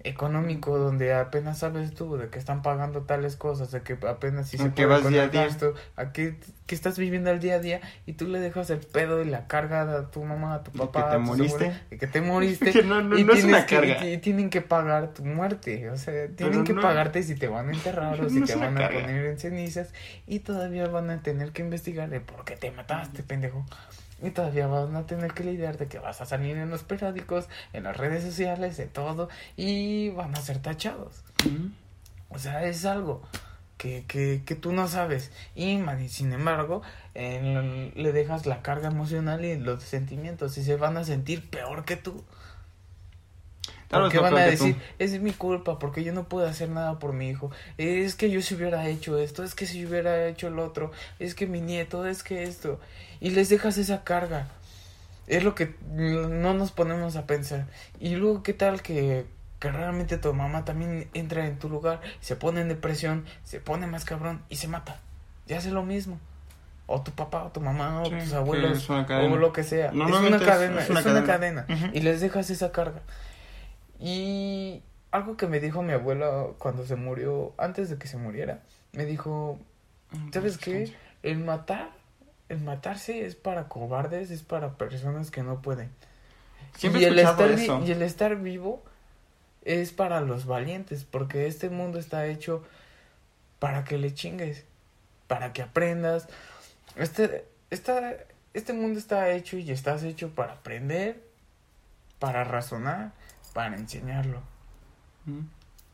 económico 0.03 0.77
donde 0.77 1.13
apenas 1.13 1.57
sabes 1.59 1.93
tú 1.93 2.17
de 2.17 2.29
que 2.29 2.37
están 2.37 2.61
pagando 2.61 3.01
tales 3.01 3.35
cosas, 3.35 3.71
de 3.71 3.81
que 3.81 3.97
apenas 4.07 4.47
si 4.47 4.57
se 4.57 4.63
¿En 4.63 4.71
qué 4.71 4.85
puede 4.85 5.01
vas 5.01 5.09
día 5.11 5.23
a 5.23 5.27
día? 5.27 5.47
a 5.95 6.11
qué, 6.13 6.37
que 6.67 6.75
estás 6.75 6.97
viviendo 6.99 7.31
el 7.31 7.39
día 7.39 7.55
a 7.55 7.59
día 7.59 7.81
y 8.05 8.13
tú 8.13 8.27
le 8.27 8.39
dejas 8.39 8.69
el 8.69 8.77
pedo 8.79 9.21
y 9.21 9.25
la 9.25 9.47
carga 9.47 9.81
a 9.97 10.11
tu 10.11 10.23
mamá, 10.23 10.53
a 10.53 10.63
tu 10.63 10.71
papá, 10.71 11.05
que 11.09 11.11
te 11.13 11.17
moriste. 11.19 11.81
de 11.89 11.97
que 11.97 12.07
te 12.07 12.21
moriste 12.21 12.71
Que 12.71 12.83
no, 12.83 13.01
no, 13.01 13.17
y 13.17 13.23
no 13.23 13.33
es 13.33 13.39
tienes 13.39 13.57
una 13.57 13.65
que- 13.65 13.75
carga. 13.75 14.05
y 14.07 14.17
tienen 14.19 14.49
que 14.51 14.61
pagar 14.61 15.13
tu 15.13 15.25
muerte, 15.25 15.89
o 15.89 15.97
sea, 15.97 16.13
tienen 16.27 16.35
Pero 16.35 16.63
que 16.63 16.73
no- 16.73 16.81
pagarte 16.81 17.23
si 17.23 17.35
te 17.35 17.47
van 17.47 17.69
a 17.69 17.73
enterrar 17.73 18.21
o 18.21 18.29
si 18.29 18.41
te 18.43 18.55
van 18.55 18.77
a 18.77 18.81
carga. 18.81 19.01
poner 19.01 19.25
en 19.25 19.39
cenizas 19.39 19.89
y 20.27 20.39
todavía 20.39 20.87
van 20.87 21.09
a 21.09 21.21
tener 21.23 21.51
que 21.51 21.63
investigar 21.63 22.09
de 22.09 22.21
por 22.21 22.45
qué 22.45 22.55
te 22.55 22.69
mataste, 22.71 23.23
pendejo. 23.23 23.65
Y 24.21 24.31
todavía 24.31 24.67
van 24.67 24.95
a 24.95 25.05
tener 25.05 25.33
que 25.33 25.43
lidiar 25.43 25.77
de 25.77 25.87
que 25.87 25.99
vas 25.99 26.21
a 26.21 26.25
salir 26.25 26.57
en 26.57 26.69
los 26.71 26.83
periódicos, 26.83 27.47
en 27.73 27.83
las 27.83 27.95
redes 27.97 28.23
sociales, 28.23 28.75
de 28.77 28.87
todo, 28.87 29.29
y 29.55 30.09
van 30.09 30.33
a 30.35 30.41
ser 30.41 30.59
tachados. 30.59 31.23
O 32.29 32.39
sea, 32.39 32.65
es 32.65 32.83
algo 32.85 33.21
que, 33.77 34.05
que, 34.07 34.41
que 34.45 34.55
tú 34.55 34.71
no 34.73 34.87
sabes. 34.87 35.31
Y 35.55 35.79
sin 36.09 36.33
embargo, 36.33 36.81
en- 37.13 37.91
le 37.95 38.11
dejas 38.11 38.45
la 38.47 38.61
carga 38.63 38.87
emocional 38.89 39.45
y 39.45 39.55
los 39.57 39.83
sentimientos 39.83 40.57
y 40.57 40.63
se 40.63 40.75
van 40.77 40.97
a 40.97 41.03
sentir 41.03 41.49
peor 41.49 41.85
que 41.85 41.95
tú. 41.95 42.23
Claro, 43.89 44.05
porque 44.05 44.17
van 44.23 44.33
a 44.33 44.45
decir, 44.51 44.75
es 44.99 45.21
mi 45.21 45.31
culpa, 45.31 45.79
porque 45.79 46.03
yo 46.03 46.11
no 46.13 46.25
puedo 46.25 46.45
hacer 46.47 46.69
nada 46.69 46.99
por 46.99 47.13
mi 47.13 47.29
hijo. 47.29 47.51
Es 47.77 48.15
que 48.15 48.29
yo 48.29 48.41
si 48.41 48.55
hubiera 48.55 48.87
hecho 48.89 49.17
esto, 49.17 49.43
es 49.43 49.55
que 49.55 49.65
si 49.65 49.85
hubiera 49.85 50.27
hecho 50.27 50.47
el 50.49 50.59
otro, 50.59 50.91
es 51.19 51.35
que 51.35 51.47
mi 51.47 51.61
nieto, 51.61 52.05
es 52.05 52.21
que 52.23 52.43
esto. 52.43 52.79
Y 53.21 53.29
les 53.29 53.49
dejas 53.49 53.77
esa 53.77 54.03
carga. 54.03 54.47
Es 55.27 55.43
lo 55.43 55.55
que 55.55 55.75
no 55.91 56.53
nos 56.53 56.71
ponemos 56.71 57.15
a 57.15 57.25
pensar. 57.25 57.65
Y 57.99 58.15
luego, 58.15 58.43
¿qué 58.43 58.53
tal 58.53 58.81
que, 58.81 59.25
que 59.59 59.71
realmente 59.71 60.17
tu 60.17 60.33
mamá 60.33 60.63
también 60.65 61.09
entra 61.13 61.47
en 61.47 61.57
tu 61.59 61.69
lugar, 61.69 62.01
se 62.21 62.35
pone 62.35 62.61
en 62.61 62.69
depresión, 62.69 63.25
se 63.43 63.59
pone 63.59 63.87
más 63.87 64.05
cabrón 64.05 64.41
y 64.49 64.55
se 64.57 64.67
mata? 64.67 64.99
Y 65.47 65.53
hace 65.53 65.71
lo 65.71 65.83
mismo. 65.83 66.19
O 66.87 67.01
tu 67.01 67.11
papá, 67.11 67.43
o 67.43 67.49
tu 67.51 67.59
mamá, 67.59 68.01
o 68.01 68.05
Sí, 68.05 68.11
tus 68.11 68.33
abuelos, 68.33 68.89
o 69.33 69.37
lo 69.37 69.51
que 69.53 69.63
sea. 69.63 69.91
Es 70.07 70.27
una 70.27 70.37
es- 70.37 70.43
cadena, 70.43 70.81
es 70.99 71.05
una 71.05 71.23
cadena. 71.25 71.65
Y 71.93 71.99
les 72.01 72.21
dejas 72.21 72.49
esa 72.49 72.71
carga. 72.71 73.01
Y 73.99 74.83
algo 75.11 75.37
que 75.37 75.47
me 75.47 75.59
dijo 75.59 75.81
mi 75.81 75.93
abuela 75.93 76.47
cuando 76.57 76.85
se 76.85 76.95
murió, 76.95 77.53
antes 77.57 77.89
de 77.89 77.97
que 77.97 78.07
se 78.07 78.17
muriera, 78.17 78.61
me 78.91 79.05
dijo, 79.05 79.59
¿sabes 80.31 80.57
qué? 80.57 80.93
El 81.23 81.39
matar, 81.39 81.91
el 82.49 82.61
matarse 82.61 83.25
es 83.25 83.35
para 83.35 83.67
cobardes, 83.67 84.31
es 84.31 84.43
para 84.43 84.73
personas 84.77 85.31
que 85.31 85.43
no 85.43 85.61
pueden. 85.61 85.89
Siempre 86.75 87.01
y, 87.01 87.05
el 87.05 87.19
estar 87.19 87.49
eso. 87.49 87.83
y 87.85 87.91
el 87.91 88.01
estar 88.01 88.35
vivo 88.35 88.83
es 89.65 89.91
para 89.91 90.21
los 90.21 90.45
valientes, 90.45 91.03
porque 91.03 91.47
este 91.47 91.69
mundo 91.69 91.99
está 91.99 92.27
hecho 92.27 92.63
para 93.59 93.83
que 93.83 93.97
le 93.97 94.13
chingues, 94.13 94.63
para 95.27 95.53
que 95.53 95.61
aprendas. 95.61 96.27
Este, 96.95 97.45
esta, 97.69 98.13
este 98.53 98.73
mundo 98.73 98.99
está 98.99 99.31
hecho 99.31 99.57
y 99.57 99.71
estás 99.71 100.03
hecho 100.03 100.29
para 100.29 100.53
aprender, 100.53 101.21
para 102.19 102.43
razonar, 102.43 103.11
para 103.57 103.75
enseñarlo 103.75 104.39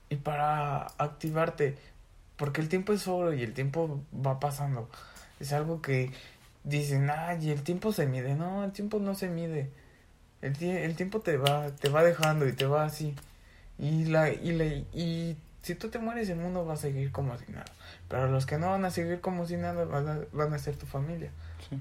y 0.10 0.18
para 0.18 0.88
activarte. 0.98 1.78
Porque 2.36 2.60
el 2.60 2.68
tiempo 2.68 2.92
es 2.92 3.08
oro 3.08 3.32
y 3.34 3.42
el 3.42 3.54
tiempo 3.54 4.02
va 4.14 4.40
pasando. 4.42 4.90
Es 5.40 5.54
algo 5.54 5.82
que 5.82 6.12
dicen, 6.66 7.10
ay, 7.10 7.50
el 7.52 7.64
tiempo 7.64 7.94
se 7.94 8.06
mide. 8.06 8.36
No, 8.36 8.66
el 8.66 8.72
tiempo 8.74 9.00
no 9.00 9.16
se 9.16 9.30
mide. 9.30 9.70
El, 10.42 10.58
tie- 10.58 10.84
el 10.84 10.96
tiempo 10.98 11.22
te 11.22 11.38
va, 11.38 11.70
te 11.72 11.88
va 11.88 12.04
dejando 12.04 12.46
y 12.48 12.52
te 12.52 12.66
va 12.66 12.84
así. 12.84 13.16
Y, 13.80 14.06
la, 14.06 14.30
y, 14.30 14.52
la, 14.52 14.66
y 14.66 15.38
si 15.62 15.76
tú 15.76 15.90
te 15.90 16.00
mueres, 16.00 16.28
el 16.30 16.38
mundo 16.40 16.66
va 16.66 16.74
a 16.74 16.78
seguir 16.78 17.12
como 17.14 17.38
si 17.38 17.50
nada. 17.50 17.66
Pero 18.10 18.28
los 18.30 18.46
que 18.46 18.58
no 18.58 18.72
van 18.72 18.84
a 18.84 18.92
seguir 18.92 19.22
como 19.22 19.46
si 19.48 19.56
nada 19.56 19.86
van 19.86 20.08
a, 20.10 20.20
van 20.34 20.54
a 20.54 20.60
ser 20.60 20.76
tu 20.76 20.86
familia. 20.86 21.32
Sí. 21.70 21.80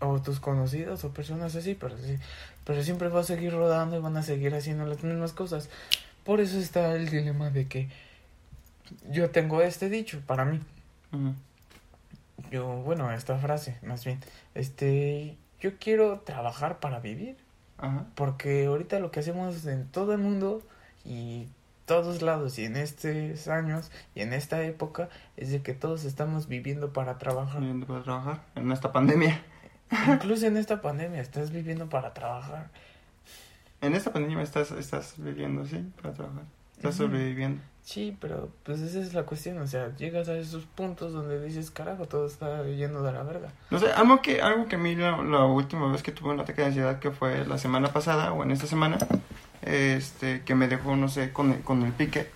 O 0.00 0.20
tus 0.20 0.40
conocidos 0.40 1.04
o 1.04 1.12
personas 1.12 1.54
así, 1.56 1.74
pero 1.74 1.96
sí. 1.98 2.18
Pero 2.64 2.82
siempre 2.82 3.08
va 3.08 3.20
a 3.20 3.24
seguir 3.24 3.52
rodando 3.52 3.96
y 3.96 4.00
van 4.00 4.16
a 4.16 4.22
seguir 4.22 4.54
haciendo 4.54 4.86
las 4.86 5.02
mismas 5.02 5.32
cosas. 5.32 5.68
Por 6.24 6.40
eso 6.40 6.58
está 6.58 6.94
el 6.94 7.08
dilema 7.10 7.50
de 7.50 7.66
que 7.66 7.88
yo 9.10 9.30
tengo 9.30 9.62
este 9.62 9.88
dicho 9.88 10.22
para 10.26 10.44
mí. 10.44 10.60
Yo, 12.50 12.66
bueno, 12.66 13.12
esta 13.12 13.38
frase, 13.38 13.78
más 13.82 14.04
bien. 14.04 14.20
Este, 14.54 15.36
yo 15.60 15.78
quiero 15.78 16.20
trabajar 16.20 16.80
para 16.80 17.00
vivir. 17.00 17.36
Porque 18.14 18.66
ahorita 18.66 18.98
lo 18.98 19.10
que 19.10 19.20
hacemos 19.20 19.64
en 19.66 19.86
todo 19.88 20.12
el 20.12 20.18
mundo 20.18 20.62
y 21.04 21.48
todos 21.86 22.22
lados 22.22 22.58
y 22.58 22.66
en 22.66 22.76
estos 22.76 23.48
años 23.48 23.90
y 24.14 24.20
en 24.20 24.32
esta 24.32 24.62
época 24.62 25.08
es 25.36 25.50
de 25.50 25.62
que 25.62 25.72
todos 25.72 26.04
estamos 26.04 26.46
viviendo 26.46 26.92
para 26.92 27.18
trabajar. 27.18 27.60
Viviendo 27.60 27.86
para 27.86 28.02
trabajar 28.02 28.44
en 28.54 28.70
esta 28.70 28.92
pandemia. 28.92 29.42
Incluso 30.08 30.46
en 30.46 30.56
esta 30.56 30.80
pandemia 30.80 31.20
estás 31.20 31.50
viviendo 31.50 31.88
para 31.88 32.12
trabajar. 32.14 32.68
En 33.80 33.94
esta 33.94 34.12
pandemia 34.12 34.42
estás, 34.42 34.70
estás 34.72 35.14
viviendo, 35.16 35.66
sí, 35.66 35.84
para 36.00 36.14
trabajar. 36.14 36.44
Estás 36.76 36.96
sobreviviendo. 36.96 37.60
Sí, 37.82 38.16
pero 38.20 38.50
pues 38.62 38.80
esa 38.80 39.00
es 39.00 39.14
la 39.14 39.24
cuestión, 39.24 39.58
o 39.58 39.66
sea, 39.66 39.94
llegas 39.96 40.28
a 40.28 40.36
esos 40.36 40.64
puntos 40.64 41.12
donde 41.12 41.44
dices, 41.44 41.70
carajo, 41.70 42.06
todo 42.06 42.26
está 42.26 42.64
yendo 42.64 43.02
de 43.02 43.12
la 43.12 43.22
verga. 43.22 43.48
No 43.70 43.78
sé, 43.78 43.90
algo 43.92 44.22
que, 44.22 44.40
algo 44.40 44.68
que 44.68 44.76
a 44.76 44.78
mí 44.78 44.94
la, 44.94 45.22
la 45.22 45.44
última 45.46 45.90
vez 45.90 46.02
que 46.02 46.12
tuve 46.12 46.30
un 46.30 46.40
ataque 46.40 46.60
de 46.60 46.68
ansiedad, 46.68 46.98
que 46.98 47.10
fue 47.10 47.44
la 47.46 47.58
semana 47.58 47.88
pasada 47.88 48.32
o 48.32 48.42
en 48.44 48.50
esta 48.50 48.66
semana, 48.66 48.98
este, 49.62 50.42
que 50.42 50.54
me 50.54 50.68
dejó, 50.68 50.94
no 50.94 51.08
sé, 51.08 51.32
con 51.32 51.52
el, 51.52 51.60
con 51.62 51.82
el 51.82 51.92
pique, 51.92 52.30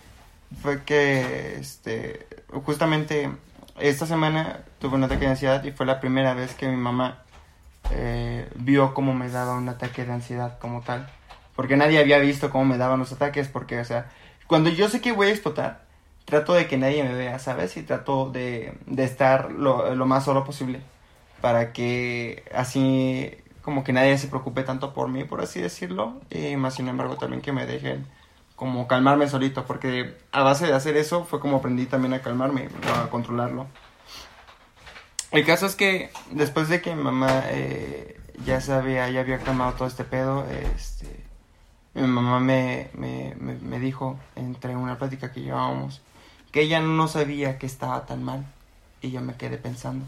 fue 0.60 0.82
que, 0.82 1.56
este, 1.56 2.26
justamente 2.64 3.30
esta 3.78 4.06
semana 4.06 4.60
tuve 4.78 4.96
un 4.96 5.04
ataque 5.04 5.24
de 5.24 5.30
ansiedad 5.32 5.62
y 5.64 5.72
fue 5.72 5.86
la 5.86 6.00
primera 6.00 6.34
vez 6.34 6.54
que 6.54 6.68
mi 6.68 6.76
mamá 6.76 7.23
eh, 7.90 8.48
vio 8.56 8.94
cómo 8.94 9.14
me 9.14 9.28
daba 9.30 9.56
un 9.56 9.68
ataque 9.68 10.04
de 10.04 10.12
ansiedad 10.12 10.58
como 10.58 10.82
tal. 10.82 11.08
Porque 11.56 11.76
nadie 11.76 12.00
había 12.00 12.18
visto 12.18 12.50
cómo 12.50 12.64
me 12.64 12.78
daban 12.78 12.98
los 12.98 13.12
ataques, 13.12 13.48
porque, 13.48 13.78
o 13.78 13.84
sea, 13.84 14.10
cuando 14.46 14.70
yo 14.70 14.88
sé 14.88 15.00
que 15.00 15.12
voy 15.12 15.28
a 15.28 15.30
explotar, 15.30 15.84
trato 16.24 16.54
de 16.54 16.66
que 16.66 16.76
nadie 16.76 17.04
me 17.04 17.14
vea, 17.14 17.38
¿sabes? 17.38 17.76
Y 17.76 17.82
trato 17.82 18.30
de, 18.30 18.78
de 18.86 19.04
estar 19.04 19.52
lo, 19.52 19.94
lo 19.94 20.06
más 20.06 20.24
solo 20.24 20.44
posible 20.44 20.80
para 21.44 21.74
que 21.74 22.42
así 22.54 23.30
como 23.60 23.84
que 23.84 23.92
nadie 23.92 24.16
se 24.16 24.28
preocupe 24.28 24.62
tanto 24.62 24.94
por 24.94 25.10
mí, 25.10 25.24
por 25.24 25.42
así 25.42 25.60
decirlo, 25.60 26.14
y 26.30 26.56
más 26.56 26.76
sin 26.76 26.88
embargo 26.88 27.16
también 27.16 27.42
que 27.42 27.52
me 27.52 27.66
dejen 27.66 28.06
como 28.56 28.88
calmarme 28.88 29.28
solito, 29.28 29.66
porque 29.66 30.16
a 30.32 30.42
base 30.42 30.66
de 30.66 30.72
hacer 30.72 30.96
eso 30.96 31.24
fue 31.26 31.40
como 31.40 31.58
aprendí 31.58 31.84
también 31.84 32.14
a 32.14 32.22
calmarme, 32.22 32.70
a 32.96 33.10
controlarlo. 33.10 33.66
El 35.34 35.44
caso 35.44 35.66
es 35.66 35.74
que 35.74 36.10
después 36.30 36.68
de 36.68 36.80
que 36.80 36.94
mi 36.94 37.02
mamá 37.02 37.42
eh, 37.48 38.18
ya 38.46 38.60
sabía, 38.60 39.10
ya 39.10 39.20
había 39.20 39.38
calmado 39.40 39.74
todo 39.74 39.88
este 39.88 40.04
pedo, 40.04 40.46
este, 40.48 41.24
mi 41.94 42.06
mamá 42.06 42.40
me, 42.40 42.88
me, 42.94 43.34
me, 43.36 43.80
dijo 43.80 44.18
entre 44.36 44.76
una 44.76 44.96
plática 44.96 45.32
que 45.32 45.42
llevábamos 45.42 46.02
que 46.52 46.62
ella 46.62 46.80
no 46.80 47.08
sabía 47.08 47.58
que 47.58 47.66
estaba 47.66 48.06
tan 48.06 48.22
mal 48.22 48.46
y 49.02 49.10
yo 49.10 49.20
me 49.20 49.34
quedé 49.34 49.58
pensando. 49.58 50.06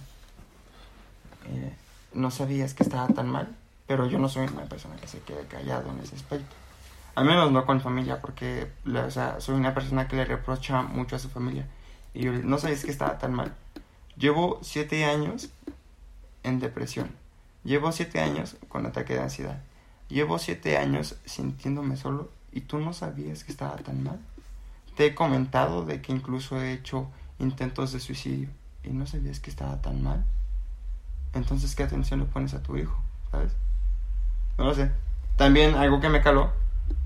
Eh, 1.48 1.74
no 2.14 2.30
sabías 2.30 2.72
que 2.72 2.84
estaba 2.84 3.08
tan 3.08 3.28
mal 3.28 3.54
pero 3.86 4.06
yo 4.06 4.18
no 4.18 4.28
soy 4.28 4.48
una 4.48 4.64
persona 4.64 4.96
que 4.96 5.06
se 5.06 5.20
quede 5.20 5.44
callado 5.46 5.90
en 5.90 6.00
ese 6.00 6.16
aspecto. 6.16 6.54
Al 7.14 7.24
menos 7.24 7.50
no 7.52 7.64
con 7.64 7.80
familia 7.80 8.20
porque 8.20 8.70
o 8.86 9.10
soy 9.40 9.54
una 9.54 9.74
persona 9.74 10.08
que 10.08 10.16
le 10.16 10.24
reprocha 10.24 10.82
mucho 10.82 11.16
a 11.16 11.18
su 11.18 11.28
familia. 11.30 11.66
Y 12.12 12.24
yo 12.24 12.32
no 12.32 12.58
sabías 12.58 12.84
que 12.84 12.90
estaba 12.90 13.18
tan 13.18 13.32
mal 13.32 13.54
llevo 14.16 14.58
siete 14.62 15.04
años 15.04 15.50
en 16.42 16.60
depresión 16.60 17.10
llevo 17.64 17.92
siete 17.92 18.20
años 18.20 18.56
con 18.68 18.86
ataque 18.86 19.14
de 19.14 19.20
ansiedad 19.20 19.60
Llevo 20.08 20.38
siete 20.38 20.76
años 20.76 21.16
sintiéndome 21.24 21.96
solo 21.96 22.30
y 22.52 22.60
tú 22.60 22.78
no 22.78 22.92
sabías 22.92 23.42
que 23.42 23.50
estaba 23.50 23.76
tan 23.76 24.04
mal. 24.04 24.20
Te 24.94 25.06
he 25.06 25.14
comentado 25.14 25.84
de 25.84 26.00
que 26.00 26.12
incluso 26.12 26.60
he 26.60 26.72
hecho 26.72 27.08
intentos 27.40 27.92
de 27.92 28.00
suicidio 28.00 28.48
y 28.84 28.90
no 28.90 29.06
sabías 29.06 29.40
que 29.40 29.50
estaba 29.50 29.82
tan 29.82 30.02
mal. 30.02 30.24
Entonces, 31.34 31.74
¿qué 31.74 31.82
atención 31.82 32.20
le 32.20 32.26
pones 32.26 32.54
a 32.54 32.62
tu 32.62 32.76
hijo? 32.76 32.96
¿Sabes? 33.32 33.52
No 34.56 34.66
lo 34.66 34.74
sé. 34.74 34.92
También 35.36 35.74
algo 35.74 36.00
que 36.00 36.08
me 36.08 36.22
caló 36.22 36.52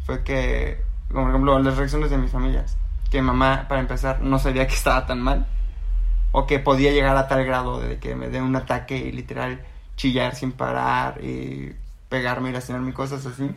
fue 0.04 0.22
que, 0.22 0.84
como 1.08 1.22
por 1.22 1.30
ejemplo, 1.30 1.58
las 1.58 1.78
reacciones 1.78 2.10
de 2.10 2.18
mis 2.18 2.30
familias. 2.30 2.76
Que 3.10 3.22
mamá, 3.22 3.66
para 3.66 3.80
empezar, 3.80 4.20
no 4.20 4.38
sabía 4.38 4.66
que 4.66 4.74
estaba 4.74 5.06
tan 5.06 5.20
mal. 5.20 5.46
O 6.32 6.46
que 6.46 6.58
podía 6.60 6.92
llegar 6.92 7.16
a 7.16 7.28
tal 7.28 7.44
grado 7.44 7.80
de 7.80 7.98
que 7.98 8.14
me 8.16 8.28
dé 8.28 8.40
un 8.42 8.56
ataque 8.56 8.96
y 8.98 9.12
literal 9.12 9.60
chillar 9.96 10.34
sin 10.34 10.52
parar 10.52 11.22
y 11.24 11.74
pegarme 12.08 12.50
y 12.50 12.52
lastimarme 12.52 12.92
cosas 12.94 13.26
así. 13.26 13.50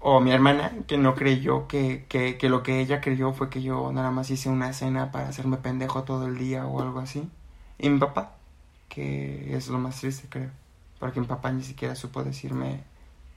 O 0.00 0.20
mi 0.20 0.32
hermana, 0.32 0.72
que 0.88 0.98
no 0.98 1.14
creyó 1.14 1.68
que, 1.68 2.06
que, 2.08 2.36
que 2.36 2.48
lo 2.48 2.62
que 2.64 2.80
ella 2.80 3.00
creyó 3.00 3.32
fue 3.32 3.50
que 3.50 3.62
yo 3.62 3.92
nada 3.92 4.10
más 4.10 4.30
hice 4.30 4.48
una 4.48 4.68
escena 4.70 5.12
para 5.12 5.28
hacerme 5.28 5.58
pendejo 5.58 6.02
todo 6.02 6.26
el 6.26 6.38
día 6.38 6.66
o 6.66 6.82
algo 6.82 6.98
así. 7.00 7.30
Y 7.78 7.88
mi 7.88 7.98
papá, 8.00 8.32
que 8.88 9.56
es 9.56 9.68
lo 9.68 9.78
más 9.78 10.00
triste, 10.00 10.28
creo. 10.28 10.50
porque 10.98 11.20
mi 11.20 11.26
papá 11.26 11.52
ni 11.52 11.62
siquiera 11.62 11.94
supo 11.94 12.24
decirme 12.24 12.82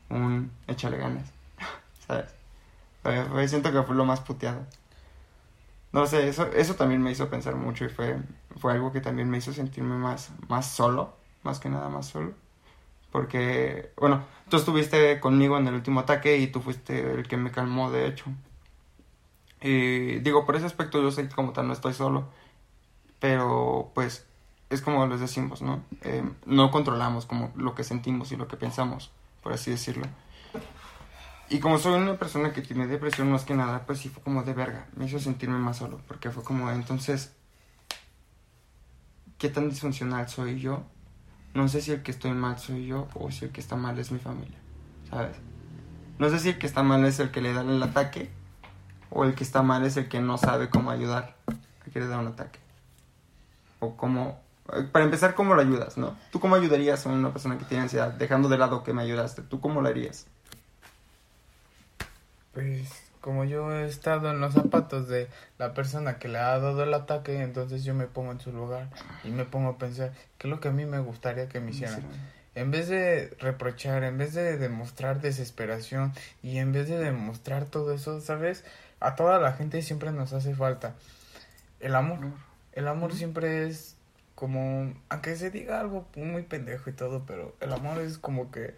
un 0.10 0.52
échale 0.68 0.98
ganas, 0.98 1.26
¿sabes? 2.08 2.28
Fue- 3.04 3.48
siento 3.50 3.72
que 3.74 3.84
fue 3.84 3.96
lo 3.96 4.06
más 4.06 4.22
puteado. 4.22 4.62
No 5.96 6.06
sé, 6.08 6.28
eso, 6.28 6.48
eso 6.48 6.76
también 6.76 7.02
me 7.02 7.10
hizo 7.10 7.30
pensar 7.30 7.56
mucho 7.56 7.86
y 7.86 7.88
fue, 7.88 8.18
fue 8.58 8.74
algo 8.74 8.92
que 8.92 9.00
también 9.00 9.30
me 9.30 9.38
hizo 9.38 9.54
sentirme 9.54 9.96
más, 9.96 10.30
más 10.50 10.70
solo, 10.70 11.16
más 11.42 11.62
que 11.62 11.70
nada 11.70 11.88
más 11.88 12.08
solo. 12.08 12.34
Porque, 13.14 13.94
bueno, 13.96 14.26
tú 14.50 14.58
estuviste 14.58 15.22
conmigo 15.22 15.58
en 15.58 15.68
el 15.68 15.74
último 15.74 16.02
ataque 16.02 16.38
y 16.38 16.48
tú 16.48 16.60
fuiste 16.60 17.14
el 17.14 17.26
que 17.30 17.38
me 17.38 17.50
calmó, 17.50 17.92
de 17.92 18.08
hecho. 18.08 18.26
Y 19.62 20.20
digo, 20.20 20.46
por 20.46 20.58
ese 20.58 20.66
aspecto 20.66 21.02
yo 21.02 21.12
sé 21.12 21.30
que 21.30 21.34
como 21.34 21.54
tal 21.54 21.68
no 21.68 21.72
estoy 21.72 21.94
solo. 21.94 22.26
Pero, 23.22 23.92
pues, 23.96 24.28
es 24.70 24.82
como 24.82 25.08
les 25.08 25.22
decimos, 25.22 25.62
¿no? 25.62 25.82
Eh, 26.02 26.30
no 26.46 26.72
controlamos 26.72 27.26
como 27.26 27.54
lo 27.56 27.74
que 27.74 27.86
sentimos 27.86 28.34
y 28.34 28.36
lo 28.36 28.50
que 28.50 28.58
pensamos, 28.58 29.12
por 29.42 29.54
así 29.54 29.72
decirlo. 29.72 30.08
Y 31.50 31.60
como 31.60 31.78
soy 31.78 31.94
una 32.02 32.18
persona 32.18 32.54
que 32.54 32.62
tiene 32.62 32.88
depresión 32.88 33.32
más 33.32 33.44
que 33.46 33.54
nada, 33.54 33.86
pues 33.86 34.00
sí 34.00 34.10
fue 34.10 34.24
como 34.24 34.44
de 34.44 34.54
verga. 34.54 34.88
Me 34.96 35.06
hizo 35.06 35.20
sentirme 35.20 35.58
más 35.60 35.78
solo, 35.78 36.02
porque 36.08 36.32
fue 36.32 36.44
como, 36.44 36.72
entonces, 36.72 37.34
¿qué 39.38 39.50
tan 39.50 39.70
disfuncional 39.70 40.28
soy 40.28 40.60
yo? 40.60 40.84
No 41.54 41.68
sé 41.68 41.82
si 41.82 41.92
el 41.92 42.04
que 42.04 42.12
estoy 42.12 42.32
mal 42.32 42.58
soy 42.60 42.88
yo 42.88 43.08
o 43.14 43.32
si 43.32 43.46
el 43.46 43.52
que 43.52 43.62
está 43.62 43.76
mal 43.76 43.98
es 44.00 44.12
mi 44.12 44.20
familia, 44.20 44.58
¿sabes? 45.10 45.38
No 46.18 46.30
sé 46.30 46.40
si 46.40 46.50
el 46.50 46.58
que 46.58 46.68
está 46.68 46.84
mal 46.84 47.06
es 47.06 47.20
el 47.20 47.32
que 47.32 47.42
le 47.42 47.54
da 47.54 47.62
el 47.62 47.82
ataque 47.82 48.30
o 49.10 49.24
el 49.24 49.36
que 49.36 49.44
está 49.44 49.62
mal 49.62 49.86
es 49.86 49.98
el 49.98 50.10
que 50.10 50.20
no 50.20 50.38
sabe 50.38 50.70
cómo 50.70 50.90
ayudar 50.92 51.36
a 51.48 51.92
que 51.92 52.00
le 52.00 52.08
da 52.08 52.20
un 52.20 52.28
ataque. 52.28 52.60
O 53.80 53.96
cómo... 53.96 54.42
eh, 54.74 54.84
Para 54.92 55.06
empezar, 55.06 55.36
¿cómo 55.36 55.54
lo 55.54 55.62
ayudas, 55.62 55.98
no? 55.98 56.18
¿Tú 56.32 56.40
cómo 56.40 56.56
ayudarías 56.56 57.06
a 57.06 57.10
una 57.10 57.32
persona 57.32 57.58
que 57.58 57.66
tiene 57.66 57.84
ansiedad? 57.84 58.12
Dejando 58.14 58.50
de 58.50 58.58
lado 58.58 58.84
que 58.84 58.94
me 58.94 59.04
ayudaste, 59.04 59.42
¿tú 59.44 59.62
cómo 59.62 59.82
lo 59.82 59.88
harías? 59.90 60.28
Pues 62.56 62.90
como 63.20 63.44
yo 63.44 63.72
he 63.72 63.86
estado 63.86 64.32
en 64.32 64.40
los 64.40 64.54
zapatos 64.54 65.10
de 65.10 65.28
la 65.60 65.74
persona 65.74 66.20
que 66.20 66.30
le 66.30 66.38
ha 66.38 66.58
dado 66.58 66.84
el 66.84 66.94
ataque, 66.94 67.42
entonces 67.42 67.84
yo 67.84 67.94
me 67.94 68.08
pongo 68.08 68.32
en 68.32 68.40
su 68.40 68.54
lugar 68.54 68.90
y 69.26 69.30
me 69.30 69.44
pongo 69.44 69.72
a 69.72 69.78
pensar 69.78 70.14
qué 70.38 70.48
es 70.48 70.52
lo 70.52 70.62
que 70.62 70.70
a 70.70 70.72
mí 70.72 70.86
me 70.86 71.00
gustaría 71.00 71.50
que 71.50 71.60
me 71.60 71.72
hicieran. 71.72 72.02
En 72.56 72.72
vez 72.72 72.88
de 72.88 73.36
reprochar, 73.40 74.06
en 74.06 74.18
vez 74.18 74.34
de 74.34 74.58
demostrar 74.58 75.20
desesperación 75.20 76.14
y 76.42 76.60
en 76.60 76.72
vez 76.72 76.88
de 76.88 76.98
demostrar 76.98 77.66
todo 77.66 77.94
eso, 77.94 78.22
¿sabes? 78.22 78.64
A 79.02 79.16
toda 79.16 79.38
la 79.40 79.52
gente 79.52 79.82
siempre 79.82 80.14
nos 80.14 80.32
hace 80.32 80.56
falta 80.56 80.96
el 81.82 81.94
amor. 81.96 82.20
El 82.72 82.88
amor 82.88 83.14
siempre 83.14 83.68
es 83.68 83.98
como, 84.36 84.94
aunque 85.10 85.36
se 85.36 85.52
diga 85.52 85.82
algo 85.82 86.08
muy 86.16 86.44
pendejo 86.44 86.90
y 86.90 86.94
todo, 86.94 87.26
pero 87.26 87.56
el 87.60 87.74
amor 87.74 88.00
es 88.00 88.18
como 88.18 88.52
que 88.52 88.76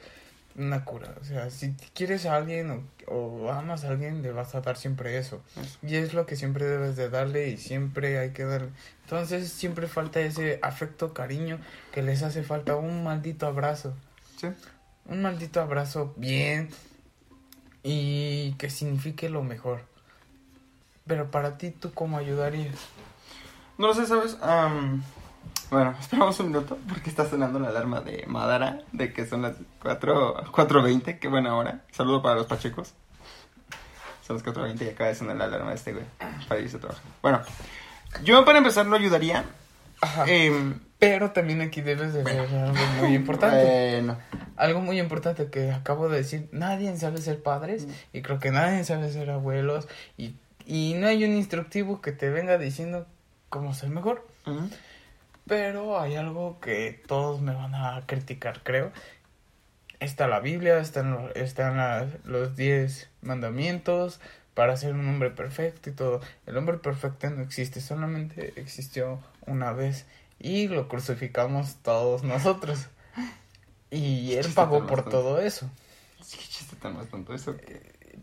una 0.57 0.83
cura. 0.83 1.13
O 1.21 1.23
sea, 1.23 1.49
si 1.49 1.73
quieres 1.93 2.25
a 2.25 2.35
alguien 2.35 2.71
o, 2.71 3.13
o 3.13 3.51
amas 3.51 3.85
a 3.85 3.89
alguien, 3.89 4.21
le 4.21 4.31
vas 4.31 4.55
a 4.55 4.61
dar 4.61 4.77
siempre 4.77 5.17
eso. 5.17 5.41
Y 5.81 5.95
es 5.95 6.13
lo 6.13 6.25
que 6.25 6.35
siempre 6.35 6.65
debes 6.65 6.95
de 6.95 7.09
darle 7.09 7.49
y 7.49 7.57
siempre 7.57 8.17
hay 8.19 8.31
que 8.31 8.43
darle. 8.43 8.69
Entonces 9.03 9.49
siempre 9.49 9.87
falta 9.87 10.19
ese 10.19 10.59
afecto, 10.61 11.13
cariño, 11.13 11.59
que 11.93 12.01
les 12.01 12.23
hace 12.23 12.43
falta 12.43 12.75
un 12.75 13.03
maldito 13.03 13.45
abrazo. 13.45 13.95
Sí. 14.37 14.47
Un 15.05 15.21
maldito 15.21 15.61
abrazo 15.61 16.13
bien 16.17 16.69
y 17.83 18.53
que 18.53 18.69
signifique 18.69 19.29
lo 19.29 19.43
mejor. 19.43 19.81
Pero 21.05 21.31
para 21.31 21.57
ti, 21.57 21.71
¿tú 21.71 21.93
cómo 21.93 22.17
ayudarías? 22.17 22.75
No 23.77 23.87
lo 23.87 23.93
sé, 23.93 24.05
¿sabes? 24.05 24.37
Am, 24.41 25.03
bueno, 25.69 25.95
esperamos 25.99 26.39
un 26.39 26.47
minuto 26.47 26.77
porque 26.87 27.09
está 27.09 27.29
sonando 27.29 27.59
la 27.59 27.69
alarma 27.69 28.01
de 28.01 28.25
Madara 28.27 28.79
de 28.91 29.11
que 29.13 29.25
son 29.25 29.41
las 29.41 29.55
4, 29.81 30.51
4.20, 30.51 31.19
qué 31.19 31.27
buena 31.27 31.55
hora. 31.55 31.81
Saludo 31.91 32.21
para 32.21 32.35
los 32.35 32.45
pachecos. 32.47 32.93
Son 34.25 34.35
las 34.35 34.45
4.20 34.45 34.85
y 34.85 34.89
acaba 34.89 35.09
de 35.09 35.15
sonar 35.15 35.37
la 35.37 35.45
alarma 35.45 35.69
de 35.69 35.75
este 35.75 35.93
güey 35.93 36.05
para 36.47 36.59
irse 36.59 36.77
a 36.77 36.79
trabajar. 36.81 37.03
Bueno, 37.21 37.41
yo 38.23 38.43
para 38.45 38.57
empezar 38.57 38.85
lo 38.85 38.95
ayudaría. 38.95 39.45
Ajá. 40.01 40.25
em, 40.27 40.79
Pero 40.99 41.31
también 41.31 41.61
aquí 41.61 41.81
debes 41.81 42.13
de 42.13 42.23
ver 42.23 42.39
algo 42.39 42.73
muy 43.01 43.15
importante. 43.15 43.95
Bueno, 44.01 44.17
Algo 44.57 44.81
muy 44.81 44.99
importante 44.99 45.49
que 45.49 45.71
acabo 45.71 46.09
de 46.09 46.17
decir, 46.17 46.49
nadie 46.51 46.95
sabe 46.97 47.19
ser 47.19 47.41
padres 47.41 47.87
y 48.13 48.21
creo 48.21 48.39
que 48.39 48.51
nadie 48.51 48.83
sabe 48.83 49.09
ser 49.11 49.29
abuelos 49.31 49.87
y, 50.17 50.35
y 50.65 50.95
no 50.97 51.07
hay 51.07 51.23
un 51.23 51.31
instructivo 51.35 52.01
que 52.01 52.11
te 52.11 52.29
venga 52.29 52.57
diciendo 52.57 53.05
cómo 53.49 53.73
ser 53.73 53.89
mejor. 53.89 54.27
ujú, 54.45 54.69
Pero 55.47 55.99
hay 55.99 56.15
algo 56.15 56.59
que 56.59 57.01
todos 57.07 57.41
me 57.41 57.53
van 57.55 57.73
a 57.75 58.03
criticar, 58.05 58.61
creo. 58.63 58.91
Está 59.99 60.27
la 60.27 60.39
Biblia, 60.39 60.77
están, 60.79 61.31
están 61.35 61.77
las- 61.77 62.23
los 62.25 62.55
10 62.55 63.09
mandamientos 63.21 64.19
para 64.53 64.77
ser 64.77 64.93
un 64.93 65.07
hombre 65.07 65.31
perfecto 65.31 65.89
y 65.89 65.93
todo. 65.93 66.21
El 66.45 66.57
hombre 66.57 66.77
perfecto 66.77 67.29
no 67.29 67.41
existe, 67.41 67.81
solamente 67.81 68.53
existió 68.57 69.19
una 69.47 69.71
vez 69.73 70.05
y 70.39 70.67
lo 70.67 70.87
crucificamos 70.87 71.75
todos 71.83 72.23
nosotros. 72.23 72.87
Y 73.89 74.33
él 74.33 74.47
pagó 74.53 74.85
por 74.85 75.03
todo 75.09 75.39
eso. 75.39 75.69
sí, 76.21 76.37
qué 76.41 76.43
chiste 76.47 76.75
tan 76.75 76.95
más 76.97 77.07
tonto 77.07 77.33
eso. 77.33 77.55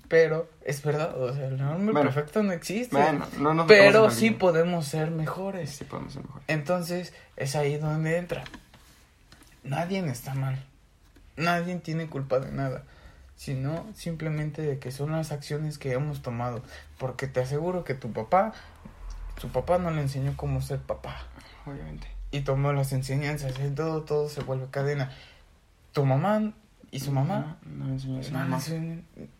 Pero 0.09 0.50
es 0.62 0.83
verdad, 0.83 1.20
o 1.20 1.33
sea, 1.33 1.46
el 1.46 1.61
hombre 1.61 1.92
Bueno. 1.92 2.11
perfecto 2.11 2.42
no 2.42 2.52
existe. 2.52 2.96
Bueno, 2.96 3.26
no 3.38 3.54
nos 3.54 3.66
pero 3.66 4.11
sí 4.11 4.30
podemos 4.30 4.87
ser 4.87 5.11
mejores. 5.11 5.70
Sí 5.70 5.85
podemos 5.85 6.12
ser 6.12 6.22
mejor. 6.22 6.42
Entonces 6.46 7.12
es 7.37 7.57
ahí 7.57 7.78
donde 7.78 8.18
entra. 8.18 8.44
Nadie 9.62 9.98
está 10.07 10.35
mal. 10.35 10.62
Nadie 11.37 11.76
tiene 11.76 12.09
culpa 12.09 12.38
de 12.38 12.52
nada. 12.52 12.85
Sino 13.37 13.87
simplemente 13.94 14.62
de 14.62 14.78
que 14.78 14.92
son 14.92 15.12
las 15.12 15.33
acciones 15.33 15.78
que 15.78 15.92
hemos 15.92 16.22
tomado. 16.22 16.62
Porque 16.98 17.26
te 17.26 17.40
aseguro 17.40 17.83
que 17.83 17.94
tu 17.94 18.12
papá, 18.12 18.52
su 19.40 19.48
papá 19.48 19.78
no 19.78 19.90
le 19.90 20.02
enseñó 20.02 20.37
cómo 20.37 20.61
ser 20.61 20.80
papá. 20.80 21.16
Obviamente. 21.66 22.07
Y 22.30 22.42
tomó 22.42 22.72
las 22.72 22.92
enseñanzas. 22.92 23.54
Y 23.59 23.70
todo, 23.70 24.02
todo 24.02 24.28
se 24.28 24.42
vuelve 24.42 24.66
cadena. 24.70 25.11
Tu 25.92 26.04
mamá 26.04 26.52
y 26.90 27.00
su 27.00 27.11
mamá 27.11 27.59
No, 27.64 27.87
no 27.87 27.92
enseñó 27.92 28.20
a 28.20 28.22
su 28.22 28.33
mamá. 28.33 28.61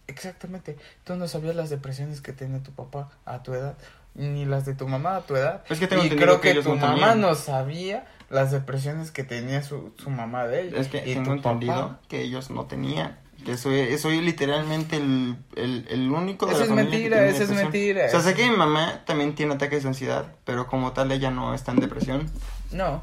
Exactamente. 0.07 0.77
Tú 1.05 1.15
no 1.17 1.29
sabías 1.29 1.57
las 1.57 1.71
depresiones 1.71 2.21
que 2.21 2.33
tenía 2.33 2.63
tu 2.63 2.73
papá 2.73 3.11
a 3.25 3.43
tu 3.43 3.55
edad, 3.55 3.77
ni 4.15 4.45
las 4.45 4.65
de 4.67 4.75
tu 4.75 4.87
mamá 4.87 5.17
a 5.17 5.21
tu 5.23 5.37
edad. 5.37 5.65
Es 5.69 5.79
que 5.79 5.87
tengo 5.87 6.05
y 6.05 6.11
creo 6.11 6.41
que 6.41 6.55
tu 6.55 6.75
no 6.75 6.77
mamá 6.77 6.95
tenían. 6.95 7.21
no 7.21 7.35
sabía 7.35 8.07
las 8.31 8.51
depresiones 8.51 9.11
que 9.11 9.25
tenía 9.25 9.63
su, 9.63 9.93
su 9.97 10.11
mamá 10.11 10.47
de 10.47 10.63
ella. 10.63 10.79
Es 10.79 10.89
que 10.89 10.99
y 10.99 11.15
tengo 11.15 11.33
entendido 11.33 11.75
papá. 11.75 12.01
que 12.09 12.23
ellos 12.23 12.51
no 12.51 12.67
tenían. 12.67 13.19
Que 13.45 13.59
soy, 13.59 13.99
soy 13.99 14.23
literalmente 14.23 14.97
el, 14.97 15.37
el, 15.57 15.87
el 15.91 16.11
único 16.11 16.47
de 16.47 16.53
Eso 16.53 16.61
la 16.61 16.65
es 16.65 16.71
familia 16.71 16.91
mentira, 16.91 17.27
eso 17.27 17.43
es 17.43 17.51
mentira. 17.51 18.07
O 18.07 18.09
sea, 18.09 18.21
sé 18.21 18.35
que 18.35 18.49
mi 18.49 18.57
mamá 18.57 19.03
también 19.05 19.35
tiene 19.35 19.55
ataques 19.55 19.83
de 19.83 19.89
ansiedad, 19.91 20.35
pero 20.45 20.67
como 20.67 20.93
tal 20.93 21.13
ella 21.13 21.31
no 21.31 21.53
está 21.55 21.73
en 21.73 21.81
depresión. 21.81 22.31
No, 22.71 23.03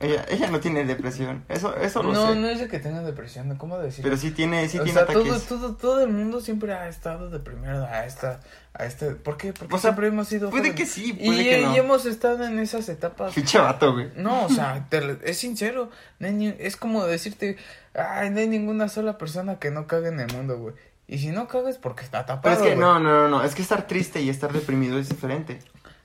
Ella, 0.00 0.24
ella 0.28 0.50
no 0.50 0.58
tiene 0.58 0.84
depresión. 0.84 1.44
Eso, 1.48 1.76
eso 1.76 2.02
lo 2.02 2.12
no, 2.12 2.32
sé. 2.32 2.34
no 2.40 2.48
es 2.48 2.58
de 2.58 2.66
que 2.68 2.80
tenga 2.80 3.00
depresión, 3.02 3.54
¿cómo 3.56 3.78
decirlo? 3.78 4.10
Pero 4.10 4.16
sí 4.20 4.32
tiene, 4.32 4.68
sí 4.68 4.78
o 4.78 4.82
tiene 4.82 4.98
sea, 4.98 5.06
todo, 5.06 5.22
ataques. 5.24 5.46
todo, 5.46 5.74
todo 5.76 6.00
el 6.02 6.10
mundo 6.10 6.40
siempre 6.40 6.72
ha 6.74 6.88
estado 6.88 7.30
deprimido 7.30 7.86
a 7.86 8.04
esta, 8.04 8.40
a 8.74 8.86
este, 8.86 9.12
¿por 9.12 9.36
qué? 9.36 9.52
Porque 9.52 9.72
O 9.72 9.78
sea, 9.78 9.90
siempre 9.90 10.08
hemos 10.08 10.26
sido 10.26 10.50
puede 10.50 10.70
jóvenes. 10.70 10.80
que 10.80 10.86
sí, 10.86 11.16
y, 11.18 11.26
puede 11.26 11.44
que 11.44 11.62
no. 11.62 11.74
y 11.74 11.78
hemos 11.78 12.06
estado 12.06 12.44
en 12.44 12.58
esas 12.58 12.88
etapas 12.88 13.32
Pinche 13.34 13.58
vato, 13.60 13.92
güey. 13.92 14.10
No, 14.16 14.46
o 14.46 14.48
sea, 14.48 14.84
te 14.90 15.18
es 15.22 15.38
sincero. 15.38 15.90
es 16.18 16.76
como 16.76 17.06
decirte, 17.06 17.56
ay, 17.94 18.30
no 18.30 18.40
hay 18.40 18.48
ninguna 18.48 18.88
sola 18.88 19.16
persona 19.16 19.60
que 19.60 19.70
no 19.70 19.86
cague 19.86 20.08
en 20.08 20.18
el 20.18 20.32
mundo, 20.34 20.58
güey. 20.58 20.74
Y 21.06 21.18
si 21.18 21.28
no 21.28 21.46
cagas 21.46 21.78
porque 21.78 22.02
está 22.02 22.26
tapado. 22.26 22.40
Pero 22.42 22.64
es 22.66 22.72
que 22.72 22.76
no, 22.76 22.98
no, 22.98 23.10
no, 23.12 23.28
no. 23.28 23.44
Es 23.44 23.54
que 23.54 23.62
estar 23.62 23.86
triste 23.86 24.22
y 24.22 24.28
estar 24.28 24.52
deprimido 24.52 24.98
es 24.98 25.08
diferente. 25.08 25.60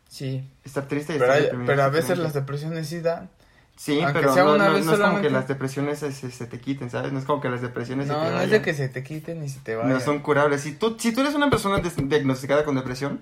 Sí, 0.07 0.47
Estar 0.63 0.85
triste 0.87 1.15
y 1.15 1.19
pero, 1.19 1.25
estar 1.25 1.37
hay- 1.37 1.43
deprimido 1.43 1.67
pero 1.67 1.81
es 1.81 1.85
a 1.85 1.89
veces 1.89 2.03
diferente. 2.09 2.23
las 2.23 2.33
depresiones 2.33 2.87
sí 2.87 2.99
dan. 3.01 3.29
Sí, 3.81 4.01
aunque 4.01 4.19
pero 4.19 4.33
sea 4.33 4.43
no, 4.43 4.55
una 4.55 4.67
no- 4.67 4.73
vez 4.73 4.85
no 4.85 4.91
es 4.93 4.99
como 4.99 5.21
que 5.21 5.29
las 5.29 5.47
depresiones 5.47 5.99
se, 5.99 6.11
se- 6.11 6.31
se 6.31 6.45
te 6.47 6.59
quiten, 6.59 6.89
¿sabes? 6.89 7.13
No 7.13 7.19
es 7.19 7.23
como 7.23 7.39
que 7.39 7.47
las 7.47 7.61
depresiones 7.61 8.07
se 8.07 8.11
No, 8.13 8.19
te 8.19 8.25
no 8.25 8.29
es 8.31 8.35
vayan. 8.35 8.49
de 8.51 8.61
que 8.61 8.73
se 8.73 8.89
te 8.89 9.03
quiten 9.03 9.39
ni 9.39 9.47
se 9.47 9.61
te 9.61 9.73
vayan. 9.75 9.93
No 9.93 9.99
son 10.01 10.19
curables. 10.19 10.59
Si 10.61 10.73
tú, 10.73 10.97
si 10.99 11.13
tú 11.13 11.21
eres 11.21 11.33
una 11.33 11.49
persona 11.49 11.79
diagnosticada 11.79 12.65
con 12.65 12.75
depresión, 12.75 13.21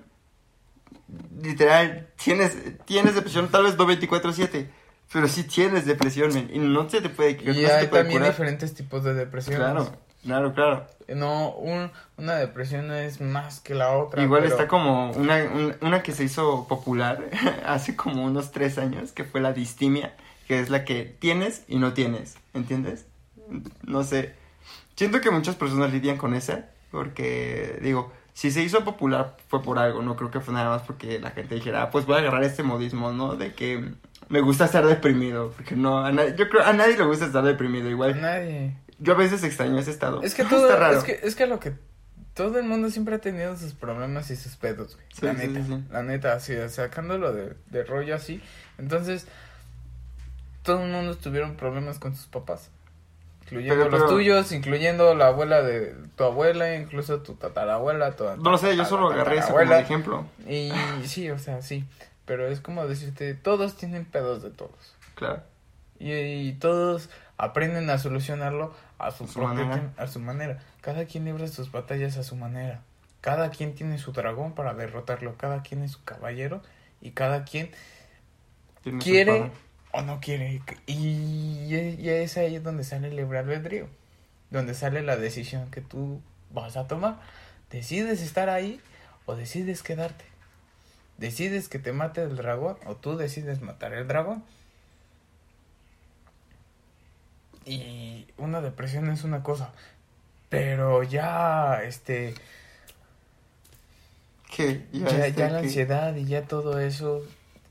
literal, 1.40 2.08
tienes, 2.22 2.56
tienes 2.84 3.14
depresión, 3.14 3.48
tal 3.48 3.64
vez 3.64 3.76
no 3.78 3.86
24-7, 3.86 4.66
pero 5.12 5.28
sí 5.28 5.44
tienes 5.44 5.86
depresión, 5.86 6.36
y 6.52 6.58
no 6.58 6.88
se 6.90 7.00
te 7.00 7.08
puede, 7.08 7.34
no 7.42 7.52
Y 7.52 7.54
se 7.54 7.60
te 7.62 7.72
hay 7.72 7.86
puede 7.86 8.02
también 8.02 8.20
curar. 8.20 8.32
diferentes 8.32 8.74
tipos 8.74 9.04
de 9.04 9.14
depresiones. 9.14 9.60
Claro, 9.60 9.92
claro, 10.24 10.54
claro. 10.54 10.86
No, 11.14 11.52
un, 11.52 11.90
una 12.18 12.34
depresión 12.34 12.92
es 12.92 13.20
más 13.20 13.60
que 13.60 13.74
la 13.74 13.92
otra. 13.96 14.22
Igual 14.22 14.42
pero- 14.42 14.54
está 14.54 14.68
como 14.68 15.12
una, 15.12 15.36
un- 15.44 15.76
una 15.80 16.02
que 16.02 16.12
se 16.12 16.24
hizo 16.24 16.66
popular 16.68 17.24
hace 17.64 17.96
como 17.96 18.24
unos 18.24 18.50
tres 18.50 18.76
años, 18.76 19.12
que 19.12 19.24
fue 19.24 19.40
la 19.40 19.52
distimia, 19.52 20.14
que 20.48 20.58
es 20.58 20.70
la 20.70 20.84
que 20.84 21.04
tienes 21.04 21.62
y 21.68 21.78
no 21.78 21.92
tienes, 21.92 22.36
¿entiendes? 22.54 23.06
No 23.84 24.02
sé. 24.02 24.34
Siento 24.96 25.20
que 25.20 25.30
muchas 25.30 25.54
personas 25.54 25.92
lidian 25.92 26.16
con 26.16 26.34
esa, 26.34 26.70
porque 26.90 27.78
digo, 27.82 28.12
si 28.32 28.50
se 28.50 28.62
hizo 28.62 28.84
popular 28.84 29.36
fue 29.48 29.62
por 29.62 29.78
algo, 29.78 30.02
no 30.02 30.16
creo 30.16 30.30
que 30.30 30.40
fue 30.40 30.54
nada 30.54 30.70
más 30.70 30.82
porque 30.82 31.20
la 31.20 31.30
gente 31.30 31.54
dijera, 31.54 31.82
ah, 31.82 31.90
pues 31.90 32.06
voy 32.06 32.16
a 32.16 32.18
agarrar 32.18 32.42
este 32.42 32.62
modismo, 32.62 33.12
¿no? 33.12 33.36
De 33.36 33.52
que 33.54 33.92
Me 34.28 34.40
gusta 34.40 34.64
estar 34.64 34.84
deprimido, 34.86 35.52
porque 35.56 35.76
no, 35.76 35.98
a 36.04 36.10
nadie, 36.12 36.34
yo 36.36 36.48
creo, 36.48 36.64
a 36.64 36.72
nadie 36.72 36.96
le 36.96 37.04
gusta 37.04 37.26
estar 37.26 37.44
deprimido, 37.44 37.86
A 37.88 37.90
igual. 37.90 38.20
nadie. 38.20 38.74
Yo 38.98 39.12
a 39.12 39.16
veces 39.16 39.44
extraño 39.44 39.78
ese 39.78 39.90
estado. 39.92 40.22
Es 40.22 40.34
que 40.34 40.44
todo, 40.44 40.64
Está 40.68 40.76
raro. 40.80 40.98
es 40.98 41.04
que, 41.04 41.20
es 41.22 41.36
que 41.36 41.46
lo 41.46 41.60
que 41.60 41.72
todo 42.34 42.58
el 42.58 42.64
mundo 42.66 42.90
siempre 42.90 43.14
ha 43.14 43.20
tenido 43.20 43.56
sus 43.56 43.74
problemas 43.74 44.30
y 44.30 44.36
sus 44.36 44.56
pedos, 44.56 44.96
güey. 44.96 45.06
Sí, 45.12 45.24
la 45.26 45.34
sí, 45.34 45.46
neta, 45.46 45.64
sí, 45.64 45.72
sí. 45.72 45.84
la 45.90 46.02
neta, 46.02 46.32
así, 46.34 46.54
sacándolo 46.68 47.32
de, 47.32 47.54
de 47.66 47.84
rollo 47.84 48.14
así. 48.14 48.40
Entonces, 48.78 49.26
todo 50.68 50.82
el 50.84 50.90
mundo 50.90 51.16
tuvieron 51.16 51.54
problemas 51.56 51.98
con 51.98 52.14
sus 52.14 52.26
papás. 52.26 52.70
Incluyendo 53.44 53.84
Pero- 53.84 53.98
los 53.98 54.10
tuyos, 54.10 54.52
incluyendo 54.52 55.14
la 55.14 55.28
abuela 55.28 55.62
de 55.62 55.94
tu 56.14 56.24
abuela, 56.24 56.74
incluso 56.74 57.22
tu 57.22 57.32
tatarabuela, 57.36 58.14
tu 58.16 58.24
No 58.36 58.50
lo 58.50 58.58
sé, 58.58 58.76
yo 58.76 58.84
solo 58.84 59.08
agarré 59.10 59.38
eso 59.38 59.48
como 59.48 59.72
ejemplo. 59.72 60.26
Y 60.46 60.70
sí, 61.06 61.30
o 61.30 61.38
sea, 61.38 61.62
sí. 61.62 61.86
Pero 62.26 62.46
es 62.48 62.60
como 62.60 62.86
decirte, 62.86 63.32
todos 63.32 63.76
tienen 63.78 64.04
pedos 64.04 64.42
de 64.42 64.50
todos. 64.50 64.94
Claro. 65.14 65.42
Y, 65.98 66.12
y 66.12 66.52
todos 66.52 67.08
aprenden 67.38 67.88
a 67.88 67.96
solucionarlo 67.96 68.74
a 68.98 69.10
su, 69.10 69.26
su 69.26 69.40
propia 69.40 69.64
manera. 69.64 69.92
a 69.96 70.06
su 70.06 70.20
manera. 70.20 70.58
Cada 70.82 71.06
quien 71.06 71.24
libra 71.24 71.48
sus 71.48 71.72
batallas 71.72 72.18
a 72.18 72.24
su 72.24 72.36
manera. 72.36 72.82
Cada 73.22 73.48
quien 73.48 73.74
tiene 73.74 73.96
su 73.96 74.12
dragón 74.12 74.52
para 74.52 74.74
derrotarlo. 74.74 75.36
Cada 75.38 75.62
quien 75.62 75.82
es 75.82 75.92
su 75.92 76.04
caballero. 76.04 76.60
Y 77.00 77.12
cada 77.12 77.44
quien 77.44 77.70
quiere. 79.00 79.50
O 79.92 80.02
no 80.02 80.20
quiere. 80.20 80.62
Y, 80.86 81.74
y 81.74 82.08
es 82.08 82.36
ahí 82.36 82.58
donde 82.58 82.84
sale 82.84 83.08
el 83.08 83.16
libre 83.16 83.38
albedrío. 83.38 83.88
Donde 84.50 84.74
sale 84.74 85.02
la 85.02 85.16
decisión 85.16 85.70
que 85.70 85.80
tú 85.80 86.20
vas 86.50 86.76
a 86.76 86.86
tomar. 86.86 87.20
Decides 87.70 88.22
estar 88.22 88.48
ahí 88.48 88.80
o 89.26 89.36
decides 89.36 89.82
quedarte. 89.82 90.24
Decides 91.18 91.68
que 91.68 91.78
te 91.78 91.92
mate 91.92 92.22
el 92.22 92.36
dragón 92.36 92.78
o 92.86 92.94
tú 92.96 93.16
decides 93.16 93.60
matar 93.60 93.92
el 93.92 94.06
dragón. 94.06 94.44
Y 97.64 98.26
una 98.38 98.60
depresión 98.60 99.10
es 99.10 99.24
una 99.24 99.42
cosa. 99.42 99.72
Pero 100.48 101.02
ya, 101.02 101.82
este, 101.82 102.34
¿Qué? 104.54 104.86
ya, 104.92 105.26
este, 105.26 105.32
ya 105.32 105.48
la 105.50 105.60
¿qué? 105.60 105.66
ansiedad 105.66 106.16
y 106.16 106.24
ya 106.24 106.46
todo 106.46 106.80
eso, 106.80 107.22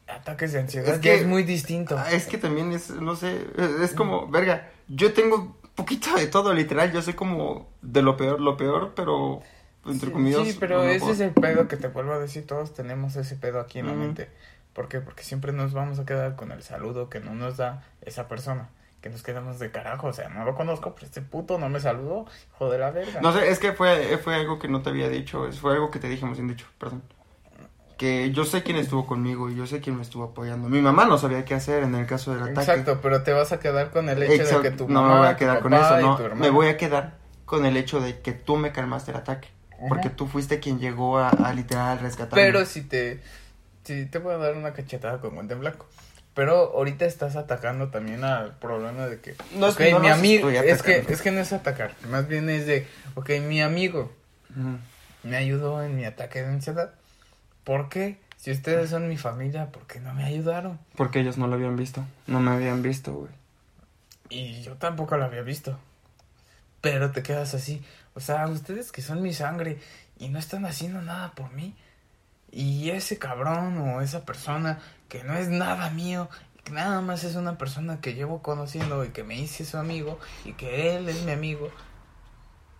ataques 0.07 0.53
de 0.53 0.59
ansiedad, 0.59 0.93
Es 0.95 0.99
que- 0.99 1.15
es 1.15 1.25
muy 1.25 1.43
distinto. 1.43 1.97
Ah, 1.97 2.11
Es 2.11 2.27
que 2.27 2.37
también 2.37 2.71
es, 2.71 2.89
no 2.89 3.15
sé, 3.15 3.45
es, 3.83 3.93
como, 3.93 4.27
verga, 4.27 4.69
yo 4.87 5.13
tengo 5.13 5.57
poquito 5.75 6.15
de 6.15 6.27
todo, 6.27 6.53
literal, 6.53 6.91
yo 6.91 7.01
soy 7.01 7.13
como 7.13 7.67
de 7.81 8.01
lo 8.01 8.17
peor, 8.17 8.39
lo 8.39 8.57
peor, 8.57 8.93
pero 8.95 9.41
entre 9.85 10.07
Sí, 10.07 10.13
comillas. 10.13 10.47
Sí, 10.47 10.57
pero 10.59 10.83
ese 10.83 11.11
es 11.11 11.19
el 11.19 11.31
pedo 11.31 11.67
que 11.67 11.77
te 11.77 11.87
vuelvo 11.87 12.13
a 12.13 12.19
decir, 12.19 12.45
todos 12.47 12.73
tenemos 12.73 13.15
ese 13.15 13.35
pedo 13.35 13.59
aquí 13.59 13.79
en 13.79 13.87
la 13.87 13.93
mente. 13.93 14.29
¿Por 14.73 14.87
qué? 14.87 14.99
Porque 14.99 15.23
siempre 15.23 15.53
nos 15.53 15.73
vamos 15.73 15.97
a 15.99 16.05
quedar 16.05 16.35
con 16.35 16.51
el 16.51 16.61
saludo 16.63 17.09
que 17.09 17.19
no 17.19 17.33
nos 17.33 17.57
da 17.57 17.83
esa 18.01 18.27
persona. 18.27 18.69
Que 19.01 19.09
nos 19.09 19.21
quedamos 19.23 19.59
de 19.59 19.69
carajo, 19.71 20.07
o 20.07 20.13
sea, 20.13 20.27
no 20.29 20.43
lo 20.43 20.55
conozco, 20.55 20.93
pero 20.95 21.05
este 21.05 21.21
puto 21.21 21.59
no 21.59 21.69
me 21.69 21.79
saludó, 21.79 22.25
hijo 22.53 22.69
de 22.71 22.79
la 22.79 22.89
verga. 22.91 23.21
No 23.21 23.31
sé, 23.31 23.49
es 23.49 23.59
que 23.59 23.71
fue, 23.73 24.17
fue 24.17 24.33
algo 24.35 24.57
que 24.57 24.67
no 24.67 24.81
te 24.81 24.89
había 24.89 25.07
dicho, 25.09 25.49
fue 25.53 25.73
algo 25.73 25.91
que 25.91 25.99
te 25.99 26.09
dijimos 26.09 26.37
sin 26.37 26.47
dicho, 26.47 26.65
perdón. 26.79 27.03
Que 27.97 28.31
yo 28.31 28.45
sé 28.45 28.61
quién 28.61 28.77
estuvo 28.77 29.07
conmigo 29.07 29.49
y 29.49 29.55
yo 29.55 29.65
sé 29.65 29.81
quién 29.81 29.95
me 29.97 30.03
estuvo 30.03 30.23
apoyando. 30.23 30.69
Mi 30.69 30.81
mamá 30.81 31.05
no 31.05 31.17
sabía 31.17 31.43
qué 31.45 31.55
hacer 31.55 31.83
en 31.83 31.95
el 31.95 32.05
caso 32.05 32.31
del 32.33 32.43
ataque. 32.43 32.59
Exacto, 32.59 32.99
pero 33.01 33.23
te 33.23 33.33
vas 33.33 33.51
a 33.51 33.59
quedar 33.59 33.89
con 33.89 34.07
el 34.09 34.21
hecho 34.21 34.33
Exacto, 34.33 34.63
de 34.63 34.69
que 34.71 34.77
tu 34.77 34.87
no 34.87 35.01
mamá, 35.01 35.13
me 35.13 35.19
voy 35.19 35.27
a 35.29 35.35
quedar 35.35 35.59
con 35.61 35.73
eso, 35.73 35.97
no. 35.97 36.35
Me 36.35 36.49
voy 36.51 36.67
a 36.67 36.77
quedar 36.77 37.17
con 37.45 37.65
el 37.65 37.75
hecho 37.75 37.99
de 37.99 38.19
que 38.19 38.33
tú 38.33 38.55
me 38.57 38.71
calmaste 38.71 39.11
el 39.11 39.17
ataque. 39.17 39.49
Porque 39.89 40.09
tú 40.09 40.27
fuiste 40.27 40.59
quien 40.59 40.79
llegó 40.79 41.17
a, 41.19 41.29
a 41.29 41.53
literal 41.53 41.99
rescatarme. 41.99 42.43
Pero 42.45 42.65
si 42.65 42.81
te, 42.81 43.21
si 43.83 44.05
te 44.05 44.19
voy 44.19 44.33
a 44.33 44.37
dar 44.37 44.55
una 44.55 44.73
cachetada 44.73 45.19
con 45.19 45.33
guante 45.35 45.55
blanco. 45.55 45.87
Pero 46.33 46.55
ahorita 46.75 47.05
estás 47.05 47.35
atacando 47.35 47.89
también 47.89 48.23
al 48.23 48.57
problema 48.57 49.07
de 49.07 49.19
que, 49.21 49.35
No 49.55 49.67
es- 49.67 49.75
ok, 49.75 49.81
no 49.91 49.99
mi 49.99 50.09
amigo, 50.09 50.49
es 50.51 50.83
que, 50.83 51.03
es 51.09 51.21
que 51.23 51.31
no 51.31 51.39
es 51.39 51.51
atacar, 51.51 51.95
más 52.11 52.27
bien 52.27 52.47
es 52.49 52.67
de, 52.67 52.85
ok, 53.15 53.29
mi 53.41 53.61
amigo 53.61 54.11
me 55.23 55.35
ayudó 55.35 55.83
en 55.83 55.95
mi 55.95 56.05
ataque 56.05 56.41
de 56.41 56.47
ansiedad. 56.47 56.93
¿Por 57.67 57.89
qué? 57.89 58.17
Si 58.37 58.49
ustedes 58.49 58.91
son 58.91 59.09
mi 59.09 59.17
familia, 59.17 59.73
¿por 59.73 59.85
qué 59.87 59.99
no 59.99 60.13
me 60.13 60.23
ayudaron? 60.23 60.79
Porque 60.95 61.19
ellos 61.19 61.37
no 61.37 61.47
lo 61.47 61.55
habían 61.55 61.75
visto. 61.75 62.01
No 62.25 62.39
me 62.39 62.51
habían 62.51 62.81
visto, 62.81 63.13
güey. 63.13 63.31
Y 64.29 64.61
yo 64.61 64.75
tampoco 64.75 65.17
lo 65.17 65.25
había 65.25 65.41
visto. 65.41 65.77
Pero 66.79 67.11
te 67.11 67.23
quedas 67.23 67.53
así. 67.53 67.83
O 68.13 68.21
sea, 68.21 68.47
ustedes 68.47 68.93
que 68.93 69.01
son 69.01 69.21
mi 69.21 69.33
sangre 69.33 69.79
y 70.17 70.29
no 70.29 70.39
están 70.39 70.65
haciendo 70.65 71.01
nada 71.01 71.33
por 71.35 71.51
mí. 71.51 71.75
Y 72.53 72.91
ese 72.91 73.19
cabrón 73.19 73.77
o 73.79 73.99
esa 73.99 74.23
persona 74.23 74.79
que 75.09 75.25
no 75.25 75.33
es 75.33 75.49
nada 75.49 75.89
mío, 75.89 76.29
que 76.63 76.71
nada 76.71 77.01
más 77.01 77.25
es 77.25 77.35
una 77.35 77.57
persona 77.57 77.99
que 77.99 78.13
llevo 78.13 78.41
conociendo 78.41 79.03
y 79.03 79.09
que 79.09 79.25
me 79.25 79.35
hice 79.35 79.65
su 79.65 79.77
amigo 79.77 80.21
y 80.45 80.53
que 80.53 80.95
él 80.95 81.09
es 81.09 81.21
mi 81.23 81.33
amigo. 81.33 81.69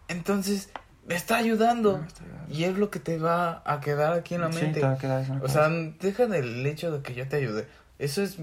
Entonces, 0.08 0.70
me 1.08 1.16
está 1.16 1.38
ayudando. 1.38 1.98
Me 1.98 2.08
está 2.08 2.24
ayudando. 2.24 2.54
Y 2.54 2.64
es 2.66 2.78
lo 2.78 2.90
que 2.92 3.00
te 3.00 3.18
va 3.18 3.64
a 3.66 3.80
quedar 3.80 4.14
aquí 4.14 4.36
en 4.36 4.42
la 4.42 4.52
Sí, 4.52 4.62
mente. 4.62 4.80
te 4.82 4.86
va 4.86 4.94
a 4.94 4.98
quedar 4.98 5.24
en 5.24 5.40
la 5.40 5.44
O 5.44 5.48
sea, 5.48 5.70
deja 5.70 6.28
del 6.28 6.66
hecho 6.66 6.92
de 6.92 7.02
que 7.02 7.14
yo 7.16 7.28
te 7.28 7.38
ayude. 7.38 7.68
Eso 7.98 8.22
es 8.22 8.38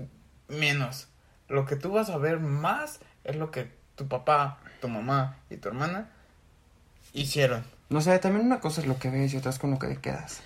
menos. 0.48 1.08
Lo 1.48 1.64
que 1.66 1.76
tú 1.76 1.92
vas 1.92 2.10
a 2.10 2.18
ver 2.18 2.40
más 2.40 3.00
es 3.22 3.36
lo 3.36 3.50
que 3.50 3.70
tu 3.94 4.08
papá, 4.08 4.58
tu 4.80 4.88
mamá 4.88 5.36
y 5.50 5.56
tu 5.56 5.68
hermana 5.68 6.08
hicieron. 7.12 7.64
No 7.90 8.00
sé, 8.00 8.18
también 8.18 8.44
una 8.46 8.60
cosa 8.60 8.80
es 8.80 8.86
lo 8.86 8.98
que 8.98 9.10
ves 9.10 9.32
y 9.34 9.36
otra 9.36 9.50
es 9.50 9.58
con 9.58 9.70
lo 9.70 9.78
que 9.78 9.88
te 9.88 9.96
quedas. 9.96 10.42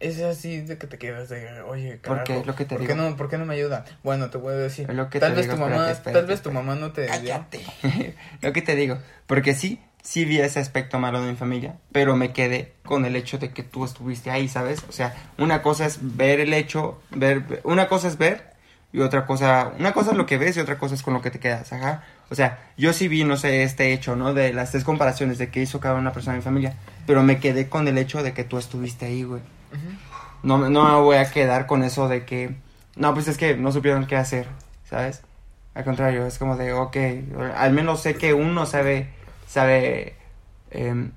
Es 0.00 0.20
así 0.22 0.60
de 0.60 0.78
que 0.78 0.86
te 0.86 0.96
quedas 0.96 1.28
de, 1.28 1.60
oye, 1.62 1.92
¿Por 1.94 2.00
carajo, 2.00 2.24
qué? 2.24 2.38
Es 2.38 2.46
lo 2.46 2.54
que 2.54 2.64
te 2.64 2.76
¿por 2.76 2.86
qué 2.86 2.94
no, 2.94 3.16
¿por 3.16 3.28
qué 3.28 3.36
no 3.36 3.44
me 3.46 3.54
ayuda? 3.54 3.84
Bueno, 4.04 4.30
te 4.30 4.38
voy 4.38 4.54
a 4.54 4.56
decir. 4.56 4.88
Es 4.88 4.96
lo 4.96 5.10
que 5.10 5.18
tal 5.18 5.30
te 5.32 5.36
vez 5.36 5.46
digo, 5.46 5.56
tu 5.56 5.60
mamá, 5.60 5.74
espérate, 5.74 5.92
espérate, 5.92 6.18
tal 6.20 6.26
vez 6.26 6.42
tu 6.42 6.52
mamá 6.52 6.74
no 6.76 6.92
te. 6.92 7.06
Cállate. 7.06 7.64
lo 8.42 8.52
que 8.52 8.62
te 8.62 8.76
digo. 8.76 8.98
Porque 9.26 9.54
sí, 9.54 9.80
sí 10.02 10.24
vi 10.24 10.38
ese 10.38 10.60
aspecto 10.60 10.98
malo 10.98 11.20
de 11.20 11.30
mi 11.30 11.36
familia, 11.36 11.76
pero 11.92 12.16
me 12.16 12.32
quedé 12.32 12.74
con 12.84 13.04
el 13.04 13.16
hecho 13.16 13.38
de 13.38 13.50
que 13.50 13.62
tú 13.62 13.84
estuviste 13.84 14.30
ahí, 14.30 14.48
¿sabes? 14.48 14.84
O 14.88 14.92
sea, 14.92 15.14
una 15.38 15.62
cosa 15.62 15.86
es 15.86 15.98
ver 16.00 16.40
el 16.40 16.54
hecho, 16.54 17.00
ver, 17.10 17.60
una 17.64 17.88
cosa 17.88 18.08
es 18.08 18.18
ver 18.18 18.54
y 18.92 19.00
otra 19.00 19.26
cosa, 19.26 19.72
una 19.78 19.92
cosa 19.92 20.12
es 20.12 20.16
lo 20.16 20.26
que 20.26 20.38
ves 20.38 20.56
y 20.56 20.60
otra 20.60 20.78
cosa 20.78 20.94
es 20.94 21.02
con 21.02 21.14
lo 21.14 21.20
que 21.20 21.30
te 21.30 21.40
quedas, 21.40 21.72
ajá. 21.72 22.04
O 22.30 22.34
sea, 22.34 22.58
yo 22.76 22.92
sí 22.92 23.08
vi, 23.08 23.24
no 23.24 23.36
sé, 23.36 23.62
este 23.62 23.92
hecho, 23.92 24.16
¿no? 24.16 24.34
De 24.34 24.52
las 24.52 24.70
tres 24.70 24.84
comparaciones 24.84 25.38
de 25.38 25.50
que 25.50 25.60
hizo 25.60 25.80
cada 25.80 25.96
una 25.96 26.12
persona 26.12 26.34
de 26.34 26.38
mi 26.38 26.44
familia, 26.44 26.74
pero 27.06 27.22
me 27.22 27.38
quedé 27.38 27.68
con 27.68 27.88
el 27.88 27.98
hecho 27.98 28.22
de 28.22 28.32
que 28.32 28.44
tú 28.44 28.58
estuviste 28.58 29.06
ahí, 29.06 29.22
güey. 29.24 29.42
No, 30.42 30.68
no 30.68 30.84
me 30.84 31.00
voy 31.00 31.16
a 31.16 31.30
quedar 31.30 31.66
con 31.66 31.82
eso 31.82 32.08
de 32.08 32.24
que, 32.24 32.54
no, 32.96 33.12
pues 33.12 33.28
es 33.28 33.36
que 33.36 33.56
no 33.56 33.72
supieron 33.72 34.06
qué 34.06 34.16
hacer, 34.16 34.46
¿sabes? 34.88 35.22
Al 35.74 35.84
contrario, 35.84 36.26
es 36.26 36.38
como 36.38 36.56
de, 36.56 36.72
ok, 36.72 36.96
al 37.56 37.72
menos 37.72 38.00
sé 38.02 38.14
que 38.14 38.34
uno 38.34 38.66
sabe, 38.66 39.10
sabe 39.48 40.14
em, 40.70 41.10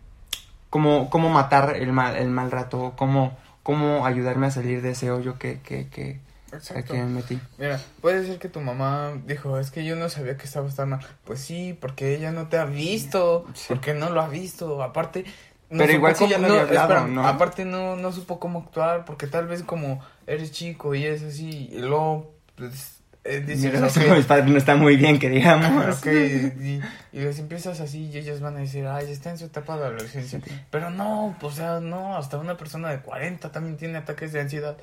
cómo, 0.71 1.09
cómo 1.11 1.29
matar 1.29 1.75
el 1.75 1.91
mal, 1.91 2.15
el 2.15 2.29
mal 2.29 2.49
rato, 2.49 2.93
cómo, 2.95 3.37
cómo 3.61 4.05
ayudarme 4.07 4.47
a 4.47 4.51
salir 4.51 4.81
de 4.81 4.91
ese 4.91 5.11
hoyo 5.11 5.37
que, 5.37 5.59
que, 5.59 5.87
que, 5.89 6.19
Exacto. 6.51 6.93
que 6.93 6.99
me 6.99 7.05
metí. 7.05 7.39
Mira, 7.57 7.79
puede 8.01 8.25
ser 8.25 8.39
que 8.39 8.49
tu 8.49 8.61
mamá 8.61 9.11
dijo, 9.27 9.59
es 9.59 9.69
que 9.69 9.85
yo 9.85 9.95
no 9.95 10.09
sabía 10.09 10.37
que 10.37 10.45
estabas 10.45 10.75
tan 10.75 10.89
mal. 10.89 10.99
Pues 11.25 11.41
sí, 11.41 11.77
porque 11.79 12.15
ella 12.15 12.31
no 12.31 12.47
te 12.47 12.57
ha 12.57 12.65
visto, 12.65 13.45
Sí. 13.53 13.65
porque 13.69 13.93
no 13.93 14.09
lo 14.09 14.21
ha 14.21 14.27
visto. 14.27 14.81
Aparte, 14.81 15.25
no 15.69 15.77
Pero 15.79 15.93
igual 15.93 16.15
cómo- 16.15 16.29
ya 16.29 16.37
lo 16.37 16.47
había 16.47 16.61
hablado, 16.63 16.93
espera, 16.93 17.07
¿no? 17.07 17.27
Aparte 17.27 17.65
no, 17.65 17.95
no 17.95 18.11
supo 18.11 18.39
cómo 18.39 18.59
actuar, 18.59 19.05
porque 19.05 19.27
tal 19.27 19.47
vez 19.47 19.63
como 19.63 20.01
eres 20.27 20.51
chico 20.51 20.95
y 20.95 21.05
es 21.05 21.21
así, 21.23 21.69
y 21.71 21.79
luego 21.79 22.33
pues, 22.55 23.00
eh, 23.23 23.39
dices, 23.45 23.71
Mira, 23.71 23.79
"Ok, 23.85 23.85
eso 23.97 24.07
con 24.07 24.17
mis 24.17 24.25
padres 24.25 24.47
no 24.47 24.57
está 24.57 24.75
muy 24.75 24.97
bien, 24.97 25.19
que 25.19 25.29
digamos. 25.29 25.97
ok", 25.99 26.07
y, 26.07 26.81
y 27.13 27.19
les 27.19 27.37
empiezas 27.39 27.79
así 27.79 28.09
y 28.09 28.17
ellos 28.17 28.39
van 28.39 28.57
a 28.57 28.59
decir, 28.59 28.85
ay, 28.87 29.11
está 29.11 29.29
en 29.29 29.37
su 29.37 29.45
etapa 29.45 29.77
de 29.77 29.85
adolescencia. 29.85 30.41
Pero 30.69 30.89
no, 30.89 31.35
o 31.39 31.51
sea, 31.51 31.79
no, 31.79 32.17
hasta 32.17 32.37
una 32.37 32.57
persona 32.57 32.89
de 32.89 32.99
40 33.01 33.51
también 33.51 33.77
tiene 33.77 33.97
ataques 33.97 34.31
de 34.33 34.41
ansiedad 34.41 34.77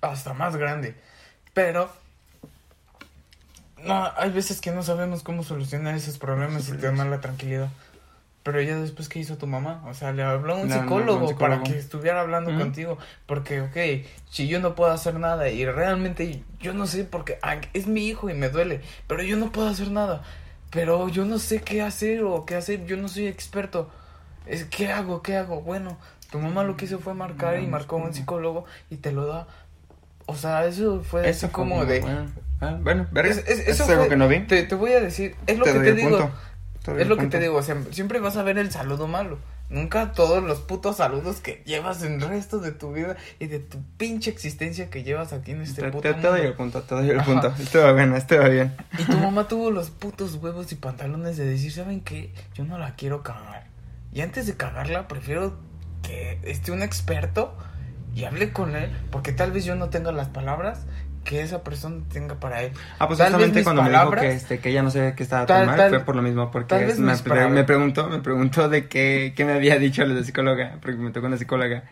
hasta 0.00 0.34
más 0.34 0.56
grande. 0.56 0.94
Pero 1.54 1.90
no, 3.84 4.10
hay 4.16 4.30
veces 4.30 4.60
que 4.60 4.72
no 4.72 4.82
sabemos 4.82 5.22
cómo 5.22 5.42
solucionar 5.44 5.94
esos 5.94 6.18
problemas 6.18 6.68
y 6.68 6.72
te 6.72 6.92
la 6.92 7.20
tranquilidad. 7.20 7.68
Pero 8.46 8.62
ya 8.62 8.78
después, 8.78 9.08
¿qué 9.08 9.18
hizo 9.18 9.36
tu 9.38 9.48
mamá? 9.48 9.82
O 9.88 9.92
sea, 9.94 10.12
le 10.12 10.22
habló 10.22 10.54
a 10.54 10.56
un, 10.58 10.70
psicólogo, 10.70 11.36
para 11.36 11.64
que 11.64 11.76
estuviera 11.76 12.20
hablando 12.20 12.56
contigo. 12.56 12.96
Porque, 13.26 13.60
ok, 13.60 14.06
si 14.30 14.46
yo 14.46 14.60
no 14.60 14.76
puedo 14.76 14.92
hacer 14.92 15.18
nada 15.18 15.48
y 15.48 15.66
realmente 15.66 16.44
yo 16.60 16.72
no 16.72 16.86
sé 16.86 17.02
porque 17.02 17.40
ah, 17.42 17.56
es 17.72 17.88
mi 17.88 18.06
hijo 18.06 18.30
y 18.30 18.34
me 18.34 18.48
duele, 18.48 18.82
pero 19.08 19.24
yo 19.24 19.36
no 19.36 19.50
puedo 19.50 19.66
hacer 19.66 19.90
nada. 19.90 20.22
Pero 20.70 21.08
yo 21.08 21.24
no 21.24 21.40
sé 21.40 21.60
qué 21.60 21.82
hacer 21.82 22.22
o 22.22 22.46
qué 22.46 22.54
hacer, 22.54 22.86
yo 22.86 22.96
no 22.96 23.08
soy 23.08 23.26
experto. 23.26 23.90
Es, 24.46 24.64
¿Qué 24.66 24.92
hago? 24.92 25.22
¿Qué 25.22 25.34
hago? 25.34 25.62
Bueno, 25.62 25.98
tu 26.30 26.38
mamá 26.38 26.62
lo 26.62 26.76
que 26.76 26.84
hizo 26.84 27.00
fue 27.00 27.14
marcar 27.14 27.58
y 27.58 27.66
marcó 27.66 27.96
a 27.96 28.04
un 28.04 28.14
psicólogo 28.14 28.64
y 28.90 28.98
te 28.98 29.10
lo 29.10 29.26
da. 29.26 29.48
O 30.26 30.36
sea, 30.36 30.66
eso 30.66 31.02
fue 31.02 31.28
Eso 31.28 31.46
así 31.46 31.52
como 31.52 31.84
de... 31.84 31.98
Bueno, 31.98 32.26
Ah, 32.60 32.78
bueno. 32.80 33.06
Es- 33.24 33.38
es- 33.38 33.48
Eso 33.48 33.70
eso 33.70 33.82
es 33.84 33.90
algo 33.90 34.08
que 34.08 34.16
no 34.16 34.28
vi. 34.28 34.40
Te, 34.46 34.62
te 34.62 34.74
voy 34.76 34.92
a 34.92 35.00
decir, 35.00 35.34
es 35.48 35.58
lo 35.58 35.64
Te 35.64 35.72
que 35.72 35.80
te 35.80 35.94
digo. 35.94 36.10
punto. 36.18 36.32
Doy 36.92 37.02
Es 37.02 37.08
lo 37.08 37.16
que 37.16 37.22
punto. 37.22 37.36
te 37.38 37.42
digo, 37.42 37.62
sea, 37.62 37.76
siempre 37.90 38.20
vas 38.20 38.36
a 38.36 38.42
ver 38.42 38.58
el 38.58 38.70
saludo 38.70 39.06
malo. 39.06 39.38
Nunca 39.68 40.12
todos 40.12 40.44
los 40.44 40.60
putos 40.60 40.98
saludos 40.98 41.40
que 41.40 41.62
llevas 41.66 42.02
en 42.04 42.22
el 42.22 42.28
resto 42.28 42.60
de 42.60 42.70
tu 42.70 42.92
vida 42.92 43.16
y 43.40 43.46
de 43.46 43.58
tu 43.58 43.78
pinche 43.96 44.30
existencia 44.30 44.90
que 44.90 45.02
llevas 45.02 45.32
aquí 45.32 45.50
en 45.50 45.62
este 45.62 45.82
Te, 45.82 45.88
puto 45.88 46.02
te, 46.02 46.14
te 46.14 46.26
doy 46.28 46.42
el 46.42 46.54
punto, 46.54 46.82
te 46.82 46.94
doy 46.94 47.10
el 47.10 47.20
punto. 47.22 47.52
Esto 47.58 47.80
va 47.80 47.92
bien, 47.92 48.14
esto 48.14 48.38
va 48.38 48.48
bien. 48.48 48.76
Y 48.96 49.04
tu 49.04 49.16
mamá 49.18 49.48
tuvo 49.48 49.72
los 49.72 49.90
putos 49.90 50.36
huevos 50.36 50.70
y 50.70 50.76
pantalones 50.76 51.36
de 51.36 51.46
decir, 51.46 51.72
¿saben 51.72 52.00
qué? 52.00 52.32
Yo 52.54 52.64
no 52.64 52.78
la 52.78 52.94
quiero 52.94 53.24
cagar. 53.24 53.66
Y 54.12 54.20
antes 54.20 54.46
de 54.46 54.56
cagarla, 54.56 55.08
prefiero 55.08 55.56
que 56.02 56.38
esté 56.44 56.70
un 56.70 56.82
experto 56.82 57.56
y 58.14 58.24
hable 58.24 58.52
con 58.52 58.76
él, 58.76 58.90
porque 59.10 59.32
tal 59.32 59.52
vez 59.52 59.64
yo 59.64 59.74
no 59.74 59.90
tenga 59.90 60.12
las 60.12 60.28
palabras 60.28 60.86
que 61.26 61.42
esa 61.42 61.62
persona 61.62 62.02
tenga 62.10 62.40
para 62.40 62.62
él. 62.62 62.72
Ah, 62.98 63.06
pues 63.06 63.18
Tal 63.18 63.32
justamente 63.32 63.62
cuando 63.64 63.82
me 63.82 63.90
dijo 63.90 64.10
que, 64.22 64.30
este, 64.32 64.58
que 64.60 64.70
ella 64.70 64.82
no 64.82 64.90
sabía 64.90 65.14
que 65.14 65.22
estaba 65.22 65.44
tan 65.44 65.66
mal, 65.66 65.88
fue 65.90 66.00
por 66.00 66.16
lo 66.16 66.22
mismo, 66.22 66.50
porque 66.50 66.76
es- 66.92 66.98
me, 66.98 67.12
pre- 67.18 67.64
preguntó, 67.64 68.08
me 68.08 68.18
preguntó 68.20 68.68
de 68.68 68.86
qué, 68.88 69.34
qué 69.36 69.44
me 69.44 69.52
había 69.52 69.78
dicho 69.78 70.04
la 70.06 70.22
psicóloga, 70.22 70.78
porque 70.80 70.96
me 70.98 71.10
tocó 71.10 71.26
una 71.26 71.36
psicóloga. 71.36 71.84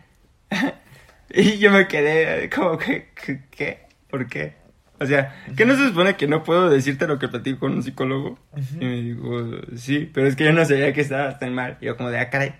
y 1.29 1.57
yo 1.57 1.71
me 1.71 1.87
quedé 1.87 2.49
como 2.49 2.77
que, 2.77 3.09
que- 3.13 3.41
¿qué? 3.51 3.85
¿Por 4.09 4.27
qué? 4.27 4.55
O 4.99 5.05
sea, 5.05 5.35
¿qué 5.57 5.65
no 5.65 5.75
se 5.75 5.89
supone 5.89 6.15
que 6.15 6.25
no 6.27 6.43
puedo 6.43 6.69
decirte 6.69 7.05
lo 7.05 7.19
que 7.19 7.27
platico 7.27 7.59
con 7.59 7.73
un 7.73 7.83
psicólogo? 7.83 8.39
Y 8.79 8.85
me 8.85 9.01
dijo, 9.01 9.41
sí, 9.75 10.09
pero 10.13 10.25
es 10.27 10.37
que 10.37 10.45
yo 10.45 10.53
no 10.53 10.63
sabía 10.63 10.93
que 10.93 11.01
estabas 11.01 11.37
tan 11.37 11.53
mal. 11.53 11.77
Y 11.81 11.87
yo 11.87 11.97
como 11.97 12.09
de, 12.09 12.19
ah, 12.19 12.29
caray, 12.29 12.53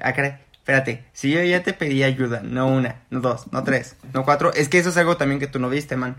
ah, 0.00 0.12
caray. 0.12 0.38
Espérate, 0.66 1.04
si 1.12 1.30
yo 1.30 1.40
ya 1.44 1.62
te 1.62 1.74
pedí 1.74 2.02
ayuda, 2.02 2.40
no 2.42 2.66
una, 2.66 3.02
no 3.10 3.20
dos, 3.20 3.52
no 3.52 3.62
tres, 3.62 3.94
no 4.12 4.24
cuatro, 4.24 4.52
es 4.52 4.68
que 4.68 4.80
eso 4.80 4.88
es 4.88 4.96
algo 4.96 5.16
también 5.16 5.38
que 5.38 5.46
tú 5.46 5.60
no 5.60 5.70
viste, 5.70 5.94
man. 5.96 6.16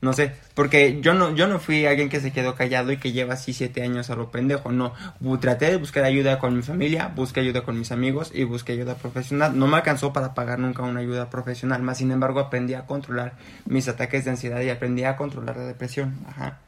No 0.00 0.12
sé, 0.12 0.34
porque 0.54 1.00
yo 1.00 1.14
no, 1.14 1.34
yo 1.34 1.48
no 1.48 1.58
fui 1.58 1.84
alguien 1.84 2.08
que 2.08 2.20
se 2.20 2.30
quedó 2.30 2.54
callado 2.54 2.92
y 2.92 2.98
que 2.98 3.10
lleva 3.10 3.34
así 3.34 3.52
siete 3.52 3.82
años 3.82 4.08
a 4.08 4.14
lo 4.14 4.30
pendejo, 4.30 4.70
no. 4.70 4.92
Traté 5.40 5.72
de 5.72 5.78
buscar 5.78 6.04
ayuda 6.04 6.38
con 6.38 6.54
mi 6.54 6.62
familia, 6.62 7.08
busqué 7.08 7.40
ayuda 7.40 7.62
con 7.62 7.76
mis 7.76 7.90
amigos 7.90 8.30
y 8.32 8.44
busqué 8.44 8.74
ayuda 8.74 8.94
profesional. 8.94 9.58
No 9.58 9.66
me 9.66 9.78
alcanzó 9.78 10.12
para 10.12 10.32
pagar 10.32 10.60
nunca 10.60 10.84
una 10.84 11.00
ayuda 11.00 11.28
profesional, 11.28 11.82
más 11.82 11.98
sin 11.98 12.12
embargo 12.12 12.38
aprendí 12.38 12.74
a 12.74 12.86
controlar 12.86 13.32
mis 13.66 13.88
ataques 13.88 14.24
de 14.24 14.30
ansiedad 14.30 14.60
y 14.60 14.70
aprendí 14.70 15.02
a 15.02 15.16
controlar 15.16 15.56
la 15.56 15.64
depresión, 15.64 16.20
ajá. 16.28 16.60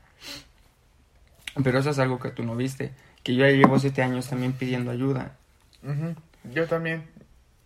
Pero 1.62 1.78
eso 1.78 1.90
es 1.90 1.98
algo 2.00 2.18
que 2.18 2.30
tú 2.30 2.42
no 2.42 2.56
viste, 2.56 2.90
que 3.22 3.36
yo 3.36 3.46
ya 3.46 3.52
llevo 3.52 3.78
siete 3.78 4.02
años 4.02 4.26
también 4.28 4.52
pidiendo 4.52 4.90
ayuda. 4.90 5.36
Ujú. 5.84 6.16
Yo 6.54 6.66
también. 6.66 7.04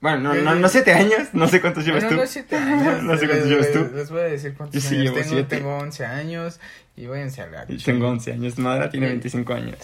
Bueno, 0.04 0.18
no, 0.18 0.34
no, 0.34 0.54
no 0.56 0.68
siete 0.68 0.92
años, 0.92 1.28
no 1.32 1.48
sé 1.48 1.62
cuántos 1.62 1.82
llevas 1.86 2.02
Bueno, 2.04 2.18
tú. 2.18 2.22
no 2.24 2.28
siete 2.28 2.56
años. 2.56 3.02
No 3.04 3.16
sé 3.16 3.26
cuántos 3.26 3.48
les, 3.48 3.58
llevas 3.58 3.72
tú. 3.72 3.96
les- 3.96 4.10
voy 4.10 4.20
a 4.20 4.24
decir 4.24 4.54
cuántos 4.54 4.82
Yo 4.82 4.86
sí 4.86 4.96
años 4.96 5.04
llevo 5.04 5.16
tengo. 5.16 5.28
siete. 5.30 5.56
Tengo 5.56 5.76
11 5.78 6.04
años 6.04 6.60
y 6.94 7.06
váyanse 7.06 7.40
a 7.40 7.46
la... 7.46 7.66
Tengo 7.66 8.08
11 8.08 8.32
años, 8.32 8.58
madre 8.58 8.88
tiene 8.90 9.06
Sí. 9.06 9.12
25 9.12 9.54
años. 9.54 9.78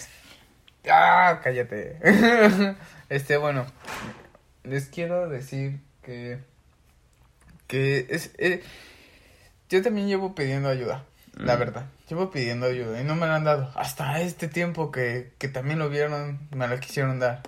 Ah, 0.87 1.39
cállate. 1.43 1.97
este, 3.09 3.37
bueno, 3.37 3.65
les 4.63 4.85
quiero 4.89 5.27
decir 5.27 5.79
que 6.03 6.37
que 7.65 8.05
es 8.09 8.31
eh, 8.37 8.61
yo 9.69 9.81
también 9.81 10.07
llevo 10.07 10.35
pidiendo 10.35 10.69
ayuda, 10.69 11.03
la 11.33 11.55
Mm. 11.55 11.59
verdad. 11.59 11.85
Llevo 12.09 12.29
pidiendo 12.29 12.67
ayuda 12.67 13.01
y 13.01 13.05
no 13.05 13.15
me 13.15 13.25
la 13.25 13.37
han 13.37 13.43
dado. 13.45 13.71
Hasta 13.75 14.21
este 14.21 14.47
tiempo 14.49 14.91
que, 14.91 15.31
que 15.39 15.47
también 15.47 15.79
lo 15.79 15.89
vieron, 15.89 16.39
me 16.55 16.67
la 16.67 16.79
quisieron 16.79 17.19
dar. 17.19 17.41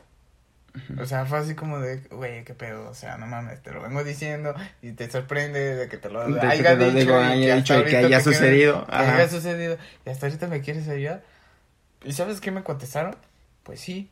O 0.99 1.05
sea, 1.05 1.25
fue 1.25 1.37
así 1.37 1.53
como 1.53 1.79
de, 1.79 1.99
güey, 2.09 2.43
qué 2.43 2.55
pedo, 2.55 2.89
o 2.89 2.95
sea, 2.95 3.17
no 3.17 3.27
mames, 3.27 3.61
te 3.61 3.71
lo 3.71 3.81
vengo 3.81 4.03
diciendo 4.03 4.55
y 4.81 4.93
te 4.93 5.09
sorprende 5.09 5.75
de 5.75 5.87
que 5.87 5.97
te 5.97 6.09
lo 6.09 6.21
haya 6.21 6.75
dicho 6.75 6.91
digo, 6.91 7.21
y 7.21 7.23
haya 7.23 7.55
hasta 7.55 7.75
dicho 7.75 7.79
y 7.79 7.91
que 7.91 7.97
haya 7.97 8.19
sucedido, 8.19 8.87
que 8.87 8.95
haya 8.95 9.29
sucedido 9.29 9.77
y 10.03 10.09
hasta 10.09 10.25
ahorita 10.25 10.47
me 10.47 10.61
quieres 10.61 10.87
ayudar. 10.87 11.23
¿Y 12.03 12.13
sabes 12.13 12.41
qué 12.41 12.49
me 12.49 12.63
contestaron? 12.63 13.15
Pues 13.61 13.81
sí, 13.81 14.09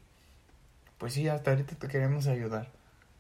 pues 1.00 1.14
sí, 1.14 1.28
hasta 1.28 1.52
ahorita 1.52 1.76
te 1.76 1.88
queremos 1.88 2.28
ayudar. 2.28 2.70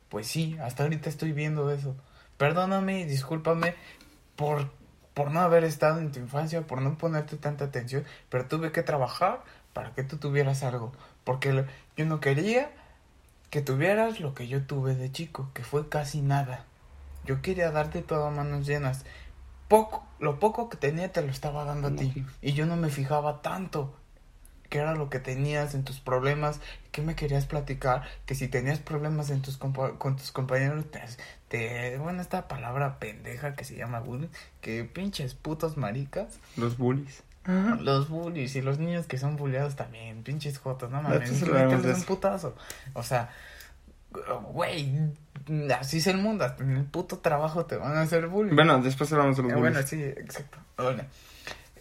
Pues 0.09 0.27
sí, 0.27 0.57
hasta 0.61 0.83
ahorita 0.83 1.09
estoy 1.09 1.31
viendo 1.31 1.71
eso. 1.71 1.95
Perdóname 2.37 3.01
y 3.01 3.05
discúlpame 3.05 3.73
por, 4.35 4.69
por 5.15 5.31
no 5.31 5.39
haber 5.39 5.63
estado 5.63 5.99
en 5.99 6.11
tu 6.11 6.19
infancia, 6.19 6.61
por 6.61 6.81
no 6.81 6.95
ponerte 6.95 7.37
tanta 7.37 7.65
atención, 7.65 8.05
pero 8.29 8.45
tuve 8.45 8.71
que 8.71 8.83
trabajar 8.83 9.41
para 9.73 9.93
que 9.95 10.03
tú 10.03 10.17
tuvieras 10.17 10.61
algo. 10.61 10.91
Porque 11.23 11.65
yo 11.97 12.05
no 12.05 12.19
quería 12.19 12.69
que 13.51 13.61
tuvieras 13.61 14.19
lo 14.19 14.33
que 14.33 14.47
yo 14.47 14.63
tuve 14.63 14.95
de 14.95 15.11
chico, 15.11 15.51
que 15.53 15.63
fue 15.63 15.87
casi 15.89 16.21
nada. 16.21 16.65
Yo 17.25 17.43
quería 17.43 17.69
darte 17.69 18.01
todo 18.01 18.25
a 18.25 18.31
manos 18.31 18.65
llenas. 18.65 19.05
Poco, 19.67 20.05
lo 20.19 20.39
poco 20.39 20.69
que 20.69 20.77
tenía 20.77 21.11
te 21.11 21.21
lo 21.21 21.29
estaba 21.31 21.63
dando 21.65 21.89
a 21.89 21.91
ti. 21.95 22.11
Y 22.41 22.53
yo 22.53 22.65
no 22.65 22.75
me 22.77 22.89
fijaba 22.89 23.41
tanto 23.43 23.93
qué 24.69 24.79
era 24.79 24.95
lo 24.95 25.09
que 25.09 25.19
tenías 25.19 25.75
en 25.75 25.83
tus 25.83 25.99
problemas, 25.99 26.61
qué 26.91 27.01
me 27.01 27.15
querías 27.15 27.45
platicar, 27.45 28.03
que 28.25 28.35
si 28.35 28.47
tenías 28.47 28.79
problemas 28.79 29.29
en 29.29 29.41
tus 29.41 29.57
con 29.57 30.15
tus 30.15 30.31
compañeros, 30.31 30.85
te, 30.89 31.01
te- 31.49 31.97
bueno, 31.97 32.21
esta 32.21 32.47
palabra 32.47 32.97
pendeja 32.99 33.53
que 33.53 33.65
se 33.65 33.75
llama 33.75 33.99
bullying, 33.99 34.29
que 34.61 34.85
pinches 34.85 35.33
putos 35.35 35.75
maricas, 35.77 36.39
Los 36.55 36.77
bullies. 36.77 37.23
Los 37.45 38.09
bullies 38.09 38.55
y 38.55 38.61
los 38.61 38.77
niños 38.79 39.07
que 39.07 39.17
son 39.17 39.35
bulleados 39.35 39.75
también, 39.75 40.23
pinches 40.23 40.57
jotos, 40.59 40.89
no 40.91 41.01
mames, 41.01 41.41
mételes 41.41 41.97
un 41.99 42.03
putazo, 42.03 42.55
o 42.93 43.03
sea, 43.03 43.29
güey, 44.51 44.93
así 45.79 45.97
es 45.97 46.07
el 46.07 46.17
mundo, 46.17 46.43
hasta 46.45 46.63
en 46.63 46.77
el 46.77 46.83
puto 46.85 47.19
trabajo 47.19 47.65
te 47.65 47.77
van 47.77 47.95
a 47.97 48.01
hacer 48.01 48.27
bullying. 48.27 48.55
Bueno, 48.55 48.81
después 48.81 49.11
hablamos 49.13 49.37
de 49.37 49.43
los 49.43 49.51
Eh, 49.51 49.55
bullies. 49.55 49.73
bueno, 49.73 49.87
sí, 49.87 50.03
exacto. 50.03 50.57
Bueno, 50.77 51.03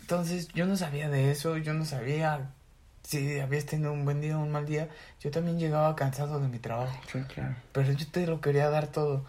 entonces 0.00 0.48
yo 0.54 0.66
no 0.66 0.76
sabía 0.76 1.08
de 1.08 1.30
eso, 1.30 1.56
yo 1.56 1.74
no 1.74 1.84
sabía 1.84 2.50
si 3.02 3.40
habías 3.40 3.66
tenido 3.66 3.92
un 3.92 4.04
buen 4.04 4.20
día 4.20 4.38
o 4.38 4.42
un 4.42 4.52
mal 4.52 4.66
día. 4.66 4.88
Yo 5.20 5.30
también 5.32 5.58
llegaba 5.58 5.96
cansado 5.96 6.38
de 6.40 6.46
mi 6.48 6.58
trabajo, 6.60 6.96
Sí, 7.10 7.20
claro. 7.34 7.56
pero 7.72 7.90
yo 7.92 8.06
te 8.08 8.26
lo 8.26 8.40
quería 8.40 8.70
dar 8.70 8.86
todo. 8.86 9.24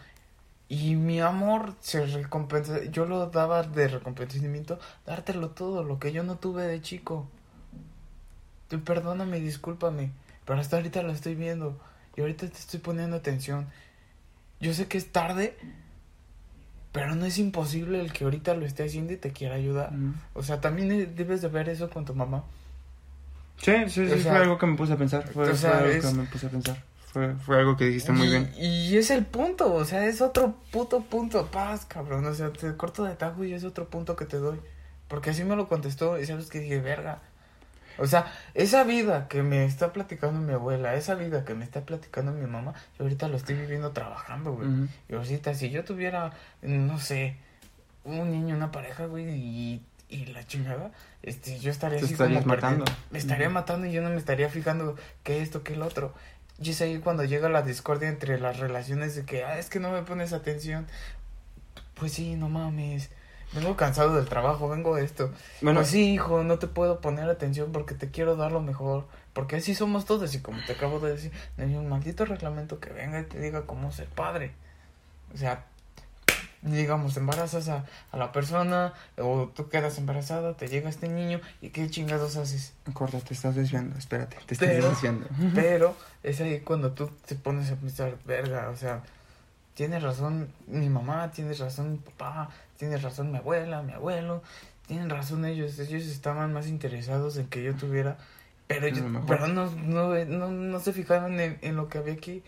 Y 0.73 0.95
mi 0.95 1.19
amor 1.19 1.73
se 1.81 2.05
recompensa, 2.05 2.81
yo 2.85 3.05
lo 3.05 3.25
daba 3.29 3.61
de 3.61 3.89
recompensamiento, 3.89 4.79
dártelo 5.05 5.49
todo, 5.49 5.83
lo 5.83 5.99
que 5.99 6.13
yo 6.13 6.23
no 6.23 6.37
tuve 6.37 6.63
de 6.65 6.81
chico. 6.81 7.27
Tú 8.69 8.81
perdóname 8.81 9.41
discúlpame, 9.41 10.11
pero 10.45 10.61
hasta 10.61 10.77
ahorita 10.77 11.01
lo 11.01 11.11
estoy 11.11 11.35
viendo 11.35 11.77
y 12.15 12.21
ahorita 12.21 12.47
te 12.47 12.57
estoy 12.57 12.79
poniendo 12.79 13.17
atención. 13.17 13.67
Yo 14.61 14.73
sé 14.73 14.87
que 14.87 14.97
es 14.97 15.11
tarde, 15.11 15.57
pero 16.93 17.15
no 17.15 17.25
es 17.25 17.37
imposible 17.37 17.99
el 17.99 18.13
que 18.13 18.23
ahorita 18.23 18.53
lo 18.53 18.65
esté 18.65 18.85
haciendo 18.85 19.11
y 19.11 19.17
te 19.17 19.33
quiera 19.33 19.55
ayudar. 19.55 19.91
Mm. 19.91 20.13
O 20.35 20.41
sea, 20.41 20.61
también 20.61 21.13
debes 21.17 21.41
de 21.41 21.49
ver 21.49 21.67
eso 21.67 21.89
con 21.89 22.05
tu 22.05 22.15
mamá. 22.15 22.45
Sí, 23.57 23.73
sí, 23.89 24.07
sí, 24.07 24.13
O 24.13 24.17
sea, 24.19 24.31
fue 24.31 24.41
algo 24.41 24.57
que 24.57 24.67
me 24.67 24.77
puse 24.77 24.93
a 24.93 24.97
pensar. 24.97 25.27
Fue, 25.33 25.49
o 25.51 25.55
sea, 25.57 25.69
fue 25.71 25.79
algo 25.79 25.91
es- 25.91 26.05
que 26.05 26.13
me 26.13 26.23
puse 26.27 26.47
a 26.47 26.49
pensar. 26.49 26.90
Fue, 27.11 27.35
fue 27.35 27.59
algo 27.59 27.75
que 27.75 27.85
dijiste 27.85 28.13
muy 28.13 28.27
y, 28.27 28.29
bien. 28.29 28.53
Y 28.57 28.97
es 28.97 29.11
el 29.11 29.25
punto, 29.25 29.73
o 29.73 29.83
sea, 29.83 30.05
es 30.05 30.21
otro 30.21 30.55
puto 30.71 31.01
punto. 31.01 31.45
Paz, 31.47 31.85
cabrón. 31.85 32.25
O 32.25 32.33
sea, 32.33 32.51
te 32.53 32.75
corto 32.77 33.03
de 33.03 33.15
tajo 33.15 33.43
y 33.43 33.53
es 33.53 33.65
otro 33.65 33.87
punto 33.89 34.15
que 34.15 34.25
te 34.25 34.37
doy. 34.37 34.59
Porque 35.07 35.31
así 35.31 35.43
me 35.43 35.57
lo 35.57 35.67
contestó 35.67 36.17
y 36.19 36.25
sabes 36.25 36.47
que 36.49 36.59
dije, 36.59 36.79
verga. 36.79 37.19
O 37.97 38.07
sea, 38.07 38.31
esa 38.53 38.85
vida 38.85 39.27
que 39.27 39.43
me 39.43 39.65
está 39.65 39.91
platicando 39.91 40.39
mi 40.39 40.53
abuela, 40.53 40.95
esa 40.95 41.15
vida 41.15 41.43
que 41.43 41.53
me 41.53 41.65
está 41.65 41.81
platicando 41.81 42.31
mi 42.31 42.47
mamá, 42.47 42.73
yo 42.97 43.03
ahorita 43.03 43.27
lo 43.27 43.35
estoy 43.35 43.55
viviendo 43.55 43.91
trabajando, 43.91 44.53
güey. 44.53 44.69
Y 45.09 45.13
ahorita, 45.13 45.53
si 45.53 45.69
yo 45.69 45.83
tuviera, 45.83 46.31
no 46.61 46.97
sé, 46.97 47.35
un 48.05 48.31
niño, 48.31 48.55
una 48.55 48.71
pareja, 48.71 49.05
güey, 49.05 49.29
y, 49.29 49.81
y 50.09 50.25
la 50.27 50.47
chingada, 50.47 50.91
este, 51.21 51.59
yo 51.59 51.69
estaría 51.71 51.99
así 51.99 52.15
como 52.15 52.41
matando. 52.41 52.85
perdido. 52.85 52.97
Me 53.11 53.19
estaría 53.19 53.49
matando 53.49 53.85
y 53.87 53.91
yo 53.91 54.01
no 54.01 54.09
me 54.09 54.17
estaría 54.17 54.49
fijando 54.49 54.95
que 55.23 55.41
esto, 55.41 55.61
que 55.61 55.73
el 55.73 55.81
otro. 55.81 56.13
Y 56.61 56.69
es 56.69 56.81
ahí 56.81 56.99
cuando 56.99 57.23
llega 57.23 57.49
la 57.49 57.63
discordia 57.63 58.07
entre 58.07 58.39
las 58.39 58.59
relaciones 58.59 59.15
de 59.15 59.25
que, 59.25 59.43
ah, 59.43 59.57
es 59.57 59.69
que 59.69 59.79
no 59.79 59.91
me 59.91 60.03
pones 60.03 60.31
atención. 60.31 60.85
Pues 61.95 62.13
sí, 62.13 62.35
no 62.35 62.49
mames. 62.49 63.09
Vengo 63.53 63.75
cansado 63.75 64.15
del 64.15 64.27
trabajo, 64.27 64.69
vengo 64.69 64.97
esto. 64.97 65.31
Bueno, 65.61 65.81
Pues 65.81 65.89
sí, 65.89 66.13
hijo, 66.13 66.43
no 66.43 66.57
te 66.59 66.67
puedo 66.67 67.01
poner 67.01 67.29
atención 67.29 67.71
porque 67.71 67.95
te 67.95 68.11
quiero 68.11 68.35
dar 68.35 68.51
lo 68.51 68.61
mejor. 68.61 69.07
Porque 69.33 69.57
así 69.57 69.75
somos 69.75 70.05
todos 70.05 70.33
y 70.35 70.39
como 70.39 70.63
te 70.65 70.73
acabo 70.73 70.99
de 70.99 71.13
decir, 71.13 71.31
no 71.57 71.65
hay 71.65 71.75
un 71.75 71.89
maldito 71.89 72.25
reglamento 72.25 72.79
que 72.79 72.91
venga 72.91 73.19
y 73.19 73.23
te 73.23 73.39
diga 73.39 73.65
cómo 73.65 73.91
ser 73.91 74.07
padre. 74.07 74.53
O 75.33 75.37
sea, 75.37 75.65
digamos, 76.61 77.17
embarazas 77.17 77.69
a, 77.69 77.85
a 78.11 78.17
la 78.17 78.31
persona 78.31 78.93
o 79.17 79.49
tú 79.55 79.67
quedas 79.69 79.97
embarazada, 79.97 80.55
te 80.55 80.67
llega 80.67 80.89
este 80.89 81.07
niño 81.09 81.41
y 81.61 81.69
qué 81.69 81.89
chingados 81.89 82.37
haces. 82.37 82.73
corta, 82.93 83.19
te 83.19 83.33
estás 83.33 83.55
desviando. 83.55 83.97
Espérate, 83.97 84.37
te 84.45 84.53
estás 84.53 84.69
Pero- 84.69 84.89
desviando. 84.89 85.27
Pero 85.55 85.95
es 86.23 86.39
ahí 86.41 86.59
cuando 86.59 86.91
tú 86.91 87.09
te 87.25 87.35
pones 87.35 87.71
a 87.71 87.75
pensar, 87.75 88.17
verga, 88.25 88.69
o 88.69 88.75
sea, 88.75 89.01
tienes 89.73 90.03
razón 90.03 90.49
mi 90.67 90.89
mamá, 90.89 91.31
tienes 91.31 91.59
razón 91.59 91.93
mi 91.93 91.97
papá, 91.97 92.49
tienes 92.77 93.01
razón 93.01 93.31
mi 93.31 93.37
abuela, 93.39 93.81
mi 93.81 93.93
abuelo, 93.93 94.43
tienen 94.87 95.09
razón 95.09 95.45
ellos, 95.45 95.79
ellos 95.79 96.03
estaban 96.03 96.53
más 96.53 96.67
interesados 96.67 97.37
en 97.37 97.47
que 97.47 97.63
yo 97.63 97.73
tuviera, 97.75 98.17
pero, 98.67 98.87
yo- 98.87 99.03
pero 99.27 99.47
no, 99.47 99.65
no, 99.71 100.13
no, 100.25 100.47
no 100.51 100.79
se 100.79 100.93
fijaban 100.93 101.39
en, 101.39 101.57
en 101.61 101.75
lo 101.75 101.87
que 101.89 101.97
había 101.97 102.13
aquí. 102.13 102.43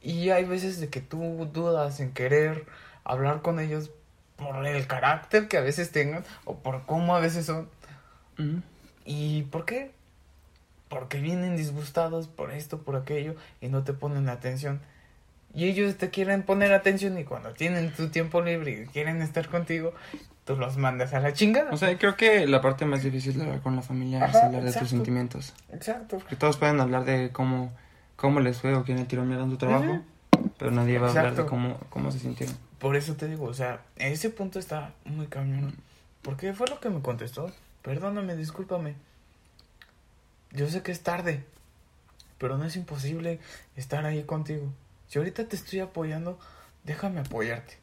Y 0.00 0.30
hay 0.30 0.44
veces 0.44 0.80
de 0.80 0.88
que 0.88 1.00
tú 1.00 1.48
dudas 1.52 1.98
en 2.00 2.12
querer 2.12 2.66
hablar 3.04 3.42
con 3.42 3.60
ellos 3.60 3.90
por 4.36 4.66
el 4.66 4.86
carácter 4.86 5.48
que 5.48 5.56
a 5.56 5.60
veces 5.60 5.92
tengan 5.92 6.24
o 6.44 6.56
por 6.56 6.84
cómo 6.86 7.14
a 7.14 7.20
veces 7.20 7.46
son. 7.46 7.68
¿Y 9.04 9.42
por 9.44 9.64
qué? 9.64 9.92
porque 10.94 11.18
vienen 11.20 11.56
disgustados 11.56 12.28
por 12.28 12.52
esto, 12.52 12.78
por 12.78 12.94
aquello, 12.94 13.34
y 13.60 13.66
no 13.66 13.82
te 13.82 13.92
ponen 13.92 14.28
atención. 14.28 14.80
Y 15.52 15.64
ellos 15.64 15.96
te 15.96 16.10
quieren 16.10 16.42
poner 16.44 16.72
atención 16.72 17.18
y 17.18 17.24
cuando 17.24 17.52
tienen 17.52 17.92
tu 17.92 18.08
tiempo 18.08 18.40
libre 18.40 18.82
y 18.82 18.86
quieren 18.86 19.20
estar 19.20 19.48
contigo, 19.48 19.92
tú 20.44 20.56
los 20.56 20.76
mandas 20.76 21.12
a 21.12 21.18
la 21.18 21.32
chingada. 21.32 21.72
O 21.72 21.76
sea, 21.76 21.96
creo 21.98 22.16
que 22.16 22.46
la 22.46 22.60
parte 22.60 22.84
más 22.86 23.02
difícil 23.02 23.36
de 23.36 23.42
hablar 23.42 23.60
con 23.60 23.74
la 23.74 23.82
familia 23.82 24.24
es 24.26 24.36
hablar 24.36 24.62
de 24.62 24.72
tus 24.72 24.88
sentimientos. 24.88 25.52
Exacto. 25.72 26.18
Porque 26.18 26.36
todos 26.36 26.56
pueden 26.56 26.80
hablar 26.80 27.04
de 27.04 27.30
cómo, 27.32 27.72
cómo 28.14 28.38
les 28.38 28.60
fue 28.60 28.74
o 28.74 28.84
quién 28.84 28.98
le 28.98 29.04
tiró 29.04 29.24
mierda 29.24 29.44
en 29.44 29.50
tu 29.50 29.56
trabajo, 29.56 30.00
pero 30.58 30.70
nadie 30.70 30.98
va 30.98 31.08
a 31.08 31.10
hablar 31.10 31.34
de 31.34 31.44
cómo, 31.44 31.78
cómo 31.88 32.12
se 32.12 32.20
sintieron. 32.20 32.56
Por 32.84 32.96
eso 32.96 33.14
te 33.14 33.28
digo, 33.28 33.46
o 33.46 33.54
sea, 33.54 33.82
ese 33.96 34.28
punto 34.28 34.58
está 34.58 34.92
muy 35.06 35.26
cañón. 35.28 35.74
Porque 36.20 36.52
fue 36.52 36.66
lo 36.66 36.80
que 36.80 36.90
me 36.90 37.00
contestó. 37.00 37.50
Perdóname, 37.80 38.36
discúlpame. 38.36 38.94
Yo 40.52 40.68
sé 40.68 40.82
que 40.82 40.92
es 40.92 41.00
tarde, 41.00 41.46
pero 42.36 42.58
no 42.58 42.66
es 42.66 42.76
imposible 42.76 43.40
estar 43.74 44.04
ahí 44.04 44.24
contigo. 44.24 44.70
Si 45.08 45.18
ahorita 45.18 45.48
te 45.48 45.56
estoy 45.56 45.80
apoyando, 45.80 46.38
déjame 46.84 47.20
apoyarte. 47.20 47.78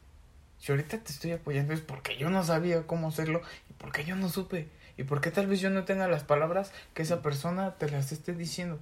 Si 0.60 0.70
ahorita 0.70 0.98
te 0.98 1.10
estoy 1.10 1.32
apoyando 1.32 1.72
es 1.72 1.80
porque 1.80 2.16
yo 2.16 2.30
no 2.30 2.44
sabía 2.44 2.86
cómo 2.86 3.08
hacerlo 3.08 3.42
y 3.70 3.72
porque 3.72 4.04
yo 4.04 4.14
no 4.14 4.28
supe. 4.28 4.68
Y 4.96 5.02
porque 5.02 5.32
tal 5.32 5.48
vez 5.48 5.60
yo 5.60 5.70
no 5.70 5.82
tenga 5.82 6.06
las 6.06 6.22
palabras 6.22 6.70
que 6.94 7.02
esa 7.02 7.22
persona 7.22 7.72
te 7.72 7.90
las 7.90 8.12
esté 8.12 8.34
diciendo. 8.34 8.78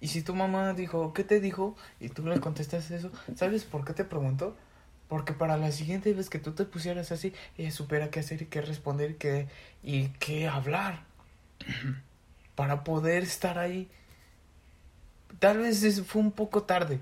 Y 0.00 0.06
si 0.06 0.22
tu 0.22 0.36
mamá 0.36 0.72
dijo, 0.74 1.12
¿qué 1.12 1.24
te 1.24 1.40
dijo? 1.40 1.76
Y 1.98 2.10
tú 2.10 2.24
le 2.24 2.38
contestas 2.38 2.92
eso, 2.92 3.10
¿sabes 3.34 3.64
por 3.64 3.84
qué 3.84 3.92
te 3.92 4.04
preguntó? 4.04 4.56
Porque 5.08 5.32
para 5.32 5.56
la 5.56 5.70
siguiente 5.70 6.12
vez 6.14 6.30
que 6.30 6.38
tú 6.38 6.52
te 6.52 6.64
pusieras 6.64 7.12
así, 7.12 7.34
ella 7.58 7.70
supiera 7.70 8.10
qué 8.10 8.20
hacer 8.20 8.42
y 8.42 8.46
qué 8.46 8.62
responder 8.62 9.12
y 9.12 9.14
qué, 9.14 9.48
y 9.82 10.08
qué 10.18 10.48
hablar. 10.48 11.02
Para 12.54 12.84
poder 12.84 13.22
estar 13.22 13.58
ahí. 13.58 13.88
Tal 15.38 15.58
vez 15.58 15.82
es- 15.82 16.02
fue 16.02 16.22
un 16.22 16.32
poco 16.32 16.62
tarde. 16.62 17.00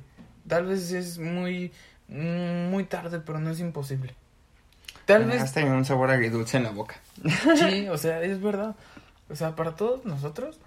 Tal 0.49 0.67
vez 0.67 0.91
es 0.93 1.19
muy, 1.19 1.73
muy 2.09 2.85
tarde, 2.85 3.21
pero 3.21 3.39
no 3.39 3.51
es 3.51 3.61
imposible. 3.61 4.15
Tal 5.05 5.21
Me 5.23 5.27
vez 5.27 5.35
dejaste 5.37 5.65
un 5.65 5.85
sabor 5.85 6.11
agridulce 6.11 6.57
en 6.57 6.63
la 6.65 6.71
boca. 6.71 6.97
Sí, 7.57 7.89
o 7.89 7.99
sea, 7.99 8.23
es 8.23 8.41
verdad. 8.41 8.75
O 9.29 9.37
sea, 9.37 9.55
para 9.57 9.75
todos 9.77 10.05
nosotros, 10.05 10.59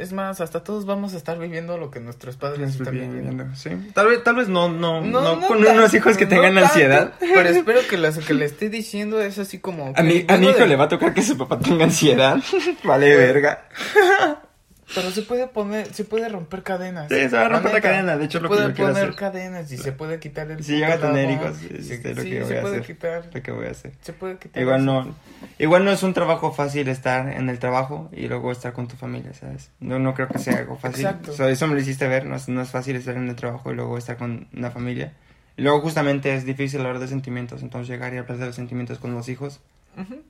es 0.00 0.12
más, 0.14 0.40
hasta 0.40 0.64
todos 0.64 0.86
vamos 0.86 1.12
a 1.12 1.18
estar 1.18 1.38
viviendo 1.38 1.76
lo 1.76 1.90
que 1.90 2.00
nuestros 2.00 2.36
padres 2.36 2.70
están 2.70 2.92
viviendo. 2.94 3.44
Sí. 3.54 3.70
Tal 3.92 4.06
vez, 4.06 4.24
tal 4.24 4.36
vez 4.36 4.48
no, 4.48 4.70
no, 4.70 5.02
no, 5.02 5.20
no 5.36 5.46
con 5.46 5.58
unos 5.64 5.92
hijos 5.92 6.16
que 6.16 6.24
no 6.24 6.30
tengan 6.30 6.54
tanto, 6.54 6.68
ansiedad. 6.68 7.12
Pero 7.20 7.48
espero 7.50 7.80
que 7.88 7.98
lo 7.98 8.10
que 8.12 8.34
le 8.34 8.46
esté 8.46 8.70
diciendo 8.70 9.20
es 9.20 9.38
así 9.38 9.58
como... 9.58 9.92
A 9.94 10.02
mi, 10.02 10.24
a 10.26 10.38
mi 10.38 10.48
hijo 10.48 10.58
de- 10.58 10.66
le 10.68 10.76
va 10.76 10.84
a 10.84 10.88
tocar 10.88 11.12
que 11.12 11.22
su 11.22 11.36
papá 11.36 11.58
tenga 11.58 11.84
ansiedad. 11.84 12.38
vale, 12.84 13.14
verga. 13.14 13.64
Pero 14.94 15.10
se 15.12 15.22
puede 15.22 15.46
poner, 15.46 15.92
se 15.94 16.04
puede 16.04 16.28
romper 16.28 16.62
cadenas. 16.62 17.06
Sí, 17.08 17.14
se 17.14 17.28
va 17.36 17.46
a 17.46 17.48
romper 17.48 17.72
la 17.72 17.80
cadena, 17.80 18.16
de 18.16 18.24
hecho, 18.24 18.38
Se 18.38 18.42
lo 18.42 18.50
que 18.50 18.56
yo 18.56 18.86
poner 18.86 18.90
hacer. 19.04 19.14
cadenas 19.14 19.70
y 19.70 19.78
se 19.78 19.92
puede 19.92 20.18
quitar 20.18 20.50
el... 20.50 20.64
Si 20.64 20.72
llega 20.72 20.94
a 20.94 20.98
tener 20.98 21.30
hijos, 21.30 21.62
es 21.62 21.88
lo 22.16 22.22
sí, 22.22 22.30
que 22.30 22.40
voy 22.40 22.48
se 22.48 22.58
a 22.58 22.60
puede 22.62 22.74
hacer. 22.78 22.86
quitar. 22.86 23.30
Lo 23.32 23.42
que 23.42 23.52
voy 23.52 23.66
a 23.66 23.70
hacer. 23.70 23.92
Se 24.02 24.12
puede 24.12 24.36
quitar 24.38 24.60
Igual 24.62 24.84
no, 24.84 25.14
igual 25.58 25.84
no 25.84 25.92
es 25.92 26.02
un 26.02 26.12
trabajo 26.12 26.52
fácil 26.52 26.88
estar 26.88 27.28
en 27.28 27.48
el 27.48 27.58
trabajo 27.60 28.08
y 28.12 28.26
luego 28.26 28.50
estar 28.50 28.72
con 28.72 28.88
tu 28.88 28.96
familia, 28.96 29.32
¿sabes? 29.34 29.70
No, 29.78 29.98
no 30.00 30.14
creo 30.14 30.26
que 30.28 30.38
sea 30.40 30.58
algo 30.58 30.76
fácil. 30.76 31.04
Exacto. 31.06 31.48
Eso 31.48 31.66
me 31.68 31.74
lo 31.74 31.80
hiciste 31.80 32.08
ver, 32.08 32.26
no 32.26 32.34
es, 32.36 32.48
no 32.48 32.60
es 32.60 32.70
fácil 32.70 32.96
estar 32.96 33.16
en 33.16 33.28
el 33.28 33.36
trabajo 33.36 33.70
y 33.70 33.74
luego 33.76 33.96
estar 33.96 34.16
con 34.16 34.48
una 34.56 34.70
familia. 34.70 35.12
Y 35.56 35.62
luego 35.62 35.80
justamente 35.82 36.34
es 36.34 36.44
difícil 36.44 36.80
hablar 36.80 36.98
de 36.98 37.06
sentimientos, 37.08 37.62
entonces 37.62 37.88
llegar 37.88 38.12
y 38.14 38.16
hablar 38.18 38.38
de 38.38 38.46
los 38.46 38.54
sentimientos 38.56 38.98
con 38.98 39.14
los 39.14 39.28
hijos. 39.28 39.60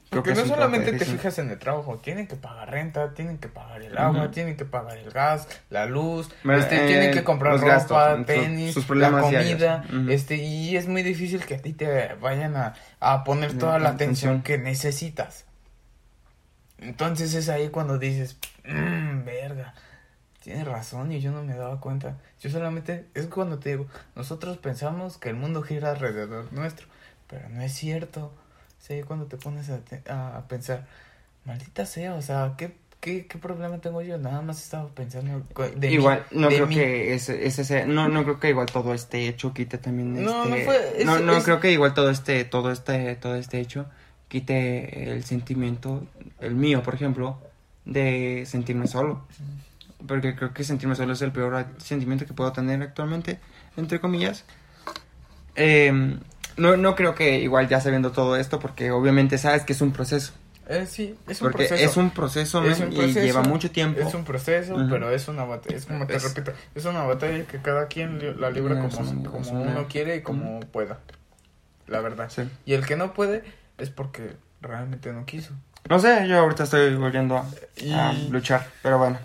Porque 0.08 0.34
no 0.34 0.44
solamente 0.44 0.92
te 0.92 1.04
fijas 1.04 1.38
en 1.38 1.50
el 1.50 1.58
trabajo, 1.58 1.98
tienen 1.98 2.26
que 2.26 2.34
pagar 2.34 2.70
renta, 2.70 3.14
tienen 3.14 3.38
que 3.38 3.48
pagar 3.48 3.82
el 3.82 3.96
agua, 3.96 4.30
tienen 4.30 4.56
que 4.56 4.64
pagar 4.64 4.98
el 4.98 5.10
gas, 5.10 5.46
la 5.68 5.86
luz, 5.86 6.28
este, 6.44 6.84
eh, 6.84 6.86
tienen 6.88 7.12
que 7.12 7.22
comprar 7.22 7.54
ropa, 7.54 7.66
gastos, 7.66 8.26
tenis, 8.26 8.74
sus 8.74 8.88
la 8.90 9.10
comida, 9.12 9.84
este, 10.08 10.36
y 10.36 10.76
es 10.76 10.88
muy 10.88 11.02
difícil 11.02 11.44
que 11.44 11.54
a 11.54 11.58
ti 11.62 11.72
te 11.72 12.14
vayan 12.14 12.56
a, 12.56 12.74
a 12.98 13.22
poner 13.22 13.56
toda 13.56 13.78
la 13.78 13.90
atención. 13.90 14.32
atención 14.34 14.42
que 14.42 14.58
necesitas. 14.58 15.44
Entonces 16.78 17.34
es 17.34 17.48
ahí 17.48 17.68
cuando 17.68 17.98
dices, 17.98 18.38
mmm, 18.64 19.24
verga, 19.24 19.74
tienes 20.42 20.66
razón 20.66 21.12
y 21.12 21.20
yo 21.20 21.30
no 21.30 21.44
me 21.44 21.54
daba 21.54 21.78
cuenta. 21.80 22.16
Yo 22.40 22.50
solamente, 22.50 23.06
es 23.14 23.26
cuando 23.26 23.58
te 23.58 23.70
digo, 23.70 23.86
nosotros 24.16 24.56
pensamos 24.58 25.18
que 25.18 25.28
el 25.28 25.36
mundo 25.36 25.62
gira 25.62 25.90
alrededor 25.90 26.52
nuestro, 26.52 26.86
pero 27.28 27.48
no 27.50 27.62
es 27.62 27.72
cierto. 27.72 28.32
Ahí 28.88 29.02
cuando 29.02 29.26
te 29.26 29.36
pones 29.36 29.68
a, 29.70 29.78
te- 29.78 30.02
a- 30.10 30.42
pensar, 30.48 30.86
maldita 31.44 31.86
sea, 31.86 32.14
o 32.14 32.22
sea, 32.22 32.54
¿qué, 32.56 32.76
qué, 33.00 33.26
qué 33.26 33.38
problema 33.38 33.78
tengo 33.78 34.02
yo? 34.02 34.18
Nada 34.18 34.42
más 34.42 34.60
estaba 34.62 34.88
pensando 34.88 35.42
de 35.76 35.92
igual, 35.92 36.24
no 36.32 36.48
de 36.48 36.56
creo 36.56 36.68
que 36.68 37.14
ese, 37.14 37.46
ese 37.46 37.64
sea- 37.64 37.86
no, 37.86 38.08
no 38.08 38.24
creo 38.24 38.40
que 38.40 38.48
igual 38.50 38.66
todo 38.66 38.92
este 38.94 39.28
hecho 39.28 39.52
quite 39.54 39.78
también 39.78 40.14
No, 40.14 40.44
este, 40.44 40.48
no 40.50 40.56
fue- 40.64 41.00
es- 41.02 41.06
no, 41.06 41.20
no 41.20 41.36
es- 41.36 41.44
creo 41.44 41.60
que 41.60 41.70
igual 41.72 41.94
todo 41.94 42.10
este, 42.10 42.44
todo 42.44 42.72
este, 42.72 43.14
todo 43.16 43.36
este 43.36 43.60
hecho 43.60 43.86
quite 44.28 45.12
el 45.12 45.24
sentimiento, 45.24 46.06
el 46.40 46.54
mío, 46.54 46.82
por 46.82 46.94
ejemplo, 46.94 47.38
de 47.84 48.44
sentirme 48.46 48.86
solo. 48.86 49.24
Porque 50.06 50.34
creo 50.34 50.54
que 50.54 50.64
sentirme 50.64 50.94
solo 50.96 51.12
es 51.12 51.20
el 51.22 51.32
peor 51.32 51.66
sentimiento 51.78 52.24
que 52.26 52.32
puedo 52.32 52.52
tener 52.52 52.80
actualmente, 52.82 53.38
entre 53.76 54.00
comillas. 54.00 54.44
Eh, 55.56 56.18
no, 56.60 56.76
no 56.76 56.94
creo 56.94 57.14
que 57.14 57.40
igual 57.40 57.68
ya 57.68 57.80
sabiendo 57.80 58.12
todo 58.12 58.36
esto, 58.36 58.60
porque 58.60 58.90
obviamente 58.92 59.38
sabes 59.38 59.64
que 59.64 59.72
es 59.72 59.80
un 59.80 59.92
proceso. 59.92 60.32
Eh, 60.68 60.86
sí, 60.88 61.16
es 61.26 61.42
un 61.42 61.50
proceso. 61.50 61.74
es 61.74 61.96
un 61.96 62.10
proceso, 62.10 62.64
Es 62.64 62.78
un 62.78 62.92
y 62.92 62.96
proceso, 62.96 63.20
lleva 63.20 63.42
mucho 63.42 63.72
tiempo. 63.72 64.00
Es 64.00 64.14
un 64.14 64.24
proceso, 64.24 64.76
pero 64.88 65.10
es 65.10 65.26
una 65.26 65.42
batalla. 65.44 65.76
Es 65.76 65.86
como 65.86 66.06
te 66.06 66.14
Es- 66.14 66.22
repito, 66.22 66.52
es 66.76 66.84
una 66.84 67.02
batalla 67.02 67.44
que 67.44 67.58
cada 67.58 67.88
quien 67.88 68.20
li- 68.20 68.34
la 68.34 68.50
libra 68.50 68.76
No, 68.76 68.88
como, 68.88 69.24
como 69.24 69.50
una- 69.50 69.72
uno 69.72 69.86
quiere 69.88 70.14
y 70.16 70.20
como 70.20 70.60
pueda. 70.60 70.98
La 71.88 72.00
verdad. 72.00 72.28
Sí. 72.30 72.42
Y 72.66 72.74
el 72.74 72.86
que 72.86 72.94
no 72.96 73.14
puede 73.14 73.42
es 73.78 73.90
porque 73.90 74.36
realmente 74.60 75.12
no 75.12 75.26
quiso. 75.26 75.54
No 75.88 75.98
sé, 75.98 76.28
yo 76.28 76.38
ahorita 76.38 76.62
estoy 76.64 76.94
volviendo 76.94 77.38
a, 77.38 77.46
Y- 77.76 77.92
a 77.92 78.12
luchar, 78.30 78.68
pero 78.82 78.98
bueno. 78.98 79.18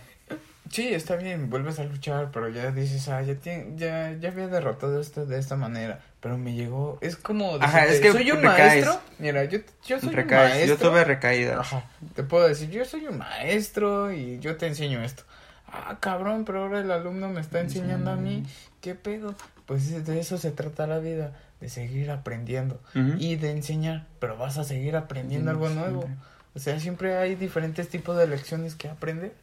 Sí, 0.75 0.93
está 0.93 1.15
bien, 1.15 1.49
vuelves 1.49 1.79
a 1.79 1.85
luchar, 1.85 2.31
pero 2.33 2.49
ya 2.49 2.69
dices, 2.71 3.07
ah, 3.07 3.21
ya, 3.21 3.35
tien- 3.35 3.77
ya, 3.77 4.11
ya 4.19 4.27
había 4.29 4.47
derrotado 4.47 4.99
esto 4.99 5.25
de 5.25 5.39
esta 5.39 5.55
manera, 5.55 6.01
pero 6.19 6.37
me 6.37 6.53
llegó, 6.53 6.97
es 6.99 7.15
como, 7.15 7.55
Ajá, 7.55 7.85
decirte, 7.85 7.95
es 7.95 8.01
que 8.01 8.11
soy 8.11 8.31
un 8.31 8.41
recaes. 8.41 8.85
maestro, 8.85 9.01
mira, 9.19 9.45
yo, 9.45 9.59
yo 9.87 9.99
soy 10.01 10.09
un 10.09 10.25
maestro, 10.27 10.65
Yo 10.67 10.77
tuve 10.77 11.03
recaídas. 11.05 11.59
Ajá, 11.59 11.89
te 12.13 12.23
puedo 12.23 12.45
decir, 12.45 12.69
yo 12.71 12.83
soy 12.83 13.05
un 13.07 13.17
maestro 13.19 14.11
y 14.11 14.37
yo 14.39 14.57
te 14.57 14.67
enseño 14.67 15.01
esto. 15.01 15.23
Ah, 15.67 15.97
cabrón, 16.01 16.43
pero 16.43 16.63
ahora 16.63 16.79
el 16.81 16.91
alumno 16.91 17.29
me 17.29 17.39
está 17.39 17.61
enseñando 17.61 18.11
a 18.11 18.17
mí. 18.17 18.43
¿Qué 18.81 18.95
pedo? 18.95 19.33
Pues 19.65 20.05
de 20.05 20.19
eso 20.19 20.37
se 20.37 20.51
trata 20.51 20.87
la 20.87 20.99
vida, 20.99 21.31
de 21.61 21.69
seguir 21.69 22.11
aprendiendo 22.11 22.81
y 23.17 23.37
de 23.37 23.51
enseñar, 23.51 24.07
pero 24.19 24.35
vas 24.37 24.57
a 24.57 24.65
seguir 24.65 24.97
aprendiendo 24.97 25.51
algo 25.51 25.67
Siempre. 25.69 25.91
nuevo. 25.91 26.09
O 26.53 26.59
sea, 26.59 26.79
siempre 26.81 27.15
hay 27.17 27.35
diferentes 27.35 27.87
tipos 27.87 28.17
de 28.17 28.27
lecciones 28.27 28.75
que 28.75 28.89
aprender 28.89 29.33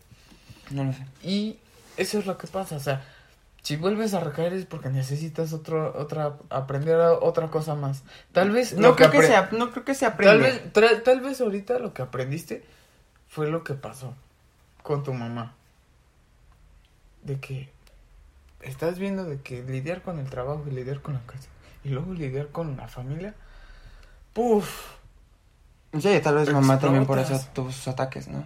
No 0.73 0.85
lo 0.85 0.93
sé. 0.93 1.07
y 1.23 1.59
eso 1.97 2.19
es 2.19 2.27
lo 2.27 2.39
que 2.39 2.47
pasa, 2.47 2.77
o 2.77 2.81
sea, 2.81 3.05
si 3.63 3.77
vuelves 3.77 4.15
a 4.15 4.21
recaer 4.21 4.53
es 4.55 4.65
porque 4.67 4.89
necesitas 4.89 5.53
otro, 5.53 5.97
otra, 6.01 6.37
aprender 6.51 6.97
otra 6.99 7.49
cosa 7.49 7.75
más. 7.75 8.03
Tal 8.33 8.51
vez 8.51 8.73
No 8.73 8.97
creo 8.97 9.11
que, 9.11 9.19
apre- 9.19 9.51
se, 9.51 9.57
no 9.57 9.71
creo 9.71 9.85
que 9.85 9.95
se 9.95 10.11
Tal 10.11 10.41
vez, 10.41 10.73
tra- 10.73 11.03
tal 11.03 11.21
vez 11.21 11.41
ahorita 11.41 11.79
lo 11.79 11.93
que 11.95 12.03
aprendiste 12.03 12.65
fue 13.29 13.49
lo 13.49 13.63
que 13.63 13.75
pasó 13.75 14.15
con 14.83 15.05
tu 15.05 15.13
mamá. 15.13 15.55
De 17.23 17.39
que 17.39 17.71
estás 18.63 18.99
viendo 18.99 19.25
de 19.25 19.41
que 19.41 19.63
lidiar 19.63 20.03
con 20.03 20.19
el 20.19 20.29
trabajo 20.29 20.65
y 20.67 20.73
lidiar 20.73 21.01
con 21.03 21.15
la 21.15 21.21
casa 21.27 21.49
y 21.85 21.91
luego 21.91 22.15
lidiar 22.15 22.49
con 22.49 22.77
la 22.77 22.89
familia. 22.89 23.35
Puf, 24.33 24.97
Sí, 26.01 26.21
tal 26.23 26.37
vez 26.37 26.51
mamá 26.51 26.79
también 26.81 27.07
por 27.07 27.19
eso 27.19 27.39
tus 27.53 27.87
ataques, 27.87 28.27
¿no? 28.27 28.45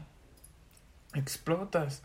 explotas. 1.14 2.02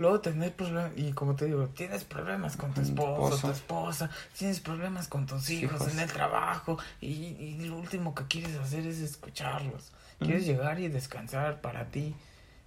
Luego 0.00 0.20
tenés 0.20 0.50
problemas, 0.52 0.92
y 0.96 1.12
como 1.12 1.36
te 1.36 1.44
digo, 1.44 1.68
tienes 1.68 2.04
problemas 2.04 2.56
con 2.56 2.70
tu 2.70 2.76
tu 2.80 2.86
esposo, 2.88 3.34
esposo. 3.34 3.46
tu 3.48 3.52
esposa, 3.52 4.10
tienes 4.36 4.58
problemas 4.60 5.08
con 5.08 5.26
tus 5.26 5.50
hijos, 5.50 5.76
Hijos. 5.82 5.92
en 5.92 6.00
el 6.00 6.10
trabajo, 6.10 6.78
y, 7.02 7.08
y 7.08 7.66
lo 7.66 7.76
último 7.76 8.14
que 8.14 8.24
quieres 8.24 8.56
hacer 8.56 8.86
es 8.86 8.98
escucharlos. 9.00 9.92
Quieres 10.18 10.46
llegar 10.46 10.80
y 10.80 10.88
descansar 10.88 11.60
para 11.60 11.84
ti, 11.90 12.14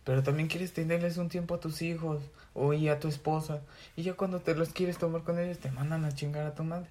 pero 0.03 0.21
también 0.21 0.47
quieres 0.47 0.73
tenerles 0.73 1.17
un 1.17 1.27
tiempo 1.27 1.55
a 1.55 1.59
tus 1.59 1.81
hijos 1.81 2.21
o 2.53 2.71
y 2.73 2.88
a 2.88 2.99
tu 2.99 3.07
esposa, 3.07 3.61
y 3.95 4.03
ya 4.03 4.13
cuando 4.13 4.39
te 4.39 4.53
los 4.53 4.69
quieres 4.69 4.99
tomar 4.99 5.23
con 5.23 5.39
ellos 5.39 5.57
te 5.57 5.71
mandan 5.71 6.05
a 6.05 6.13
chingar 6.13 6.45
a 6.45 6.53
tu 6.53 6.63
madre. 6.63 6.88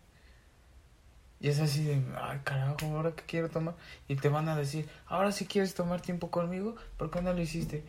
Y 1.41 1.49
es 1.51 1.61
así 1.61 1.85
de, 1.85 2.03
ay 2.21 2.41
carajo, 2.43 2.85
ahora 2.87 3.13
que 3.13 3.23
quiero 3.23 3.49
tomar, 3.49 3.75
y 4.09 4.17
te 4.17 4.29
van 4.29 4.49
a 4.49 4.57
decir, 4.57 4.89
ahora 5.07 5.31
si 5.31 5.47
quieres 5.47 5.75
tomar 5.75 6.01
tiempo 6.01 6.31
conmigo, 6.33 6.75
¿por 6.97 7.13
qué 7.13 7.23
no 7.23 7.33
lo 7.33 7.41
hiciste? 7.41 7.85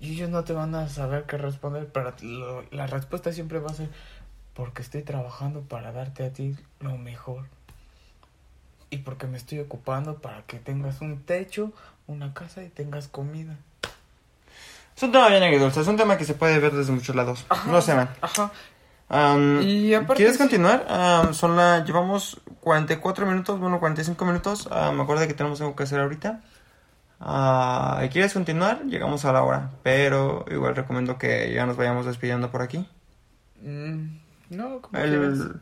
Y 0.00 0.12
ellos 0.12 0.28
no 0.30 0.44
te 0.44 0.52
van 0.52 0.74
a 0.74 0.88
saber 0.88 1.24
qué 1.24 1.38
responder, 1.38 1.88
pero 1.92 2.12
lo- 2.22 2.64
la 2.70 2.86
respuesta 2.86 3.32
siempre 3.32 3.58
va 3.60 3.70
a 3.70 3.74
ser 3.74 3.88
porque 4.54 4.82
estoy 4.82 5.02
trabajando 5.02 5.60
para 5.62 5.92
darte 5.92 6.24
a 6.24 6.32
ti 6.32 6.54
lo 6.80 6.96
mejor. 6.98 7.44
Y 8.90 8.98
porque 8.98 9.26
me 9.26 9.36
estoy 9.36 9.58
ocupando 9.60 10.16
para 10.18 10.42
que 10.42 10.58
tengas 10.58 11.00
un 11.00 11.22
techo, 11.22 11.72
una 12.06 12.32
casa 12.34 12.62
y 12.62 12.68
tengas 12.68 13.08
comida. 13.08 13.56
Es 14.96 15.02
un 15.02 15.12
tema 15.12 15.28
bien 15.28 15.42
agridulce, 15.42 15.80
es 15.80 15.88
un 15.88 15.96
tema 15.96 16.16
que 16.16 16.24
se 16.24 16.34
puede 16.34 16.58
ver 16.58 16.72
desde 16.72 16.92
muchos 16.92 17.14
lados. 17.14 17.44
Ajá. 17.48 17.70
No 17.70 17.82
sé, 17.82 17.94
man. 17.94 18.08
Ajá. 18.20 18.50
Am, 19.08 19.60
Y 19.62 19.92
aparte 19.94 20.14
¿Quieres 20.16 20.34
sí- 20.36 20.38
continuar? 20.42 20.86
Am, 20.88 21.34
son 21.34 21.56
la, 21.56 21.84
llevamos 21.84 22.40
44 22.60 23.26
minutos, 23.26 23.58
bueno, 23.60 23.78
45 23.78 24.24
minutos. 24.24 24.68
Me 24.70 25.02
acuerdo 25.02 25.26
que 25.26 25.34
tenemos 25.34 25.60
algo 25.60 25.76
que 25.76 25.82
hacer 25.82 26.00
ahorita. 26.00 26.40
¿Y 27.20 28.08
¿Quieres 28.10 28.32
continuar? 28.32 28.82
Llegamos 28.84 29.24
a 29.24 29.32
la 29.32 29.42
hora, 29.42 29.70
pero 29.82 30.44
igual 30.50 30.76
recomiendo 30.76 31.18
que 31.18 31.52
ya 31.52 31.66
nos 31.66 31.76
vayamos 31.76 32.06
despidiendo 32.06 32.50
por 32.50 32.62
aquí. 32.62 32.86
Mm, 33.62 34.18
no, 34.50 34.80
como 34.80 34.98
El-. 34.98 35.54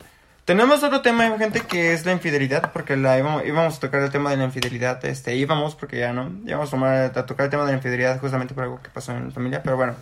Tenemos 0.43 0.83
otro 0.83 1.01
tema, 1.01 1.23
gente, 1.39 1.61
que 1.61 1.93
es 1.93 2.05
la 2.05 2.11
infidelidad, 2.11 2.71
porque 2.71 2.95
la 2.95 3.17
íbamos, 3.17 3.43
íbamos 3.47 3.77
a 3.77 3.79
tocar 3.79 4.01
el 4.03 4.11
tema 4.11 4.29
de 4.29 4.37
la 4.37 4.43
infidelidad, 4.43 5.03
este, 5.03 5.35
íbamos, 5.35 5.73
porque 5.73 5.97
ya 5.99 6.13
no, 6.13 6.29
íbamos 6.45 6.67
a, 6.69 6.71
tomar- 6.71 7.17
a 7.17 7.25
tocar 7.25 7.45
el 7.45 7.49
tema 7.49 7.63
de 7.65 7.71
la 7.71 7.77
infidelidad 7.77 8.19
justamente 8.19 8.53
por 8.53 8.63
algo 8.65 8.79
que 8.79 8.89
pasó 8.91 9.11
en 9.13 9.25
la 9.25 9.31
familia, 9.31 9.63
pero 9.63 9.75
bueno. 9.75 9.95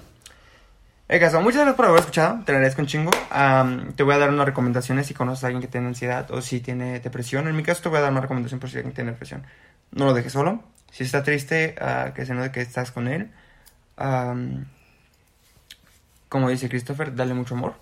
El 1.08 1.20
caso, 1.20 1.40
muchas 1.42 1.58
gracias 1.62 1.76
por 1.76 1.86
haber 1.86 2.00
escuchado, 2.00 2.40
te 2.46 2.52
agradezco 2.54 2.82
un 2.82 2.88
chingo. 2.88 3.12
Am, 3.30 3.94
te 3.94 4.04
voy 4.04 4.16
a 4.16 4.18
dar 4.18 4.30
unas 4.32 4.46
recomendaciones 4.46 5.06
si 5.08 5.14
conoces 5.14 5.44
a 5.44 5.48
alguien 5.48 5.62
que 5.62 5.68
tiene 5.68 5.88
ansiedad 5.88 6.30
o 6.32 6.42
si 6.42 6.60
tiene 6.60 7.00
depresión. 7.00 7.48
En 7.48 7.56
mi 7.56 7.64
caso 7.64 7.82
te 7.84 7.90
voy 7.90 8.00
a 8.00 8.02
dar 8.02 8.12
una 8.12 8.22
recomendación 8.22 8.60
por 8.60 8.70
si 8.70 8.78
alguien 8.78 8.94
tiene 8.94 9.12
depresión. 9.12 9.44
No 9.96 10.06
lo 10.06 10.14
dejes 10.14 10.34
solo. 10.34 10.64
Si 10.92 11.04
está 11.04 11.24
triste, 11.24 11.76
ah, 11.80 12.12
que 12.16 12.26
se 12.26 12.34
note 12.34 12.52
que 12.52 12.62
estás 12.62 12.92
con 12.92 13.08
él. 13.08 13.32
Am, 13.98 14.66
como 16.30 16.50
dice 16.50 16.70
Christopher, 16.70 17.16
dale 17.16 17.34
mucho 17.34 17.56
amor. 17.56 17.76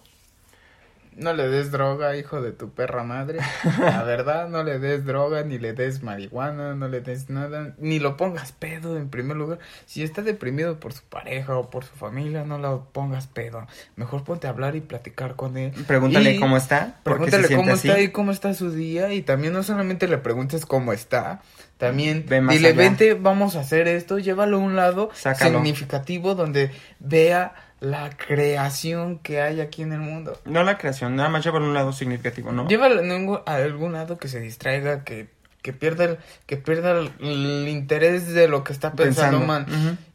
No 1.16 1.34
le 1.34 1.50
des 1.50 1.72
droga, 1.72 2.16
hijo 2.16 2.42
de 2.42 2.54
tu 2.54 2.70
perra 2.70 3.04
madre. 3.04 3.40
La 3.80 4.04
verdad, 4.06 4.48
no 4.48 4.64
le 4.64 4.80
des 4.80 5.06
droga, 5.06 5.44
ni 5.44 5.58
le 5.58 5.74
des 5.74 6.02
marihuana, 6.04 6.74
no 6.74 6.88
le 6.88 7.02
des 7.02 7.30
nada, 7.30 7.76
ni 7.78 8.00
lo 8.00 8.16
pongas 8.16 8.54
pedo 8.54 8.98
en 8.98 9.10
primer 9.10 9.36
lugar. 9.36 9.60
Si 9.86 10.04
está 10.04 10.22
deprimido 10.22 10.80
por 10.80 10.94
su 10.94 11.04
pareja 11.04 11.58
o 11.58 11.70
por 11.70 11.84
su 11.84 11.94
familia, 11.96 12.46
no 12.46 12.58
lo 12.58 12.86
pongas 12.94 13.28
pedo. 13.28 13.68
Mejor 13.98 14.24
ponte 14.24 14.48
a 14.48 14.52
hablar 14.52 14.78
y 14.78 14.82
platicar 14.82 15.36
con 15.36 15.58
él. 15.58 15.72
Pregúntale 15.86 16.32
Y 16.32 16.40
cómo 16.40 16.56
está. 16.56 17.02
Pregúntale 17.04 17.54
cómo 17.54 17.74
así. 17.74 17.90
está 17.90 18.02
y 18.02 18.08
cómo 18.10 18.32
está 18.32 18.54
su 18.54 18.72
día. 18.72 19.12
Y 19.14 19.22
también 19.22 19.52
no 19.52 19.64
solamente 19.64 20.08
le 20.08 20.18
preguntes 20.18 20.66
cómo 20.66 20.94
está, 20.94 21.42
también 21.82 22.26
dile, 22.28 22.70
allá. 22.70 22.78
vente, 22.78 23.14
vamos 23.16 23.56
a 23.56 23.62
hacer 23.62 23.88
esto, 23.88 24.20
llévalo 24.20 24.58
a 24.58 24.60
un 24.60 24.76
lado 24.76 25.10
Sácalo. 25.14 25.58
significativo 25.58 26.36
donde 26.36 26.70
vea 27.00 27.56
la 27.80 28.12
creación 28.12 29.18
que 29.18 29.42
hay 29.42 29.62
aquí 29.62 29.82
en 29.82 29.92
el 29.92 30.00
mundo. 30.00 30.40
No 30.46 30.64
la 30.64 30.78
creación, 30.78 31.16
nada 31.16 31.30
más 31.30 31.44
llevar 31.44 31.64
un 31.64 31.74
lado 31.74 31.92
significativo, 31.92 32.52
¿no? 32.52 32.68
Llévalo 32.68 33.44
a 33.48 33.56
algún 33.56 33.94
lado 33.94 34.20
que 34.20 34.28
se 34.28 34.40
distraiga, 34.40 35.04
que, 35.04 35.30
que 35.64 35.74
pierda, 35.74 36.04
el, 36.04 36.18
que 36.46 36.58
pierda 36.58 36.92
el, 36.92 37.12
el 37.20 37.68
interés 37.68 38.32
de 38.32 38.48
lo 38.48 38.64
que 38.64 38.74
está 38.74 38.94
pensando, 38.94 39.40
man. 39.40 39.66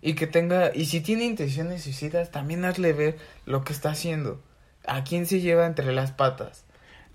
Y 0.00 0.14
que 0.14 0.28
tenga, 0.28 0.70
y 0.72 0.84
si 0.86 1.00
tiene 1.00 1.24
intenciones 1.24 1.82
suicidas, 1.82 2.30
también 2.30 2.64
hazle 2.64 2.92
ver 2.92 3.18
lo 3.44 3.64
que 3.64 3.72
está 3.72 3.90
haciendo. 3.90 4.40
A 4.86 5.02
quién 5.02 5.26
se 5.26 5.40
lleva 5.40 5.66
entre 5.66 5.92
las 5.92 6.12
patas. 6.12 6.65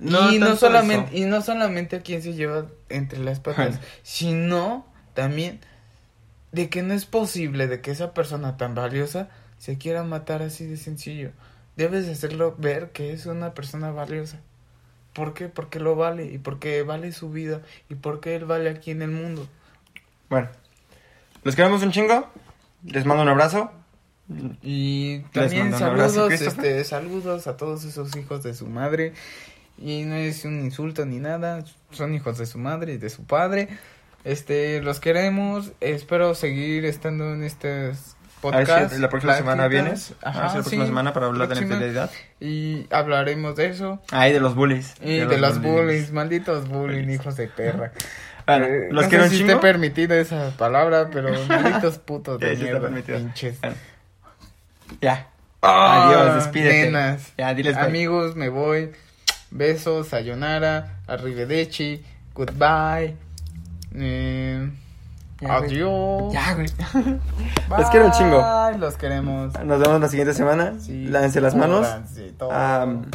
No 0.02 0.32
y 0.32 0.40
no 0.40 0.56
solamente, 0.56 1.16
eso. 1.16 1.24
y 1.24 1.30
no 1.30 1.42
solamente 1.44 1.98
a 1.98 2.02
quién 2.02 2.24
se 2.24 2.34
lleva 2.34 2.66
entre 2.90 3.20
las 3.20 3.40
patas, 3.40 3.80
sino 4.02 4.86
también 5.14 5.60
de 6.52 6.70
que 6.70 6.82
no 6.82 6.96
es 6.96 7.06
posible 7.06 7.68
de 7.68 7.82
que 7.82 7.92
esa 7.92 8.14
persona 8.14 8.58
tan 8.58 8.74
valiosa 8.74 9.30
se 9.60 9.78
quiera 9.78 10.04
matar 10.04 10.42
así 10.42 10.66
de 10.66 10.78
sencillo. 10.78 11.32
Debes 11.76 12.10
hacerlo 12.10 12.56
ver 12.58 12.90
que 12.92 13.14
es 13.14 13.28
una 13.28 13.54
persona 13.54 13.92
valiosa. 13.92 14.40
¿Por 15.14 15.36
qué? 15.36 15.50
Porque 15.50 15.80
lo 15.80 15.96
vale 15.96 16.26
y 16.26 16.40
porque 16.40 16.82
vale 16.82 17.12
su 17.12 17.30
vida 17.30 17.62
y 17.88 17.94
porque 17.94 18.36
él 18.36 18.46
vale 18.46 18.72
aquí 18.72 18.90
en 18.90 19.04
el 19.04 19.12
mundo. 19.12 19.48
Bueno, 20.30 20.50
los 21.44 21.56
queremos 21.56 21.84
un 21.84 21.92
chingo. 21.92 22.28
Les 22.84 23.06
mando 23.06 23.22
un 23.22 23.30
abrazo. 23.30 23.72
Y 24.64 25.18
Les 25.18 25.32
también 25.32 25.74
abrazo, 25.74 26.30
saludos, 26.30 26.42
este, 26.42 26.84
saludos 26.86 27.48
a 27.48 27.58
todos 27.58 27.84
esos 27.84 28.16
hijos 28.16 28.42
de 28.42 28.56
su 28.56 28.66
madre. 28.66 29.14
Y 29.84 30.04
no 30.04 30.16
es 30.16 30.46
un 30.46 30.60
insulto 30.64 31.06
ni 31.06 31.18
nada, 31.20 31.64
son 31.92 32.14
hijos 32.14 32.38
de 32.38 32.46
su 32.46 32.60
madre 32.60 32.94
y 32.94 32.98
de 32.98 33.10
su 33.10 33.24
padre. 33.26 33.68
Este, 34.24 34.82
los 34.82 35.00
queremos, 35.00 35.72
espero 35.82 36.36
seguir 36.36 36.86
estando 36.86 37.34
en 37.34 37.44
estos 37.44 38.16
A 38.44 38.58
ver 38.58 38.66
podcasts. 38.68 38.94
si 38.96 39.02
la 39.02 39.10
próxima 39.10 39.36
semana 39.36 39.68
vienes. 39.68 40.14
a 40.22 40.30
ver 40.32 40.38
Ajá, 40.38 40.50
si 40.50 40.58
la 40.58 40.62
próxima 40.62 40.84
sí, 40.84 40.88
semana 40.90 41.14
para 41.14 41.26
hablar 41.26 41.48
de 41.48 41.56
la 41.56 41.60
próxima. 41.60 41.74
infidelidad. 41.76 42.12
Y 42.40 42.86
hablaremos 42.94 43.56
de 43.56 43.66
eso. 43.68 44.00
Ay, 44.12 44.32
de 44.34 44.40
los 44.40 44.54
bullies. 44.54 44.94
Y 45.02 45.18
de, 45.18 45.38
los 45.40 45.60
bullies, 45.62 46.12
malditos 46.12 46.68
bullying, 46.70 47.08
hijos 47.10 47.36
de 47.38 47.48
perra. 47.48 47.92
Bueno, 48.48 48.66
Eh, 48.66 48.88
los 48.92 49.04
no 49.04 49.10
quiero 49.10 49.24
sé 49.26 49.30
un 49.30 49.32
si 49.34 49.38
chingo. 49.40 49.52
esté 49.54 49.62
permitida 49.62 50.16
esa 50.18 50.50
palabra, 50.58 51.10
pero 51.14 51.30
malditos 51.48 52.00
putos 52.00 52.40
de 52.40 52.56
Sí, 52.58 52.64
mierda, 52.64 52.82
permitido. 52.82 53.18
pinches. 53.20 53.60
Bueno, 53.62 53.76
Ya. 55.00 55.28
Ah, 55.62 56.08
Adiós, 56.10 56.36
despídete. 56.44 56.86
nenas. 56.86 57.34
Ya, 57.38 57.54
diles 57.54 57.76
bye. 57.76 57.86
Amigos, 57.86 58.36
me 58.36 58.50
voy. 58.50 58.92
Besos, 59.52 60.08
sayonara, 60.08 61.00
arrivederci, 61.08 62.04
goodbye. 62.34 63.16
Eh, 63.96 64.72
Ya, 65.42 65.56
adiós. 65.56 66.32
Ya, 66.32 66.54
güey. 66.54 66.68
Bye, 66.94 67.20
Los 67.80 67.90
quiero 67.90 68.06
un 68.06 68.12
chingo. 68.12 68.44
Los 68.78 68.96
queremos. 68.96 69.54
Nos 69.66 69.80
vemos 69.80 70.00
la 70.00 70.08
siguiente 70.08 70.34
semana. 70.34 70.76
Sí, 70.80 71.06
Lávense 71.08 71.42
las 71.42 71.56
manos. 71.56 71.88
todo. 72.38 72.52
Am, 72.52 73.06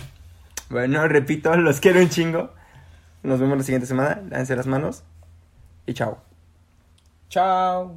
bueno, 0.69 1.07
repito, 1.07 1.57
los 1.57 1.79
quiero 1.81 2.01
un 2.01 2.09
chingo. 2.09 2.51
Nos 3.23 3.39
vemos 3.41 3.57
la 3.59 3.63
siguiente 3.65 3.87
semana. 3.87 4.21
Lávense 4.29 4.57
las 4.57 4.67
manos. 4.67 5.05
Y 5.87 5.95
chao. 5.95 6.19
Chao. 7.29 7.95